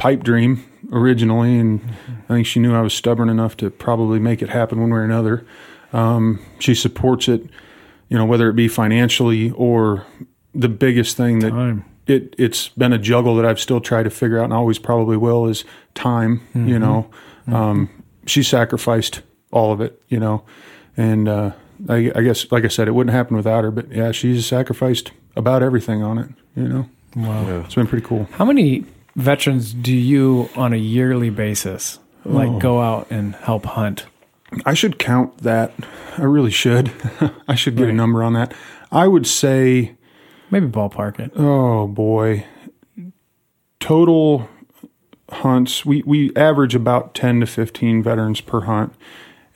pipe 0.03 0.25
dream 0.25 0.65
originally, 0.91 1.57
and 1.61 1.81
I 2.29 2.35
think 2.35 2.47
she 2.49 2.59
knew 2.59 2.75
I 2.75 2.81
was 2.81 2.93
stubborn 2.93 3.29
enough 3.29 3.57
to 3.59 3.71
probably 3.71 4.19
make 4.19 4.43
it 4.43 4.49
happen 4.49 4.81
one 4.81 4.91
way 4.91 4.99
or 4.99 5.05
another. 5.05 5.47
Um, 5.93 6.45
she 6.59 6.75
supports 6.75 7.29
it, 7.29 7.43
you 8.09 8.19
know, 8.19 8.25
whether 8.25 8.49
it 8.51 8.55
be 8.55 8.67
financially 8.67 9.53
or 9.53 10.05
the 10.57 10.69
biggest 10.69 11.17
thing 11.17 11.39
that 11.39 11.51
Time. 11.51 11.85
it 12.09 12.35
it's 12.37 12.69
been 12.71 12.93
a 12.93 12.99
juggle 12.99 13.37
that 13.37 13.47
I've 13.47 13.61
still 13.61 13.81
tried 13.81 14.03
to 14.03 14.11
figure 14.11 14.41
out 14.41 14.45
and 14.47 14.53
always 14.53 14.81
probably 14.81 15.17
will 15.17 15.47
is 15.47 15.65
time. 15.95 16.41
You 16.53 16.81
know, 16.81 17.09
um, 17.47 17.89
she 18.27 18.43
sacrificed 18.43 19.23
all 19.53 19.71
of 19.73 19.81
it. 19.81 20.03
You 20.09 20.19
know, 20.19 20.43
and 20.97 21.29
uh, 21.29 21.53
I, 21.89 22.11
I 22.17 22.23
guess 22.23 22.51
like 22.51 22.65
I 22.65 22.69
said, 22.69 22.89
it 22.89 22.93
wouldn't 22.97 23.15
happen 23.15 23.37
without 23.37 23.63
her. 23.63 23.71
But 23.71 23.93
yeah, 23.93 24.11
she's 24.11 24.45
sacrificed 24.47 25.13
about 25.37 25.63
everything 25.63 26.03
on 26.03 26.19
it. 26.19 26.29
You 26.57 26.69
know, 26.69 26.89
Wow. 27.15 27.47
Yeah. 27.47 27.65
it's 27.65 27.77
been 27.77 27.87
pretty 27.87 28.05
cool. 28.05 28.27
How 28.33 28.45
many 28.45 28.85
veterans 29.17 29.73
do 29.73 29.95
you, 29.95 30.49
on 30.57 30.73
a 30.73 30.77
yearly 30.77 31.31
basis, 31.31 31.99
like 32.25 32.61
go 32.61 32.79
oh. 32.79 32.83
out 32.83 33.11
and 33.11 33.35
help 33.37 33.67
hunt? 33.67 34.07
I 34.65 34.75
should 34.75 34.99
count 34.99 35.39
that. 35.39 35.73
I 36.19 36.25
really 36.25 36.51
should. 36.51 36.93
I 37.49 37.55
should 37.55 37.77
get 37.77 37.89
a 37.89 37.93
number 37.93 38.23
on 38.23 38.35
that. 38.35 38.55
I 38.91 39.09
would 39.09 39.27
say, 39.27 39.97
Maybe 40.51 40.67
ballpark 40.67 41.19
it. 41.19 41.33
oh 41.37 41.87
boy, 41.87 42.45
total 43.81 44.49
hunts. 45.31 45.87
We 45.87 46.03
we 46.05 46.35
average 46.37 46.75
about 46.75 47.15
ten 47.15 47.41
to 47.41 47.47
fifteen 47.47 48.03
veterans 48.03 48.43
per 48.43 48.63
hunt, 48.63 48.95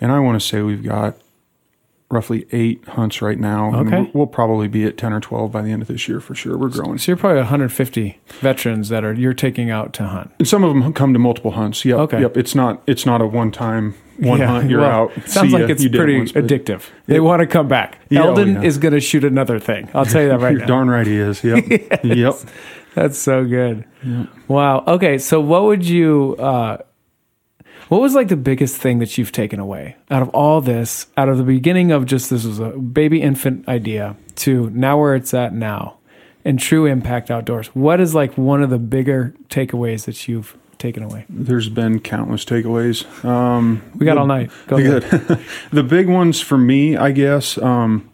and 0.00 0.10
I 0.10 0.20
want 0.20 0.40
to 0.40 0.46
say 0.46 0.62
we've 0.62 0.82
got 0.82 1.18
roughly 2.10 2.46
eight 2.52 2.84
hunts 2.88 3.20
right 3.20 3.38
now. 3.38 3.68
and 3.74 3.88
Okay. 3.88 3.96
we'll- 4.02 4.10
we'll 4.14 4.26
probably 4.26 4.68
be 4.68 4.84
at 4.84 4.96
ten 4.96 5.12
or 5.12 5.20
twelve 5.20 5.50
by 5.52 5.62
the 5.62 5.70
end 5.72 5.82
of 5.82 5.88
this 5.88 6.08
year 6.08 6.20
for 6.20 6.34
sure. 6.34 6.56
We're 6.56 6.68
growing. 6.68 6.98
So 6.98 7.10
you're 7.12 7.16
probably 7.16 7.38
150 7.40 8.18
veterans 8.40 8.88
that 8.90 9.04
are 9.04 9.12
you're 9.12 9.34
taking 9.34 9.70
out 9.70 9.92
to 9.94 10.04
hunt. 10.04 10.30
And 10.38 10.46
some 10.46 10.62
of 10.62 10.72
them 10.72 10.92
come 10.92 11.12
to 11.12 11.18
multiple 11.18 11.52
hunts. 11.52 11.84
Yep. 11.84 11.98
Okay. 11.98 12.20
Yep. 12.20 12.36
It's 12.36 12.54
not 12.54 12.82
it's 12.86 13.06
not 13.06 13.20
a 13.20 13.26
one 13.26 13.50
time 13.50 13.94
one 14.18 14.38
Yeah, 14.38 14.46
hunt 14.46 14.70
you're 14.70 14.80
well, 14.80 15.10
out. 15.16 15.28
Sounds 15.28 15.52
like 15.52 15.62
ya, 15.62 15.66
it's 15.68 15.82
you 15.82 15.88
did 15.90 15.96
it 15.96 15.98
pretty 15.98 16.18
once, 16.18 16.32
addictive. 16.32 16.82
They 17.06 17.20
want 17.20 17.40
to 17.40 17.46
come 17.46 17.68
back. 17.68 17.98
Yeah, 18.08 18.22
oh, 18.22 18.28
Eldon 18.28 18.54
yeah. 18.54 18.62
is 18.62 18.78
going 18.78 18.94
to 18.94 19.00
shoot 19.00 19.24
another 19.24 19.58
thing. 19.58 19.90
I'll 19.92 20.06
tell 20.06 20.22
you 20.22 20.28
that 20.28 20.40
right 20.40 20.52
You're 20.52 20.60
now. 20.60 20.66
darn 20.66 20.88
right 20.88 21.06
he 21.06 21.16
is. 21.18 21.42
Yep. 21.44 21.64
Yep. 22.04 22.34
That's 22.94 23.18
so 23.18 23.44
good. 23.44 23.84
Wow. 24.48 24.84
Okay. 24.86 25.18
So 25.18 25.38
what 25.40 25.64
would 25.64 25.86
you, 25.86 26.34
uh, 26.38 26.78
what 27.88 28.00
was 28.00 28.14
like 28.14 28.28
the 28.28 28.36
biggest 28.36 28.76
thing 28.76 28.98
that 28.98 29.16
you've 29.16 29.32
taken 29.32 29.60
away 29.60 29.96
out 30.10 30.22
of 30.22 30.28
all 30.30 30.60
this, 30.60 31.06
out 31.16 31.28
of 31.28 31.38
the 31.38 31.44
beginning 31.44 31.90
of 31.92 32.06
just 32.06 32.30
this 32.30 32.44
was 32.44 32.58
a 32.58 32.70
baby 32.70 33.22
infant 33.22 33.68
idea 33.68 34.16
to 34.36 34.70
now 34.70 34.98
where 34.98 35.14
it's 35.14 35.32
at 35.34 35.52
now 35.52 35.96
and 36.44 36.58
true 36.58 36.86
impact 36.86 37.30
outdoors? 37.30 37.68
What 37.68 38.00
is 38.00 38.14
like 38.14 38.36
one 38.38 38.62
of 38.62 38.70
the 38.70 38.78
bigger 38.78 39.34
takeaways 39.48 40.04
that 40.04 40.28
you've 40.28 40.56
taken 40.78 41.02
away? 41.02 41.24
There's 41.28 41.68
been 41.68 42.00
countless 42.00 42.44
takeaways. 42.44 43.04
Um, 43.24 43.82
We 43.96 44.06
got 44.06 44.16
all 44.18 44.26
night. 44.26 44.50
Go 44.68 44.76
ahead. 44.78 45.08
Good. 45.10 45.44
the 45.72 45.82
big 45.82 46.08
ones 46.08 46.40
for 46.40 46.56
me, 46.56 46.96
I 46.96 47.10
guess. 47.10 47.58
Um, 47.58 48.08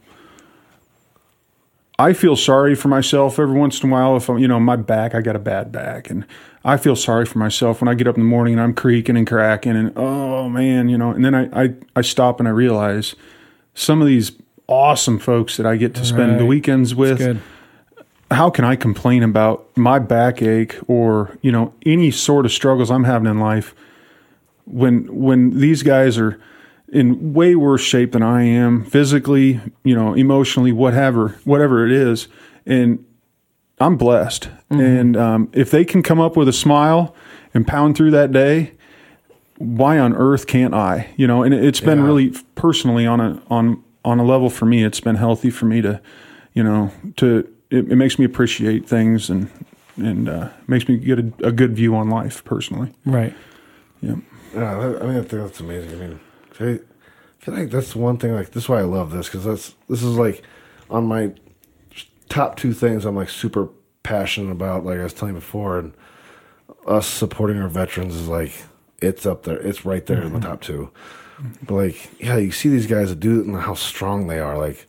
I 2.03 2.15
feel 2.15 2.35
sorry 2.35 2.75
for 2.75 2.88
myself 2.88 3.38
every 3.38 3.57
once 3.57 3.81
in 3.81 3.88
a 3.88 3.93
while 3.93 4.17
if 4.17 4.29
I'm, 4.29 4.38
you 4.38 4.49
know, 4.49 4.59
my 4.59 4.75
back, 4.75 5.15
I 5.15 5.21
got 5.21 5.37
a 5.37 5.38
bad 5.38 5.71
back, 5.71 6.11
and 6.11 6.27
I 6.65 6.77
feel 6.77 6.97
sorry 6.97 7.27
for 7.27 7.38
myself 7.38 7.81
when 7.81 7.88
I 7.88 7.95
get 7.95 8.09
up 8.09 8.17
in 8.17 8.23
the 8.23 8.29
morning 8.29 8.55
and 8.55 8.61
I'm 8.61 8.75
creaking 8.75 9.17
and 9.17 9.25
cracking, 9.25 9.77
and 9.77 9.93
oh 9.97 10.49
man, 10.49 10.88
you 10.88 10.99
know, 10.99 11.11
and 11.12 11.25
then 11.25 11.35
I 11.35 11.65
I, 11.65 11.75
I 11.95 12.01
stop 12.01 12.41
and 12.41 12.49
I 12.49 12.51
realize 12.51 13.15
some 13.75 14.01
of 14.01 14.09
these 14.09 14.33
awesome 14.67 15.21
folks 15.21 15.57
that 15.59 15.67
I 15.67 15.77
get 15.77 15.95
to 15.95 16.05
spend 16.05 16.41
the 16.41 16.47
weekends 16.47 16.95
with 16.95 17.41
how 18.31 18.51
can 18.51 18.65
I 18.65 18.77
complain 18.77 19.23
about 19.23 19.69
my 19.77 19.99
backache 19.99 20.79
or 20.88 21.37
you 21.43 21.53
know 21.53 21.73
any 21.87 22.11
sort 22.11 22.47
of 22.47 22.53
struggles 22.53 22.91
I'm 22.91 23.05
having 23.05 23.31
in 23.31 23.38
life 23.38 23.75
when 24.65 25.05
when 25.15 25.61
these 25.61 25.83
guys 25.83 26.19
are 26.19 26.41
in 26.93 27.33
way 27.33 27.55
worse 27.57 27.81
shape 27.81 28.13
than 28.13 28.23
I 28.23 28.43
am 28.45 28.85
physically, 28.85 29.61
you 29.83 29.95
know, 29.97 30.13
emotionally, 30.15 30.71
whatever, 30.73 31.37
whatever 31.45 31.85
it 31.87 31.91
is, 31.93 32.29
and 32.67 33.05
I'm 33.81 33.97
blessed. 33.97 34.49
And 34.71 35.17
um, 35.17 35.49
if 35.53 35.71
they 35.71 35.85
can 35.85 36.03
come 36.03 36.21
up 36.21 36.37
with 36.37 36.49
a 36.49 36.53
smile 36.53 37.15
and 37.53 37.67
pound 37.67 37.97
through 37.97 38.13
that 38.13 38.31
day, 38.31 38.73
why 39.59 39.99
on 39.99 40.15
earth 40.15 40.47
can't 40.47 40.73
I? 40.75 41.09
You 41.17 41.27
know, 41.27 41.43
and 41.43 41.53
it's 41.53 41.81
been 41.81 41.99
Yeah. 41.99 42.05
really 42.05 42.33
personally 42.55 43.07
on 43.07 43.21
a 43.21 43.43
on 43.51 43.83
on 44.05 44.19
a 44.19 44.25
level 44.25 44.51
for 44.51 44.67
me. 44.67 44.85
It's 44.85 45.01
been 45.01 45.17
healthy 45.17 45.51
for 45.51 45.67
me 45.67 45.81
to, 45.83 46.01
you 46.55 46.63
know, 46.63 46.91
to 47.17 47.39
it, 47.71 47.91
it 47.91 47.97
makes 47.97 48.19
me 48.19 48.25
appreciate 48.25 48.87
things 48.89 49.29
and 49.31 49.51
and 49.97 50.29
uh, 50.29 50.49
makes 50.69 50.89
me 50.89 50.97
get 50.97 51.19
a, 51.19 51.33
a 51.43 51.53
good 51.53 51.75
view 51.77 51.95
on 51.97 52.09
life 52.09 52.45
personally. 52.45 52.93
Right. 53.05 53.35
Yeah. 54.01 54.17
Yeah, 54.55 54.77
I 54.79 54.87
mean, 54.89 54.97
I 55.17 55.23
think 55.23 55.31
that's 55.31 55.61
amazing. 55.61 55.93
I 55.93 56.07
mean, 56.07 56.21
I 56.64 56.79
feel 57.38 57.55
like 57.55 57.70
that's 57.70 57.96
one 57.96 58.18
thing. 58.18 58.35
Like, 58.35 58.51
this 58.51 58.64
is 58.64 58.68
why 58.68 58.79
I 58.79 58.85
love 58.85 59.11
this 59.11 59.27
because 59.27 59.44
that's 59.44 59.75
this 59.88 60.03
is 60.03 60.16
like 60.16 60.42
on 60.90 61.07
my 61.07 61.33
top 62.29 62.57
two 62.57 62.72
things. 62.72 63.05
I'm 63.05 63.16
like 63.16 63.29
super 63.29 63.68
passionate 64.03 64.53
about. 64.53 64.85
Like 64.85 64.98
I 64.98 65.05
was 65.05 65.12
telling 65.12 65.35
you 65.35 65.40
before, 65.40 65.79
and 65.79 65.92
us 66.87 67.07
supporting 67.07 67.59
our 67.61 67.68
veterans 67.68 68.16
is 68.16 68.29
like 68.29 68.53
it's 69.01 69.27
up 69.27 69.42
there. 69.42 69.59
It's 69.59 69.85
right 69.85 70.05
there 70.07 70.22
in 70.22 70.33
the 70.33 70.38
mm-hmm. 70.38 70.48
top 70.48 70.61
two. 70.61 70.90
But 71.62 71.75
like, 71.75 72.11
yeah, 72.20 72.37
you 72.37 72.53
see 72.53 72.68
these 72.68 72.87
guys 72.87 73.09
that 73.09 73.18
do 73.18 73.40
it 73.40 73.46
and 73.46 73.57
how 73.57 73.75
strong 73.75 74.29
they 74.29 74.38
are. 74.38 74.57
Like, 74.57 74.87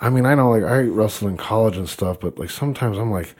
I 0.00 0.08
mean, 0.10 0.24
I 0.24 0.34
know 0.34 0.50
like 0.50 0.62
I 0.62 0.82
wrestled 0.82 1.32
in 1.32 1.36
college 1.36 1.76
and 1.76 1.88
stuff, 1.88 2.20
but 2.20 2.38
like 2.38 2.50
sometimes 2.50 2.98
I'm 2.98 3.10
like. 3.10 3.34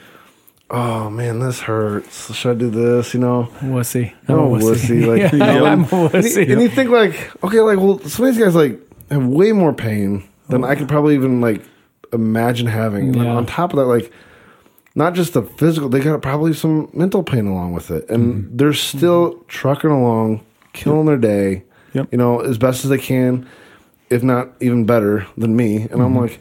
Oh 0.77 1.09
man, 1.09 1.39
this 1.39 1.61
hurts. 1.61 2.35
Should 2.35 2.57
I 2.57 2.59
do 2.59 2.69
this? 2.71 3.15
You 3.15 3.21
know, 3.21 3.49
Wussy. 3.61 4.13
I'm 4.29 4.35
Oh, 4.35 4.55
a 4.55 4.59
wussy. 4.59 4.75
wussy, 4.75 5.07
like, 5.07 5.21
yeah, 5.33 5.33
you 5.33 5.39
know, 5.39 5.67
I'm 5.67 5.81
a 5.81 5.83
and, 5.83 5.87
wussy. 5.87 6.47
you, 6.47 6.53
and 6.53 6.63
you 6.63 6.69
think 6.69 6.91
like, 6.91 7.45
okay, 7.45 7.61
like, 7.61 7.79
well, 7.79 8.01
some 8.01 8.27
of 8.27 8.35
these 8.35 8.43
guys 8.45 8.55
like 8.57 8.81
have 9.11 9.25
way 9.25 9.53
more 9.53 9.73
pain 9.73 10.25
than 10.49 10.65
I 10.65 10.75
could 10.75 10.89
probably 10.89 11.15
even 11.15 11.41
like 11.41 11.63
imagine 12.13 12.67
having. 12.67 13.07
And 13.09 13.15
then 13.15 13.25
Yeah. 13.25 13.35
on 13.37 13.47
top 13.47 13.73
of 13.73 13.77
that, 13.79 13.85
like, 13.87 14.11
not 14.97 15.15
just 15.15 15.35
the 15.35 15.43
physical, 15.43 15.89
they 15.89 16.01
got 16.01 16.21
probably 16.23 16.53
some 16.55 16.89
mental 16.93 17.23
pain 17.23 17.47
along 17.47 17.73
with 17.73 17.91
it, 17.91 18.09
and 18.11 18.35
Mm-hmm. 18.45 18.57
they're 18.57 18.73
still 18.73 19.45
trucking 19.49 19.91
along, 19.91 20.41
killing 20.73 21.07
their 21.07 21.17
day, 21.19 21.63
Yep. 21.93 22.09
you 22.11 22.19
know, 22.19 22.41
as 22.41 22.59
best 22.59 22.85
as 22.85 22.91
they 22.91 22.99
can, 22.99 23.47
if 24.11 24.23
not 24.25 24.49
even 24.61 24.87
better 24.87 25.27
than 25.39 25.55
me. 25.55 25.77
And 25.83 25.91
Mm-hmm. 25.91 26.01
I'm 26.03 26.17
like, 26.17 26.41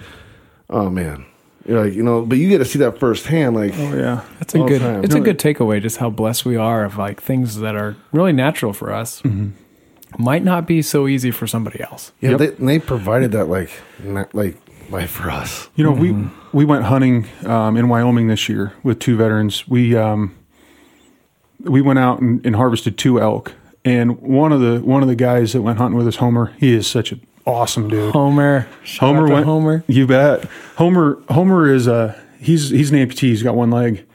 oh 0.72 0.90
man, 0.90 1.26
you're 1.66 1.84
like, 1.86 1.94
you 1.94 2.04
know, 2.04 2.26
but 2.26 2.38
you 2.38 2.50
get 2.50 2.58
to 2.60 2.66
see 2.66 2.80
that 2.80 3.00
firsthand, 3.00 3.56
like, 3.56 3.74
Oh 3.78 3.96
yeah. 3.96 4.22
That's 4.40 4.54
a 4.56 4.60
good. 4.60 4.82
time. 4.82 5.04
It's 5.04 5.16
a 5.16 5.20
good 5.22 5.40
takeaway. 5.40 5.82
Just 5.82 5.98
how 5.98 6.10
blessed 6.10 6.46
we 6.46 6.56
are 6.58 6.84
of 6.84 6.98
like 6.98 7.22
things 7.22 7.60
that 7.60 7.76
are 7.76 7.96
really 8.12 8.34
natural 8.34 8.74
for 8.74 8.92
us. 8.92 9.22
Mm-hmm. 9.22 9.52
Might 10.24 10.44
not 10.44 10.68
be 10.68 10.82
so 10.84 11.08
easy 11.08 11.32
for 11.32 11.48
somebody 11.48 11.82
else. 11.82 12.12
yeah, 12.22 12.32
Yep. 12.32 12.40
they, 12.40 12.48
they 12.66 12.80
provided 12.80 13.32
that 13.32 13.46
like, 13.46 13.72
na- 14.04 14.26
like 14.34 14.58
life 14.92 15.10
for 15.10 15.32
us. 15.32 15.70
You 15.76 15.84
know, 15.86 15.92
we 15.92 16.14
we 16.52 16.66
went 16.66 16.84
hunting 16.84 17.26
um, 17.46 17.78
in 17.78 17.90
Wyoming 17.90 18.28
this 18.28 18.48
year 18.48 18.74
with 18.84 19.00
two 19.00 19.16
veterans. 19.18 19.68
We 19.68 19.96
um, 19.96 20.36
we 21.62 21.82
went 21.82 21.98
out 21.98 22.20
and, 22.22 22.46
and 22.46 22.56
harvested 22.56 22.98
two 22.98 23.20
elk, 23.20 23.54
and 23.84 24.20
one 24.22 24.52
of 24.52 24.60
the 24.62 24.82
one 24.82 25.02
of 25.02 25.08
the 25.08 25.16
guys 25.16 25.54
that 25.54 25.62
went 25.64 25.80
hunting 25.80 25.98
with 25.98 26.08
us, 26.08 26.18
Homer, 26.18 26.54
he 26.60 26.74
is 26.74 26.86
such 26.86 27.12
an 27.12 27.26
awesome 27.46 27.90
dude. 27.90 28.14
Homer. 28.14 28.68
Homer 29.00 29.28
went. 29.28 29.46
Homer. 29.46 29.84
You 29.88 30.08
bet. 30.08 30.46
Homer. 30.78 31.22
Homer 31.30 31.72
is 31.72 31.88
a 31.88 32.20
he's 32.40 32.70
he's 32.70 32.92
an 32.92 32.98
amputee. 32.98 33.30
He's 33.30 33.44
got 33.44 33.56
one 33.56 33.72
leg, 33.72 34.06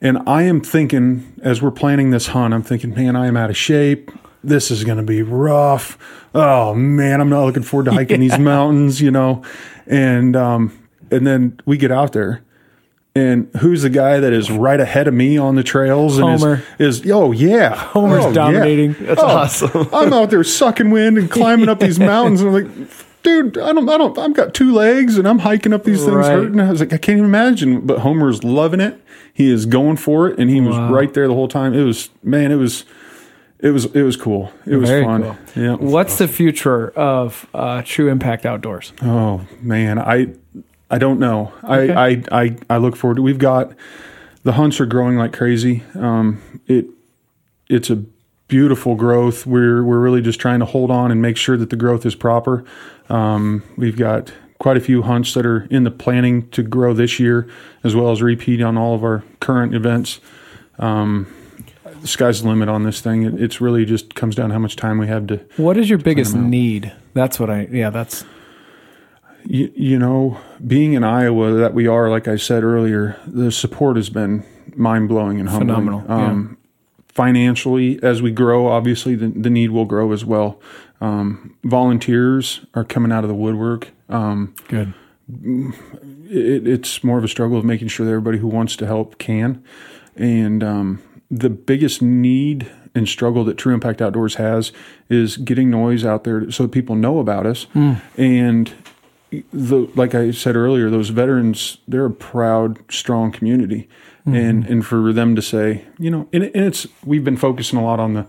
and 0.00 0.18
I 0.26 0.42
am 0.42 0.60
thinking 0.60 1.40
as 1.42 1.62
we're 1.62 1.70
planning 1.70 2.10
this 2.10 2.28
hunt, 2.28 2.54
I'm 2.54 2.62
thinking, 2.62 2.94
man, 2.94 3.16
I 3.16 3.26
am 3.26 3.36
out 3.36 3.50
of 3.50 3.56
shape. 3.56 4.10
This 4.44 4.70
is 4.70 4.84
going 4.84 4.98
to 4.98 5.04
be 5.04 5.22
rough. 5.22 5.98
Oh 6.34 6.74
man, 6.74 7.20
I'm 7.20 7.28
not 7.28 7.44
looking 7.44 7.62
forward 7.62 7.84
to 7.84 7.92
hiking 7.92 8.20
these 8.20 8.38
mountains. 8.38 9.00
You 9.00 9.10
know, 9.10 9.42
and 9.86 10.34
um, 10.36 10.88
and 11.10 11.26
then 11.26 11.60
we 11.66 11.76
get 11.76 11.90
out 11.90 12.12
there. 12.12 12.42
And 13.14 13.50
who's 13.60 13.82
the 13.82 13.90
guy 13.90 14.20
that 14.20 14.32
is 14.32 14.50
right 14.50 14.80
ahead 14.80 15.06
of 15.06 15.12
me 15.12 15.36
on 15.36 15.54
the 15.54 15.62
trails? 15.62 16.16
And 16.18 16.26
Homer. 16.40 16.62
is, 16.78 17.00
is 17.00 17.10
oh 17.10 17.30
yeah, 17.32 17.74
Homer's 17.76 18.24
Oh, 18.24 18.28
yeah. 18.28 18.34
dominating. 18.34 18.96
That's 19.00 19.20
Oh, 19.20 19.26
awesome. 19.26 19.88
I'm 19.92 20.12
out 20.14 20.30
there 20.30 20.42
sucking 20.42 20.90
wind 20.90 21.18
and 21.18 21.30
climbing 21.30 21.68
up 21.68 21.78
these 21.78 21.98
mountains, 22.12 22.40
and 22.40 22.56
I'm 22.56 22.64
like, 22.78 22.88
dude, 23.22 23.58
I 23.58 23.72
don't, 23.74 23.86
I 23.88 23.98
don't, 23.98 24.16
I've 24.18 24.32
got 24.32 24.54
two 24.54 24.72
legs, 24.72 25.18
and 25.18 25.28
I'm 25.28 25.40
hiking 25.40 25.74
up 25.74 25.84
these 25.84 25.98
things 26.00 26.10
Right. 26.16 26.32
hurting. 26.32 26.58
I 26.58 26.70
was 26.70 26.80
like, 26.80 26.94
I 26.94 26.96
can't 26.96 27.18
even 27.18 27.26
imagine. 27.26 27.86
But 27.86 27.98
Homer's 27.98 28.42
loving 28.44 28.80
it. 28.80 28.98
He 29.34 29.50
is 29.50 29.66
going 29.66 29.98
for 29.98 30.28
it, 30.28 30.38
and 30.38 30.48
he 30.48 30.62
was 30.62 30.76
right 30.90 31.12
there 31.12 31.28
the 31.28 31.34
whole 31.34 31.48
time. 31.48 31.74
It 31.74 31.84
was, 31.84 32.08
man, 32.22 32.50
it 32.50 32.56
was, 32.56 32.84
it 33.60 33.70
was, 33.72 33.84
it 33.94 34.02
was 34.02 34.16
cool. 34.16 34.52
It 34.66 34.76
was 34.76 34.88
Very 34.88 35.04
fun. 35.04 35.22
cool. 35.22 35.36
Yeah. 35.54 35.74
What's 35.74 36.16
the 36.16 36.28
future 36.28 36.88
of 36.92 37.46
uh, 37.52 37.82
True 37.84 38.08
Impact 38.08 38.44
Outdoors? 38.46 38.92
Oh 39.02 39.46
man, 39.60 39.98
I 39.98 40.28
I 40.92 40.98
don't 40.98 41.18
know. 41.18 41.52
Okay. 41.64 41.92
I, 41.92 42.08
I 42.08 42.22
I 42.30 42.56
I 42.70 42.76
look 42.76 42.96
forward 42.96 43.16
to. 43.16 43.22
We've 43.22 43.38
got 43.38 43.72
the 44.44 44.52
hunts 44.52 44.78
are 44.78 44.86
growing 44.86 45.16
like 45.16 45.32
crazy. 45.32 45.82
Um, 45.94 46.40
it 46.66 46.86
it's 47.68 47.88
a 47.88 47.96
beautiful 48.48 48.94
growth. 48.94 49.46
We're 49.46 49.82
we're 49.82 49.98
really 49.98 50.20
just 50.20 50.38
trying 50.38 50.60
to 50.60 50.66
hold 50.66 50.90
on 50.90 51.10
and 51.10 51.22
make 51.22 51.38
sure 51.38 51.56
that 51.56 51.70
the 51.70 51.76
growth 51.76 52.04
is 52.04 52.14
proper. 52.14 52.64
Um, 53.08 53.62
we've 53.76 53.96
got 53.96 54.32
quite 54.58 54.76
a 54.76 54.80
few 54.80 55.00
hunts 55.02 55.32
that 55.34 55.46
are 55.46 55.66
in 55.70 55.84
the 55.84 55.90
planning 55.90 56.48
to 56.50 56.62
grow 56.62 56.92
this 56.92 57.18
year, 57.18 57.48
as 57.82 57.96
well 57.96 58.12
as 58.12 58.20
repeat 58.20 58.60
on 58.60 58.76
all 58.76 58.94
of 58.94 59.02
our 59.02 59.24
current 59.40 59.74
events. 59.74 60.20
Um, 60.78 61.26
the 62.02 62.06
sky's 62.06 62.42
the 62.42 62.48
limit 62.48 62.68
on 62.68 62.82
this 62.82 63.00
thing. 63.00 63.22
It, 63.22 63.40
it's 63.40 63.60
really 63.62 63.86
just 63.86 64.14
comes 64.14 64.34
down 64.34 64.50
to 64.50 64.52
how 64.52 64.58
much 64.58 64.76
time 64.76 64.98
we 64.98 65.06
have 65.06 65.26
to 65.28 65.38
What 65.56 65.78
is 65.78 65.88
your 65.88 65.98
biggest 65.98 66.34
need? 66.34 66.92
That's 67.14 67.40
what 67.40 67.48
I. 67.48 67.68
Yeah, 67.70 67.88
that's 67.88 68.24
You, 69.44 69.72
you 69.74 69.98
know, 69.98 70.38
being 70.66 70.92
in 70.92 71.04
Iowa 71.04 71.52
that 71.52 71.74
we 71.74 71.86
are, 71.86 72.08
like 72.10 72.28
I 72.28 72.36
said 72.36 72.62
earlier, 72.62 73.18
the 73.26 73.50
support 73.50 73.96
has 73.96 74.08
been 74.10 74.44
mind 74.76 75.08
blowing 75.08 75.40
and 75.40 75.48
humbling. 75.48 75.68
Phenomenal, 75.76 76.04
yeah. 76.08 76.30
Um, 76.30 76.58
Financially, 77.08 78.02
as 78.02 78.22
we 78.22 78.30
grow, 78.30 78.68
obviously 78.68 79.14
the, 79.14 79.28
the 79.28 79.50
need 79.50 79.70
will 79.70 79.84
grow 79.84 80.12
as 80.12 80.24
well. 80.24 80.58
Um, 81.02 81.54
volunteers 81.62 82.64
are 82.72 82.84
coming 82.84 83.12
out 83.12 83.22
of 83.22 83.28
the 83.28 83.34
woodwork. 83.34 83.90
Um, 84.08 84.54
good. 84.68 84.94
it, 85.28 86.66
it's 86.66 87.04
more 87.04 87.18
of 87.18 87.24
a 87.24 87.28
struggle 87.28 87.58
of 87.58 87.64
making 87.66 87.88
sure 87.88 88.06
that 88.06 88.12
everybody 88.12 88.38
who 88.38 88.46
wants 88.48 88.76
to 88.76 88.86
help 88.86 89.18
can. 89.18 89.62
And 90.16 90.64
um, 90.64 91.02
the 91.30 91.50
biggest 91.50 92.00
need 92.00 92.70
and 92.94 93.06
struggle 93.08 93.44
that 93.44 93.58
True 93.58 93.74
Impact 93.74 94.00
Outdoors 94.00 94.36
has 94.36 94.72
is 95.10 95.36
getting 95.36 95.70
noise 95.70 96.04
out 96.06 96.24
there 96.24 96.50
so 96.50 96.62
that 96.62 96.72
people 96.72 96.94
know 96.94 97.18
about 97.18 97.44
us. 97.46 97.66
And 98.16 98.72
the 99.52 99.90
like 99.94 100.14
I 100.14 100.30
said 100.30 100.56
earlier, 100.56 100.90
those 100.90 101.08
veterans 101.10 101.78
they're 101.88 102.06
a 102.06 102.10
proud, 102.10 102.78
strong 102.90 103.32
community. 103.32 103.88
and 104.24 104.64
and 104.66 104.86
for 104.86 105.12
them 105.12 105.34
to 105.34 105.42
say, 105.42 105.84
you 105.98 106.08
know, 106.08 106.28
and, 106.32 106.44
and 106.44 106.64
it's 106.64 106.86
we've 107.04 107.24
been 107.24 107.36
focusing 107.36 107.78
a 107.78 107.84
lot 107.84 107.98
on 107.98 108.14
the 108.14 108.26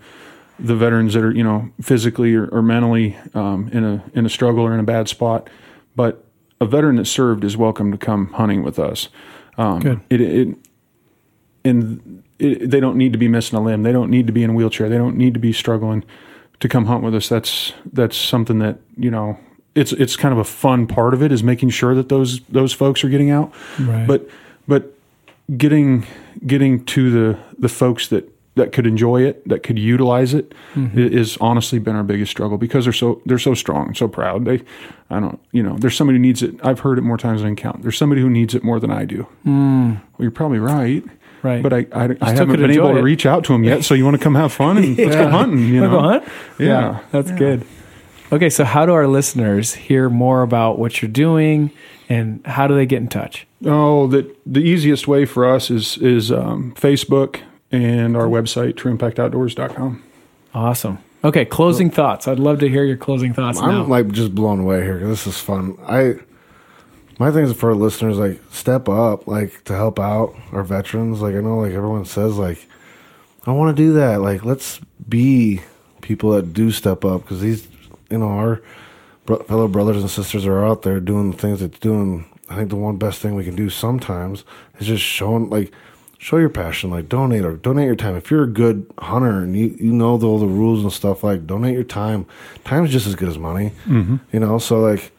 the 0.59 0.75
veterans 0.75 1.13
that 1.13 1.23
are 1.23 1.31
you 1.31 1.43
know 1.43 1.69
physically 1.81 2.33
or, 2.33 2.47
or 2.47 2.61
mentally 2.61 3.15
um, 3.33 3.69
in 3.71 3.83
a 3.83 4.03
in 4.13 4.25
a 4.25 4.29
struggle 4.29 4.63
or 4.63 4.73
in 4.73 4.79
a 4.79 4.83
bad 4.83 5.07
spot, 5.07 5.49
but 5.95 6.25
a 6.59 6.65
veteran 6.65 6.95
that 6.95 7.05
served 7.05 7.43
is 7.43 7.57
welcome 7.57 7.91
to 7.91 7.97
come 7.97 8.27
hunting 8.33 8.63
with 8.63 8.79
us. 8.79 9.09
Um, 9.57 9.79
Good. 9.79 10.01
It, 10.09 10.21
it 10.21 10.57
and 11.65 12.23
it, 12.39 12.69
they 12.69 12.79
don't 12.79 12.97
need 12.97 13.13
to 13.13 13.19
be 13.19 13.27
missing 13.27 13.57
a 13.57 13.61
limb. 13.61 13.83
They 13.83 13.91
don't 13.91 14.09
need 14.09 14.27
to 14.27 14.33
be 14.33 14.43
in 14.43 14.51
a 14.51 14.53
wheelchair. 14.53 14.89
They 14.89 14.97
don't 14.97 15.17
need 15.17 15.33
to 15.33 15.39
be 15.39 15.53
struggling 15.53 16.03
to 16.59 16.67
come 16.67 16.85
hunt 16.85 17.03
with 17.03 17.15
us. 17.15 17.29
That's 17.29 17.73
that's 17.91 18.17
something 18.17 18.59
that 18.59 18.79
you 18.97 19.11
know. 19.11 19.37
It's 19.75 19.91
it's 19.93 20.15
kind 20.15 20.33
of 20.33 20.39
a 20.39 20.43
fun 20.43 20.87
part 20.87 21.13
of 21.13 21.23
it 21.23 21.31
is 21.31 21.43
making 21.43 21.69
sure 21.69 21.95
that 21.95 22.09
those 22.09 22.41
those 22.41 22.73
folks 22.73 23.03
are 23.03 23.09
getting 23.09 23.31
out. 23.31 23.51
Right. 23.79 24.07
But 24.07 24.29
but 24.67 24.93
getting 25.57 26.05
getting 26.45 26.85
to 26.85 27.11
the 27.11 27.39
the 27.57 27.69
folks 27.69 28.07
that 28.09 28.29
that 28.55 28.71
could 28.71 28.85
enjoy 28.85 29.23
it, 29.23 29.47
that 29.47 29.63
could 29.63 29.79
utilize 29.79 30.33
it, 30.33 30.53
mm-hmm. 30.75 30.97
i- 30.97 31.01
is 31.01 31.37
honestly 31.41 31.79
been 31.79 31.95
our 31.95 32.03
biggest 32.03 32.29
struggle 32.29 32.57
because 32.57 32.85
they're 32.85 32.93
so 32.93 33.21
they're 33.25 33.39
so 33.39 33.53
strong 33.53 33.87
and 33.87 33.97
so 33.97 34.07
proud. 34.07 34.45
They, 34.45 34.61
I 35.09 35.19
don't, 35.19 35.39
you 35.51 35.63
know, 35.63 35.75
there's 35.77 35.95
somebody 35.95 36.17
who 36.17 36.21
needs 36.21 36.43
it. 36.43 36.55
I've 36.63 36.81
heard 36.81 36.97
it 36.97 37.01
more 37.01 37.17
times 37.17 37.41
than 37.41 37.47
I 37.47 37.49
can 37.49 37.55
count. 37.55 37.81
There's 37.81 37.97
somebody 37.97 38.21
who 38.21 38.29
needs 38.29 38.53
it 38.53 38.63
more 38.63 38.79
than 38.79 38.91
I 38.91 39.05
do. 39.05 39.27
Mm. 39.45 39.95
Well, 39.95 40.01
you're 40.19 40.31
probably 40.31 40.59
right. 40.59 41.03
Right. 41.41 41.61
But 41.61 41.73
I, 41.73 41.87
I, 41.91 42.15
I 42.21 42.31
haven't 42.31 42.55
been 42.55 42.71
able 42.71 42.87
enjoy 42.87 42.93
to 42.95 43.03
reach 43.03 43.25
out 43.25 43.43
to 43.45 43.53
them 43.53 43.65
yet. 43.65 43.83
So 43.83 43.95
you 43.95 44.05
want 44.05 44.15
to 44.15 44.23
come 44.23 44.35
have 44.35 44.53
fun 44.53 44.77
and 44.77 44.97
let's 44.97 45.15
go 45.15 45.29
hunting. 45.29 45.67
You 45.67 45.81
know, 45.81 45.95
Wanna 45.95 46.19
go 46.19 46.25
hunt? 46.25 46.33
Yeah. 46.57 46.99
that's 47.11 47.31
good. 47.31 47.65
Okay, 48.33 48.49
so 48.49 48.63
how 48.63 48.87
do 48.87 48.93
our 48.93 49.05
listeners 49.05 49.75
hear 49.75 50.09
more 50.09 50.41
about 50.41 50.79
what 50.79 51.03
you're 51.03 51.11
doing, 51.11 51.69
and 52.09 52.43
how 52.47 52.65
do 52.65 52.73
they 52.73 52.87
get 52.87 52.97
in 52.97 53.07
touch? 53.07 53.45
Oh, 53.63 54.07
the 54.07 54.35
the 54.47 54.59
easiest 54.59 55.07
way 55.07 55.25
for 55.25 55.45
us 55.45 55.69
is 55.69 55.99
is 55.99 56.31
um, 56.31 56.73
Facebook 56.75 57.41
and 57.71 58.17
our 58.17 58.25
website, 58.25 58.73
trueimpactoutdoors.com. 58.73 60.01
Awesome. 60.55 60.97
Okay, 61.23 61.45
closing 61.45 61.91
thoughts. 61.91 62.27
I'd 62.27 62.39
love 62.39 62.57
to 62.61 62.69
hear 62.69 62.83
your 62.83 62.97
closing 62.97 63.33
thoughts 63.35 63.59
I'm 63.59 63.69
now. 63.69 63.83
like 63.85 64.07
just 64.11 64.33
blown 64.33 64.59
away 64.61 64.81
here 64.81 64.99
'cause 64.99 65.09
this 65.09 65.27
is 65.27 65.39
fun. 65.39 65.77
I 65.87 66.15
my 67.19 67.29
thing 67.29 67.45
is 67.45 67.53
for 67.53 67.69
our 67.69 67.75
listeners 67.75 68.17
like 68.17 68.41
step 68.51 68.89
up 68.89 69.27
like 69.27 69.63
to 69.65 69.75
help 69.75 69.99
out 69.99 70.33
our 70.51 70.63
veterans. 70.63 71.21
Like 71.21 71.35
I 71.35 71.39
know 71.39 71.59
like 71.59 71.73
everyone 71.73 72.05
says 72.05 72.37
like 72.39 72.67
I 73.45 73.51
want 73.51 73.77
to 73.77 73.83
do 73.83 73.93
that. 73.93 74.21
Like 74.21 74.43
let's 74.43 74.79
be 75.07 75.61
people 76.01 76.31
that 76.31 76.51
do 76.51 76.71
step 76.71 77.05
up 77.05 77.21
because 77.21 77.39
these 77.39 77.67
you 78.09 78.17
know 78.17 78.29
our 78.29 78.61
bro- 79.25 79.43
fellow 79.43 79.67
brothers 79.67 79.97
and 79.97 80.09
sisters 80.09 80.45
are 80.45 80.65
out 80.65 80.81
there 80.83 80.99
doing 80.99 81.31
the 81.31 81.37
things 81.37 81.59
that's 81.59 81.79
doing. 81.79 82.25
I 82.49 82.55
think 82.55 82.69
the 82.69 82.75
one 82.75 82.97
best 82.97 83.21
thing 83.21 83.35
we 83.35 83.43
can 83.43 83.55
do 83.55 83.69
sometimes 83.69 84.43
is 84.79 84.87
just 84.87 85.03
showing 85.03 85.49
like 85.49 85.71
show 86.23 86.37
your 86.37 86.49
passion 86.49 86.89
like 86.89 87.09
donate 87.09 87.43
or 87.43 87.57
donate 87.57 87.85
your 87.85 87.97
time. 87.97 88.15
If 88.15 88.31
you're 88.31 88.43
a 88.43 88.47
good 88.47 88.89
hunter 88.97 89.39
and 89.39 89.57
you, 89.57 89.75
you 89.77 89.91
know 89.91 90.11
all 90.21 90.39
the 90.39 90.47
rules 90.47 90.81
and 90.81 90.91
stuff 90.91 91.23
like 91.23 91.45
donate 91.45 91.73
your 91.73 91.83
time. 91.83 92.25
Time's 92.63 92.91
just 92.91 93.05
as 93.05 93.15
good 93.15 93.27
as 93.27 93.37
money 93.37 93.73
mm-hmm. 93.85 94.17
you 94.31 94.39
know? 94.39 94.57
So 94.57 94.79
like 94.79 95.11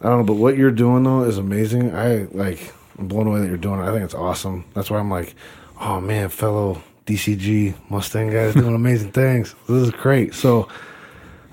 i 0.00 0.04
don't 0.04 0.18
know 0.18 0.24
but 0.24 0.34
what 0.34 0.56
you're 0.56 0.70
doing 0.70 1.02
though 1.02 1.24
is 1.24 1.36
amazing. 1.36 1.94
I 1.94 2.28
like 2.32 2.72
i'm 2.98 3.08
blown 3.08 3.26
away 3.26 3.40
that 3.40 3.48
you're 3.48 3.58
doing 3.58 3.80
it. 3.80 3.84
I 3.84 3.92
think 3.92 4.04
it's 4.04 4.14
awesome. 4.14 4.64
That's 4.74 4.90
why 4.90 4.98
i'm 4.98 5.10
like 5.10 5.34
oh 5.80 6.00
man 6.00 6.30
fellow 6.30 6.82
dcg 7.06 7.74
mustang 7.90 8.30
guys 8.30 8.54
doing 8.54 8.74
amazing 8.74 9.12
things. 9.12 9.54
This 9.68 9.82
is 9.82 9.90
great. 9.90 10.34
So 10.34 10.68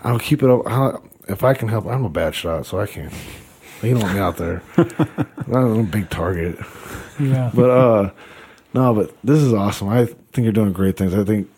i'll 0.06 0.20
keep 0.20 0.42
it 0.44 0.50
up. 0.50 0.62
I'll, 0.66 1.04
if 1.28 1.44
i 1.44 1.54
can 1.54 1.68
help 1.68 1.86
i'm 1.88 2.06
a 2.06 2.10
bad 2.10 2.34
shot 2.36 2.66
so 2.66 2.80
i 2.80 2.88
can't. 2.88 3.12
You 3.84 3.92
don't 3.94 4.04
want 4.04 4.14
me 4.16 4.20
out 4.22 4.38
there. 4.38 4.62
I'm 5.48 5.80
a 5.80 5.84
big 5.84 6.10
target. 6.10 6.58
Yeah. 7.20 7.52
but 7.54 7.70
uh 7.70 8.12
no 8.74 8.94
but 8.94 9.16
this 9.24 9.40
is 9.40 9.54
awesome. 9.54 9.90
I 9.90 10.06
think 10.06 10.44
you're 10.46 10.52
doing 10.54 10.72
great 10.74 10.96
things. 10.98 11.14
I 11.14 11.24
think 11.24 11.50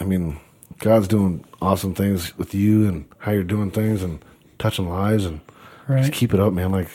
i 0.00 0.04
mean 0.04 0.38
god's 0.78 1.06
doing 1.06 1.44
awesome 1.62 1.94
things 1.94 2.36
with 2.38 2.54
you 2.54 2.88
and 2.88 3.04
how 3.18 3.30
you're 3.32 3.44
doing 3.44 3.70
things 3.70 4.02
and 4.02 4.24
touching 4.58 4.88
lives 4.88 5.24
and 5.26 5.40
Right. 5.86 6.00
just 6.00 6.12
keep 6.14 6.32
it 6.32 6.40
up 6.40 6.52
man. 6.54 6.72
Like 6.72 6.88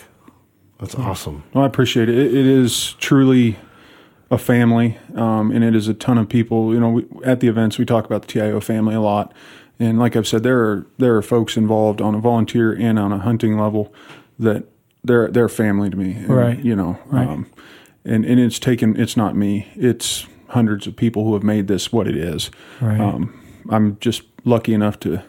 that's 0.80 0.96
awesome. 0.96 1.44
Well, 1.54 1.64
I 1.64 1.68
appreciate 1.68 2.10
it. 2.10 2.18
It, 2.18 2.34
it 2.34 2.46
is 2.46 2.94
truly 2.94 3.58
a 4.32 4.38
family, 4.38 4.98
um, 5.16 5.52
and 5.52 5.64
it 5.64 5.76
is 5.76 5.88
a 5.88 5.94
ton 5.94 6.18
of 6.18 6.28
people. 6.30 6.74
You 6.74 6.80
know, 6.80 6.90
we, 6.90 7.06
at 7.24 7.40
the 7.42 7.48
events 7.50 7.78
we 7.78 7.86
talk 7.86 8.06
about 8.06 8.22
the 8.24 8.28
TIO 8.30 8.60
family 8.62 8.96
a 8.96 9.02
lot, 9.02 9.34
and 9.80 9.98
like 10.00 10.16
I've 10.16 10.28
said, 10.28 10.44
there 10.44 10.60
are 10.60 10.86
there 10.98 11.16
are 11.16 11.22
folks 11.22 11.56
involved 11.58 12.02
on 12.02 12.16
a 12.16 12.20
volunteer 12.20 12.74
and 12.74 13.00
on 13.00 13.12
a 13.12 13.20
hunting 13.20 13.58
level 13.60 13.94
that 14.38 14.64
they're 15.04 15.30
they're 15.30 15.50
family 15.50 15.90
to 15.90 15.96
me. 15.98 16.14
And, 16.14 16.30
Right. 16.30 16.60
You 16.64 16.76
know, 16.76 17.00
Right. 17.08 17.28
um, 17.28 17.46
and 18.06 18.26
and 18.26 18.40
it's 18.40 18.60
taken. 18.60 18.96
It's 19.00 19.16
not 19.18 19.36
me. 19.36 19.68
It's 19.76 20.28
hundreds 20.50 20.88
of 20.88 20.96
people 20.96 21.24
who 21.26 21.34
have 21.34 21.44
made 21.44 21.68
this 21.68 21.92
what 21.94 22.08
it 22.08 22.18
is. 22.18 22.50
Right. 22.82 23.00
Um, 23.00 23.34
I'm 23.70 23.98
just 24.00 24.24
lucky 24.46 24.74
enough 24.74 25.00
to 25.02 25.22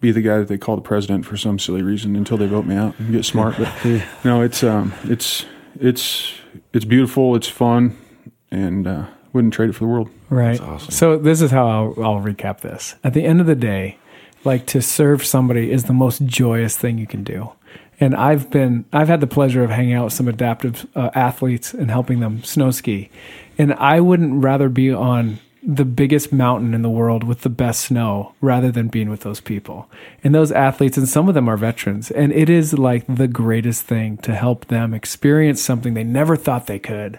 be 0.00 0.12
the 0.12 0.20
guy 0.22 0.38
that 0.38 0.48
they 0.48 0.58
call 0.58 0.76
the 0.76 0.82
president 0.82 1.24
for 1.26 1.36
some 1.36 1.58
silly 1.58 1.82
reason 1.82 2.14
until 2.14 2.36
they 2.36 2.46
vote 2.46 2.66
me 2.66 2.76
out 2.76 2.94
and 2.98 3.10
get 3.10 3.24
smart. 3.24 3.56
But 3.58 3.72
no, 4.24 4.42
it's 4.42 4.62
um, 4.62 4.92
it's 5.04 5.44
it's 5.80 6.32
it's 6.72 6.84
beautiful. 6.84 7.34
It's 7.36 7.48
fun, 7.48 7.96
and 8.50 8.86
uh, 8.86 9.06
wouldn't 9.34 9.52
trade 9.52 9.68
it 9.68 9.74
for 9.74 9.80
the 9.80 9.90
world. 9.90 10.08
Right. 10.30 10.58
awesome. 10.60 10.90
So 10.90 11.18
this 11.18 11.42
is 11.42 11.50
how 11.50 11.68
I'll, 11.68 12.04
I'll 12.04 12.22
recap 12.22 12.60
this. 12.60 12.94
At 13.04 13.12
the 13.12 13.24
end 13.24 13.40
of 13.40 13.46
the 13.46 13.56
day, 13.56 13.98
like 14.44 14.64
to 14.66 14.80
serve 14.80 15.24
somebody 15.26 15.70
is 15.70 15.84
the 15.84 15.92
most 15.92 16.24
joyous 16.24 16.76
thing 16.76 16.96
you 16.96 17.06
can 17.06 17.24
do. 17.24 17.52
And 18.00 18.14
I've 18.14 18.50
been, 18.50 18.84
I've 18.92 19.08
had 19.08 19.20
the 19.20 19.26
pleasure 19.26 19.62
of 19.62 19.70
hanging 19.70 19.94
out 19.94 20.04
with 20.04 20.12
some 20.12 20.28
adaptive 20.28 20.86
uh, 20.94 21.10
athletes 21.14 21.74
and 21.74 21.90
helping 21.90 22.20
them 22.20 22.42
snow 22.42 22.70
ski. 22.70 23.10
And 23.58 23.74
I 23.74 24.00
wouldn't 24.00 24.42
rather 24.42 24.68
be 24.68 24.92
on 24.92 25.38
the 25.66 25.84
biggest 25.84 26.32
mountain 26.32 26.74
in 26.74 26.82
the 26.82 26.90
world 26.90 27.24
with 27.24 27.40
the 27.40 27.48
best 27.48 27.82
snow 27.82 28.34
rather 28.40 28.70
than 28.70 28.88
being 28.88 29.08
with 29.08 29.20
those 29.20 29.40
people. 29.40 29.88
And 30.22 30.34
those 30.34 30.52
athletes, 30.52 30.98
and 30.98 31.08
some 31.08 31.28
of 31.28 31.34
them 31.34 31.48
are 31.48 31.56
veterans. 31.56 32.10
And 32.10 32.32
it 32.32 32.50
is 32.50 32.78
like 32.78 33.04
the 33.08 33.28
greatest 33.28 33.84
thing 33.84 34.18
to 34.18 34.34
help 34.34 34.66
them 34.66 34.92
experience 34.92 35.62
something 35.62 35.94
they 35.94 36.04
never 36.04 36.36
thought 36.36 36.66
they 36.66 36.78
could. 36.78 37.18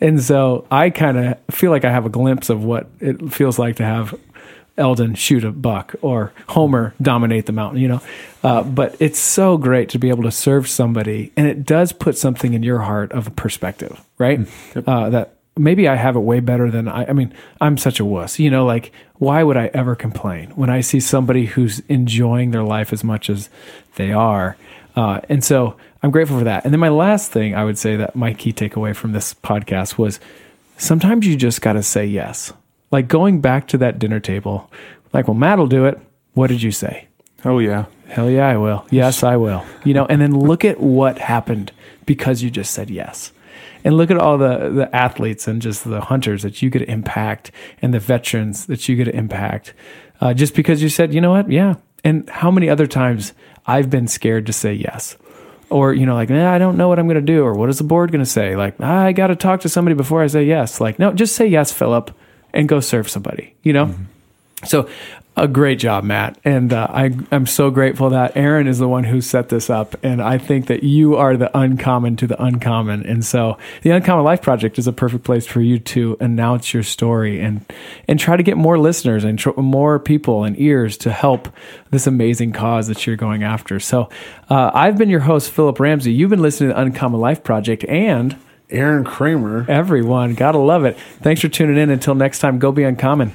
And 0.00 0.22
so 0.22 0.66
I 0.70 0.90
kind 0.90 1.16
of 1.16 1.38
feel 1.50 1.70
like 1.70 1.84
I 1.84 1.90
have 1.90 2.04
a 2.04 2.10
glimpse 2.10 2.50
of 2.50 2.64
what 2.64 2.88
it 3.00 3.32
feels 3.32 3.58
like 3.58 3.76
to 3.76 3.84
have 3.84 4.14
Eldon 4.78 5.14
shoot 5.14 5.42
a 5.44 5.50
buck 5.50 5.94
or 6.02 6.32
Homer 6.48 6.94
dominate 7.00 7.46
the 7.46 7.52
mountain, 7.52 7.80
you 7.80 7.88
know. 7.88 8.02
Uh, 8.42 8.62
but 8.62 8.94
it's 9.00 9.18
so 9.18 9.56
great 9.56 9.88
to 9.90 9.98
be 9.98 10.10
able 10.10 10.22
to 10.24 10.30
serve 10.30 10.68
somebody, 10.68 11.32
and 11.36 11.46
it 11.46 11.64
does 11.64 11.92
put 11.92 12.16
something 12.18 12.52
in 12.52 12.62
your 12.62 12.80
heart 12.80 13.10
of 13.12 13.26
a 13.26 13.30
perspective, 13.30 14.00
right? 14.18 14.40
Uh, 14.86 15.10
that 15.10 15.35
maybe 15.56 15.88
I 15.88 15.94
have 15.96 16.16
it 16.16 16.20
way 16.20 16.40
better 16.40 16.70
than 16.70 16.88
I. 16.88 17.06
I 17.06 17.12
mean, 17.12 17.32
I'm 17.60 17.76
such 17.76 18.00
a 18.00 18.04
wuss, 18.04 18.38
you 18.38 18.50
know. 18.50 18.64
Like, 18.64 18.92
why 19.14 19.42
would 19.42 19.56
I 19.56 19.70
ever 19.72 19.94
complain 19.94 20.50
when 20.50 20.70
I 20.70 20.80
see 20.80 21.00
somebody 21.00 21.46
who's 21.46 21.80
enjoying 21.88 22.50
their 22.50 22.64
life 22.64 22.92
as 22.92 23.02
much 23.02 23.30
as 23.30 23.48
they 23.96 24.12
are? 24.12 24.56
Uh, 24.94 25.20
and 25.28 25.44
so 25.44 25.76
I'm 26.02 26.10
grateful 26.10 26.38
for 26.38 26.44
that. 26.44 26.64
And 26.64 26.72
then 26.72 26.80
my 26.80 26.88
last 26.88 27.30
thing 27.30 27.54
I 27.54 27.64
would 27.64 27.78
say 27.78 27.96
that 27.96 28.16
my 28.16 28.32
key 28.32 28.52
takeaway 28.52 28.94
from 28.94 29.12
this 29.12 29.34
podcast 29.34 29.98
was 29.98 30.20
sometimes 30.78 31.26
you 31.26 31.36
just 31.36 31.60
got 31.60 31.74
to 31.74 31.82
say 31.82 32.06
yes. 32.06 32.52
Like 32.90 33.08
going 33.08 33.40
back 33.40 33.68
to 33.68 33.78
that 33.78 33.98
dinner 33.98 34.20
table, 34.20 34.70
like, 35.12 35.28
well, 35.28 35.34
Matt 35.34 35.58
will 35.58 35.66
do 35.66 35.86
it. 35.86 35.98
What 36.34 36.48
did 36.48 36.62
you 36.62 36.70
say? 36.70 37.08
Oh 37.44 37.58
yeah, 37.58 37.86
Hell 38.08 38.30
yeah, 38.30 38.48
I 38.48 38.56
will. 38.56 38.86
Yes, 38.90 39.22
I 39.22 39.36
will. 39.36 39.64
You 39.84 39.94
know, 39.94 40.06
and 40.06 40.20
then 40.20 40.38
look 40.38 40.64
at 40.64 40.80
what 40.80 41.18
happened 41.18 41.72
because 42.06 42.42
you 42.42 42.50
just 42.50 42.72
said 42.72 42.90
yes. 42.90 43.32
And 43.84 43.96
look 43.96 44.10
at 44.10 44.18
all 44.18 44.38
the, 44.38 44.70
the 44.70 44.96
athletes 44.96 45.46
and 45.46 45.62
just 45.62 45.84
the 45.84 46.00
hunters 46.00 46.42
that 46.42 46.60
you 46.62 46.70
get 46.70 46.80
to 46.80 46.90
impact 46.90 47.50
and 47.80 47.94
the 47.94 48.00
veterans 48.00 48.66
that 48.66 48.88
you 48.88 48.96
get 48.96 49.04
to 49.04 49.14
impact 49.14 49.74
uh, 50.20 50.34
just 50.34 50.54
because 50.54 50.82
you 50.82 50.88
said, 50.88 51.14
you 51.14 51.20
know 51.20 51.30
what? 51.30 51.50
Yeah. 51.50 51.74
And 52.02 52.28
how 52.28 52.50
many 52.50 52.68
other 52.68 52.86
times 52.86 53.32
I've 53.66 53.90
been 53.90 54.08
scared 54.08 54.46
to 54.46 54.52
say 54.52 54.72
yes? 54.72 55.16
Or, 55.68 55.92
you 55.92 56.06
know, 56.06 56.14
like, 56.14 56.30
eh, 56.30 56.48
I 56.48 56.58
don't 56.58 56.76
know 56.76 56.88
what 56.88 56.98
I'm 56.98 57.06
going 57.06 57.16
to 57.16 57.20
do. 57.20 57.44
Or 57.44 57.52
what 57.54 57.68
is 57.68 57.78
the 57.78 57.84
board 57.84 58.12
going 58.12 58.24
to 58.24 58.30
say? 58.30 58.56
Like, 58.56 58.76
"Ah, 58.80 59.02
I 59.02 59.12
got 59.12 59.28
to 59.28 59.36
talk 59.36 59.60
to 59.62 59.68
somebody 59.68 59.94
before 59.94 60.22
I 60.22 60.28
say 60.28 60.44
yes. 60.44 60.80
Like, 60.80 60.98
no, 60.98 61.12
just 61.12 61.34
say 61.34 61.46
yes, 61.46 61.72
Phillip, 61.72 62.12
and 62.52 62.68
go 62.68 62.80
serve 62.80 63.10
somebody, 63.10 63.54
you 63.62 63.72
know? 63.72 63.94
So, 64.64 64.88
a 65.36 65.46
great 65.46 65.78
job, 65.78 66.02
Matt, 66.02 66.38
and 66.44 66.72
uh, 66.72 66.86
I 66.88 67.14
I'm 67.30 67.44
so 67.44 67.70
grateful 67.70 68.08
that 68.10 68.36
Arron 68.36 68.66
is 68.66 68.78
the 68.78 68.88
one 68.88 69.04
who 69.04 69.20
set 69.20 69.50
this 69.50 69.68
up, 69.68 69.94
and 70.02 70.22
I 70.22 70.38
think 70.38 70.66
that 70.68 70.82
you 70.82 71.16
are 71.16 71.36
the 71.36 71.56
uncommon 71.56 72.16
to 72.16 72.26
the 72.26 72.42
uncommon, 72.42 73.04
and 73.04 73.22
so 73.22 73.58
the 73.82 73.90
Uncommon 73.90 74.24
Life 74.24 74.40
Project 74.40 74.78
is 74.78 74.86
a 74.86 74.92
perfect 74.92 75.24
place 75.24 75.46
for 75.46 75.60
you 75.60 75.78
to 75.78 76.16
announce 76.20 76.72
your 76.72 76.82
story 76.82 77.38
and 77.40 77.64
and 78.08 78.18
try 78.18 78.38
to 78.38 78.42
get 78.42 78.56
more 78.56 78.78
listeners 78.78 79.24
and 79.24 79.38
tr- 79.38 79.60
more 79.60 79.98
people 79.98 80.44
and 80.44 80.58
ears 80.58 80.96
to 80.98 81.12
help 81.12 81.48
this 81.90 82.06
amazing 82.06 82.52
cause 82.52 82.86
that 82.86 83.06
you're 83.06 83.16
going 83.16 83.42
after. 83.42 83.78
So, 83.78 84.08
uh, 84.48 84.70
I've 84.72 84.96
been 84.96 85.10
your 85.10 85.20
host, 85.20 85.50
Phillip 85.50 85.78
Ramsey. 85.78 86.12
You've 86.12 86.30
been 86.30 86.42
listening 86.42 86.70
to 86.70 86.74
the 86.74 86.80
Uncommon 86.80 87.20
Life 87.20 87.44
Project, 87.44 87.84
and 87.84 88.36
Arron 88.70 89.04
kramer 89.04 89.66
everyone, 89.68 90.34
gotta 90.34 90.58
love 90.58 90.86
it. 90.86 90.98
Thanks 91.20 91.42
for 91.42 91.48
tuning 91.48 91.76
in. 91.76 91.90
Until 91.90 92.14
next 92.14 92.38
time, 92.38 92.58
go 92.58 92.72
be 92.72 92.84
uncommon. 92.84 93.34